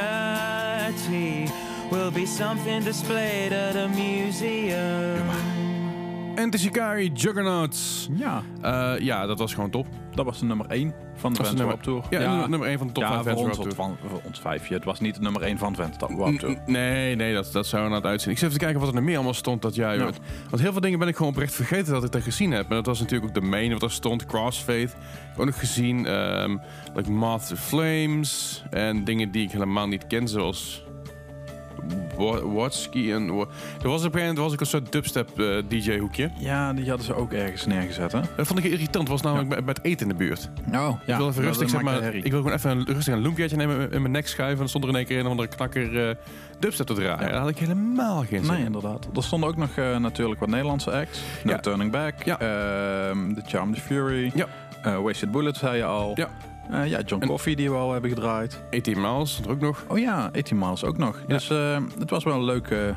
will 1.91 2.11
be 2.11 2.25
something 2.25 2.83
displayed 2.85 3.53
at 3.53 3.77
a 3.77 3.89
museum. 3.89 5.58
En 6.39 6.51
de 6.51 6.59
Shikari 6.59 7.11
Juggernauts. 7.15 8.09
Ja, 8.17 8.43
Eh, 8.63 8.93
ja, 9.05 9.27
dat 9.27 9.39
was 9.39 9.55
gewoon 9.55 9.71
top. 9.71 9.87
dat 10.15 10.25
was 10.25 10.39
de 10.39 10.45
nummer 10.45 10.67
1 10.71 10.95
van 11.15 11.33
de 11.33 11.43
Dat 11.43 11.57
de 11.57 11.65
Warped 11.65 11.83
Tour. 11.83 12.03
Ja, 12.11 12.19
nummer- 12.19 12.49
nummer 12.51 12.69
1 12.69 12.79
van 12.79 12.87
de 12.87 12.93
top 12.93 13.03
ja, 13.03 13.09
5 13.23 13.23
voor 13.23 13.33
Vans 13.33 13.47
ons, 13.49 13.57
Warped 13.57 13.75
van, 13.75 13.97
voor 14.09 14.21
ons 14.25 14.41
vijfje. 14.41 14.75
Het 14.75 14.85
was 14.85 15.01
niet 15.01 15.15
de 15.15 15.21
nummer 15.21 15.43
1 15.43 15.59
van 15.59 15.75
Warped 15.75 16.39
Tour. 16.39 16.59
Nee, 16.67 17.15
nee, 17.17 17.35
dat, 17.35 17.53
dat 17.53 17.67
zou 17.67 17.85
inderdaad 17.85 18.11
uitzien. 18.11 18.31
Ik 18.31 18.39
zit 18.39 18.47
even 18.49 18.59
te 18.59 18.65
kijken 18.65 18.81
wat 18.85 18.89
er 18.95 18.95
nog 18.97 19.05
meer 19.05 19.15
allemaal 19.15 19.35
stond 19.35 19.63
dat 19.63 19.75
jij... 19.75 19.97
Ja. 19.97 20.11
Want 20.51 20.63
heel 20.63 20.73
veel 20.73 20.81
dingen 20.81 20.99
ben 20.99 21.09
ik 21.09 21.17
gewoon 21.17 21.33
oprecht 21.33 21.55
vergeten 21.55 21.93
dat 21.93 22.05
ik 22.05 22.13
daar 22.13 22.23
gezien 22.23 22.51
heb. 22.51 22.69
En 22.69 22.75
dat 22.75 22.87
was 22.87 22.99
natuurlijk 23.01 23.29
ook 23.29 23.43
de 23.43 23.47
main 23.49 23.73
wat 23.73 23.83
er 23.83 23.91
stond. 23.91 24.27
Crossfaith. 24.27 24.97
Ook 25.37 25.45
nog 25.47 25.59
gezien. 25.59 26.07
ehm 26.07 26.57
like 26.95 27.11
Moth 27.11 27.53
Flames. 27.57 28.65
En 28.71 29.05
dingen 29.05 29.31
die 29.31 29.43
ik 29.45 29.51
helemaal 29.51 29.87
niet 29.87 30.07
ken, 30.07 30.29
zoals... 30.29 30.87
Wa- 32.17 32.47
Watski 32.47 33.13
en... 33.13 33.35
Wa- 33.37 33.47
Er 33.83 33.89
was 33.89 34.05
op 34.05 34.15
een 34.15 34.35
was 34.35 34.53
ik 34.53 34.61
een 34.61 34.67
soort 34.67 34.93
dubstep 34.93 35.41
eh. 35.41 36.31
Ja, 36.39 36.73
die 36.73 36.89
hadden 36.89 37.07
ze 37.07 37.15
ook 37.15 37.33
ergens 37.33 37.67
neergezet, 37.67 38.13
hè? 38.13 38.21
Dat 38.37 38.47
vond 38.47 38.59
ik 38.59 38.65
irritant. 38.65 39.09
was 39.09 39.23
namelijk 39.23 39.49
bij, 39.49 39.65
bij 39.65 39.75
het 39.77 39.85
eten 39.85 40.03
in 40.03 40.09
de 40.09 40.25
buurt. 40.25 40.51
Oh, 40.67 40.73
ja. 40.73 41.13
ik 41.13 41.17
wil 41.17 41.29
even 41.29 41.43
rustig, 41.43 41.71
zeg 41.71 41.83
maar, 41.83 42.15
ik 42.15 42.31
wil 42.31 42.41
gewoon 42.43 42.57
even 42.57 42.71
een, 42.71 42.85
rustig 42.85 43.15
een 43.15 43.23
loempiaatje 43.23 43.57
nemen 43.57 43.93
in 43.93 44.01
mijn 44.01 44.13
nek 44.13 44.27
schuiven. 44.29 44.63
En 44.63 44.69
stond 44.69 44.85
er 44.85 44.91
in 44.91 44.97
één 44.97 45.07
keer 45.07 45.19
een 45.19 45.25
of 45.25 45.31
andere 45.31 45.49
knakker 45.49 46.09
eh, 46.09 46.15
dubstep 46.59 46.87
te 46.87 46.95
draaien. 46.95 47.21
Ja. 47.21 47.29
Daar 47.31 47.41
had 47.41 47.49
ik 47.49 47.59
helemaal 47.59 48.19
geen 48.25 48.45
zin 48.45 48.51
Nee, 48.53 48.59
in. 48.61 48.67
inderdaad. 48.67 49.09
Er 49.17 49.23
stonden 49.23 49.49
ook 49.49 49.57
nog 49.57 49.77
eh, 49.77 49.97
natuurlijk 49.97 50.41
wat 50.41 50.49
Nederlandse 50.49 50.91
acts. 50.93 51.21
No 51.45 51.51
Ja. 51.53 51.59
Turning 51.59 51.91
Back, 51.91 52.23
Ja. 52.23 52.39
ehm, 52.41 53.35
The 53.35 53.43
Charmed 53.47 53.79
Fury, 53.79 54.33
Ja. 54.35 54.47
Wasted 55.03 55.31
Bullet 55.31 55.57
zei 55.57 55.77
je 55.77 55.85
al. 55.85 56.13
Ja. 56.15 56.29
Eh, 56.71 56.87
ja, 56.87 57.01
John 57.01 57.23
En- 57.23 57.29
Coffee 57.29 57.57
die 57.57 57.71
we 57.71 57.77
al 57.77 57.93
hebben 57.93 58.11
gedraaid. 58.11 58.63
18 58.71 59.01
Miles 59.01 59.41
er 59.45 59.51
ook 59.51 59.61
nog. 59.61 59.85
Oh 59.89 59.99
ja, 59.99 60.31
18 60.37 60.59
Miles 60.59 60.85
ook 60.85 60.97
nog. 60.99 61.21
Dus 61.27 61.51
eh, 61.51 61.77
het 61.99 62.11
was 62.11 62.25
wel 62.25 62.35
een 62.35 62.45
leuke... 62.45 62.95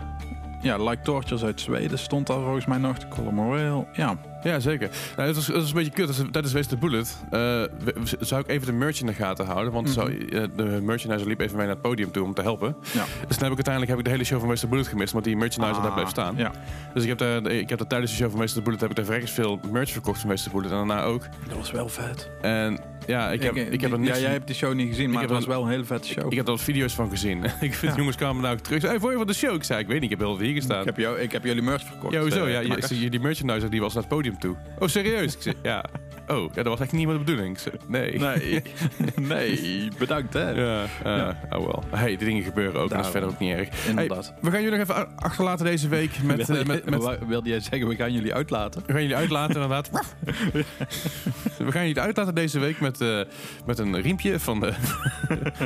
Ja, 0.62 0.78
Like 0.78 1.02
Tortures 1.02 1.44
uit 1.44 1.62
Zweden 1.62 2.00
stond 2.00 2.28
daar 2.28 2.40
volgens 2.42 2.66
mij 2.66 2.78
nog. 2.78 2.98
De 3.00 3.08
Color 3.08 3.34
Morale. 3.34 3.86
Ja, 3.94 4.16
Ja, 4.44 4.60
zeker. 4.60 4.90
Nou, 5.16 5.28
het, 5.28 5.36
was, 5.36 5.48
het 5.48 5.56
was 5.56 5.68
een 5.68 5.74
beetje 5.76 5.92
kut. 5.92 6.16
Tijdens 6.32 6.54
Waste 6.54 6.70
the 6.70 6.78
Bullet 6.78 7.18
eh, 7.26 7.30
we- 7.32 7.94
zou 8.20 8.42
ik 8.42 8.48
even 8.48 8.66
de 8.68 8.74
merch 8.74 9.00
in 9.00 9.06
de 9.06 9.14
gaten 9.14 9.46
houden. 9.46 9.74
Want 9.74 9.90
zo, 9.90 10.02
eh, 10.08 10.44
de 10.56 10.64
merchandiser 10.84 11.28
liep 11.28 11.40
even 11.40 11.58
mee 11.58 11.66
naar 11.66 11.76
het 11.76 11.84
podium 11.84 12.12
toe 12.12 12.24
om 12.24 12.34
te 12.34 12.42
helpen. 12.42 12.76
Mhm. 12.80 12.98
Ja. 12.98 13.04
Dus 13.28 13.38
dan 13.38 13.50
heb 13.50 13.60
ik 13.60 13.68
uiteindelijk 13.68 13.88
heb 13.90 13.98
ik 14.00 14.04
de 14.06 14.12
hele 14.12 14.24
show 14.24 14.40
van 14.40 14.48
Waste 14.48 14.66
the 14.66 14.72
Bullet 14.72 14.88
gemist. 14.88 15.14
Want 15.14 15.26
die 15.26 15.38
merchandiser 15.38 15.84
daar 15.84 15.94
bleef 15.94 16.10
staan. 16.10 16.34
Ah, 16.34 16.40
Ja, 16.40 16.52
Dus 16.94 17.04
ik 17.04 17.10
heb, 17.10 17.18
daar, 17.18 17.46
ik 17.52 17.70
heb 17.70 17.78
daar 17.78 17.88
tijdens 17.88 18.12
de 18.12 18.18
show 18.18 18.30
van 18.30 18.40
Waste 18.40 18.58
the 18.58 18.64
Bullet 18.64 18.82
heb 18.82 18.90
ik 18.90 18.96
daar 18.96 19.06
verrekens 19.06 19.32
veel 19.32 19.60
merch 19.72 19.92
verkocht 19.92 20.20
van 20.20 20.30
Waste 20.30 20.50
the 20.50 20.56
Bullet. 20.56 20.72
En 20.72 20.78
daarna 20.78 21.04
ook. 21.04 21.22
dat 21.48 21.58
was 21.58 21.72
wel 21.72 21.90
vet. 21.90 22.30
En 22.42 22.80
ja, 23.08 23.32
ik 23.32 23.44
heb, 23.44 23.56
ik, 23.56 23.82
heb 23.82 23.92
er 23.92 23.98
ja, 24.00 24.04
niks... 24.06 24.20
jij 24.20 24.32
hebt 24.32 24.48
die 24.48 24.56
show 24.56 24.74
niet 24.74 24.88
gezien, 24.88 25.12
maar 25.12 25.22
het 25.22 25.32
was 25.32 25.46
wel 25.46 25.64
een 25.64 25.70
hele 25.70 25.84
vette 25.86 26.08
show. 26.08 26.26
Ik 26.32 26.38
heb 26.38 26.46
er 26.46 26.52
wat 26.52 26.62
video's 26.62 26.94
van 26.94 27.10
gezien. 27.10 27.44
ik 27.60 27.74
vind 27.74 27.92
Ja. 27.92 27.98
jongens 27.98 28.16
kwamen 28.16 28.42
nou 28.42 28.54
ook 28.56 28.62
terug. 28.62 28.82
Hey, 28.82 29.00
voor 29.00 29.12
je 29.12 29.18
van 29.18 29.28
de 29.28 29.34
show? 29.34 29.56
Ik 29.56 29.64
zei, 29.64 29.80
ik 29.80 29.88
weet 29.88 29.96
niet, 30.02 30.12
ik 30.12 30.18
heb 30.18 30.20
wel 30.28 30.40
hier 30.40 30.54
gestaan. 30.54 30.80
Ik 30.80 30.86
heb, 30.86 30.98
jou, 30.98 31.20
ik 31.20 31.32
heb 31.32 31.44
jullie 31.44 31.62
merch 31.64 31.84
verkocht. 31.84 32.14
Ja, 32.14 32.20
hoezo? 32.22 32.46
eh, 32.46 32.64
Ja, 32.68 33.10
die 33.10 33.20
merchandiser 33.20 33.70
die 33.70 33.82
was 33.82 33.94
naar 33.94 34.04
het 34.04 34.12
podium 34.12 34.31
toe. 34.38 34.56
Oh, 34.80 34.88
serieus? 34.88 35.36
Ik 35.36 35.42
zei, 35.42 35.56
ja. 35.64 35.86
Oh, 36.28 36.42
ja, 36.54 36.64
dat 36.64 36.66
was 36.66 36.80
echt 36.80 36.92
niet 36.92 37.08
meer 37.08 37.18
de 37.18 37.24
bedoeling. 37.24 37.60
Zei, 37.60 37.76
nee. 37.88 38.20
Nee, 38.20 38.62
nee, 39.16 39.88
bedankt 39.98 40.34
hè. 40.34 40.50
Ja, 40.50 40.84
Ja. 41.04 41.40
oh 41.50 41.66
wel. 41.66 41.84
Hey, 41.90 42.08
die 42.08 42.18
dingen 42.28 42.44
gebeuren 42.44 42.82
ook. 42.82 42.90
Dat 42.90 43.06
is 43.06 43.12
verder 43.12 43.30
ook 43.30 43.40
niet 43.40 43.54
erg. 43.54 43.88
Inderdaad. 43.88 44.26
Hey, 44.26 44.36
we 44.42 44.52
gaan 44.52 44.62
jullie 44.62 44.78
nog 44.78 44.90
even 44.90 45.16
achterlaten 45.18 45.66
deze 45.66 45.88
week 45.88 46.12
met... 46.24 46.38
Wilde 46.48 46.62
eh, 46.62 46.68
met, 46.68 46.90
met 46.90 47.04
jij- 47.04 47.18
wilde 47.28 47.50
jij 47.50 47.60
zeggen, 47.60 47.88
we 47.88 47.96
gaan 47.96 48.14
jullie 48.14 48.34
uitlaten? 48.34 48.84
we 48.86 48.92
gaan 48.92 49.02
jullie 49.02 49.16
uitlaten 49.18 49.54
inderdaad. 49.62 49.90
we 51.58 51.72
gaan 51.72 51.88
jullie 51.88 52.02
uitlaten 52.02 52.36
deze 52.36 52.60
week 52.60 52.80
met, 52.80 53.02
eh, 53.02 53.20
met 53.66 53.80
een 53.80 54.02
riempje 54.02 54.40
van 54.40 54.60
de... 54.60 54.74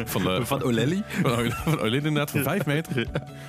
van 0.05 0.24
de 0.24 0.45
Van 0.45 0.63
Olelli. 0.63 1.03
van, 1.07 1.86
inderdaad, 1.93 2.32
van 2.32 2.43
5 2.43 2.66
meter. 2.66 3.05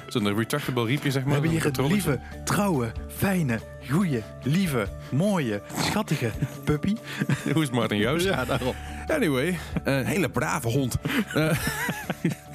Zo'n 0.08 0.36
retractable 0.36 0.84
riempje, 0.86 1.10
zeg 1.10 1.24
maar. 1.24 1.24
We 1.24 1.32
hebben 1.32 1.50
hier 1.50 1.62
controletje. 1.62 1.94
lieve, 2.10 2.20
trouwe, 2.44 2.92
fijne, 3.16 3.58
goeie, 3.90 4.22
lieve, 4.42 4.86
mooie, 5.12 5.60
schattige 5.82 6.30
puppy. 6.64 6.96
Hoe 7.52 7.62
is 7.62 7.70
Martin 7.70 7.98
Joost? 7.98 8.24
Ja, 8.24 8.44
daarom. 8.44 8.74
Anyway, 9.06 9.58
een 9.84 10.06
hele 10.06 10.28
brave 10.28 10.68
hond. 10.68 10.96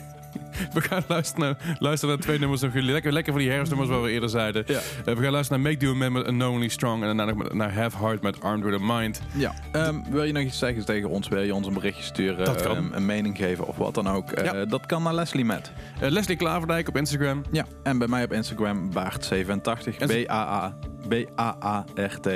We 0.74 0.82
gaan 0.82 1.04
luisteren 1.08 1.42
naar, 1.60 1.76
luisteren 1.80 2.16
naar 2.16 2.24
twee 2.24 2.40
nummers 2.40 2.62
nog 2.62 2.74
jullie. 2.74 2.92
Lekker, 2.92 3.12
lekker 3.14 3.32
voor 3.34 3.42
die 3.42 3.52
herfstnummers 3.52 3.90
waar 3.90 4.02
we 4.02 4.12
eerder 4.12 4.30
zeiden. 4.30 4.64
Ja. 4.68 4.80
Eh, 5.06 5.16
we 5.16 5.22
gaan 5.24 5.32
luisteren 5.32 5.62
naar 5.62 5.72
Make 5.72 5.86
Do 5.86 5.96
Man 5.96 6.12
met 6.12 6.28
Unknowingly 6.28 6.68
Strong. 6.68 7.04
En 7.04 7.18
daarna 7.18 7.34
naar 7.54 7.74
Have 7.74 7.98
Heart 7.98 8.22
met 8.22 8.42
Armed 8.42 8.64
With 8.66 8.82
A 8.90 8.98
Mind. 9.00 9.22
Ja. 9.34 9.54
Ehm, 9.72 9.96
wil 10.10 10.24
je 10.24 10.34
nog 10.34 10.44
iets 10.44 10.58
zeggen 10.60 10.86
tegen 10.86 11.10
ons? 11.10 11.28
Wil 11.28 11.42
je 11.42 11.56
ons 11.56 11.68
een 11.68 11.74
berichtje 11.74 12.04
sturen? 12.04 12.46
Dat 12.46 12.62
kan. 12.62 12.76
ehm, 12.76 12.94
een 12.94 13.06
mening 13.06 13.38
geven 13.38 13.68
of 13.68 13.78
wat 13.78 13.94
dan 13.96 14.08
ook? 14.10 14.32
Eh, 14.32 14.46
Ja. 14.46 14.66
Dat 14.66 14.86
kan 14.86 15.04
naar 15.04 15.14
Leslie 15.14 15.46
Met. 15.46 15.72
Eh, 16.02 16.10
Leslie 16.10 16.38
Klaverdijk 16.38 16.88
op 16.88 16.98
Instagram. 16.98 17.44
Ja. 17.52 17.66
En 17.84 17.98
bij 17.98 18.08
mij 18.08 18.24
op 18.24 18.34
Instagram 18.34 18.92
Baart87. 18.94 19.98
En 20.00 20.08
ze- 20.08 20.24
B-A-A. 20.28 20.78
B-A-A-R-T. 21.08 22.28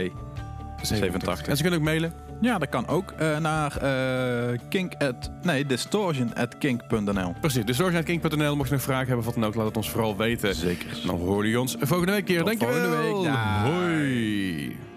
87. 0.81 1.47
En 1.47 1.55
ze 1.55 1.61
kunnen 1.61 1.79
ook 1.79 1.85
mailen. 1.85 2.13
Ja, 2.41 2.57
dat 2.57 2.69
kan 2.69 2.87
ook 2.87 3.11
eh, 3.11 3.37
naar 3.37 3.77
eh, 3.77 4.59
kink 4.69 4.93
at, 4.97 5.31
nee, 5.41 5.65
distortion 5.65 6.35
at 6.35 6.57
kink.nl. 6.57 7.33
Precies, 7.41 7.65
dus 7.65 7.77
zorg.king.nl. 7.77 8.55
Mocht 8.55 8.69
je 8.69 8.73
nog 8.75 8.83
vragen 8.83 9.07
hebben 9.07 9.17
of 9.17 9.25
wat 9.25 9.33
dan 9.33 9.43
ook, 9.43 9.55
laat 9.55 9.65
het 9.65 9.77
ons 9.77 9.89
vooral 9.89 10.17
weten. 10.17 10.55
Zeker. 10.55 10.87
Dan 11.05 11.15
horen 11.15 11.43
jullie 11.43 11.59
ons 11.59 11.75
volgende 11.79 12.11
week 12.11 12.25
keer. 12.25 12.37
Tot 12.37 12.45
Dankjewel. 12.47 12.75
volgende 12.75 13.13
week. 13.13 13.23
Dag. 13.23 13.63
Hoi. 13.63 14.94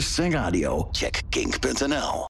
Radio, 0.00 0.90
check 0.92 1.24
kink.nl. 1.30 2.16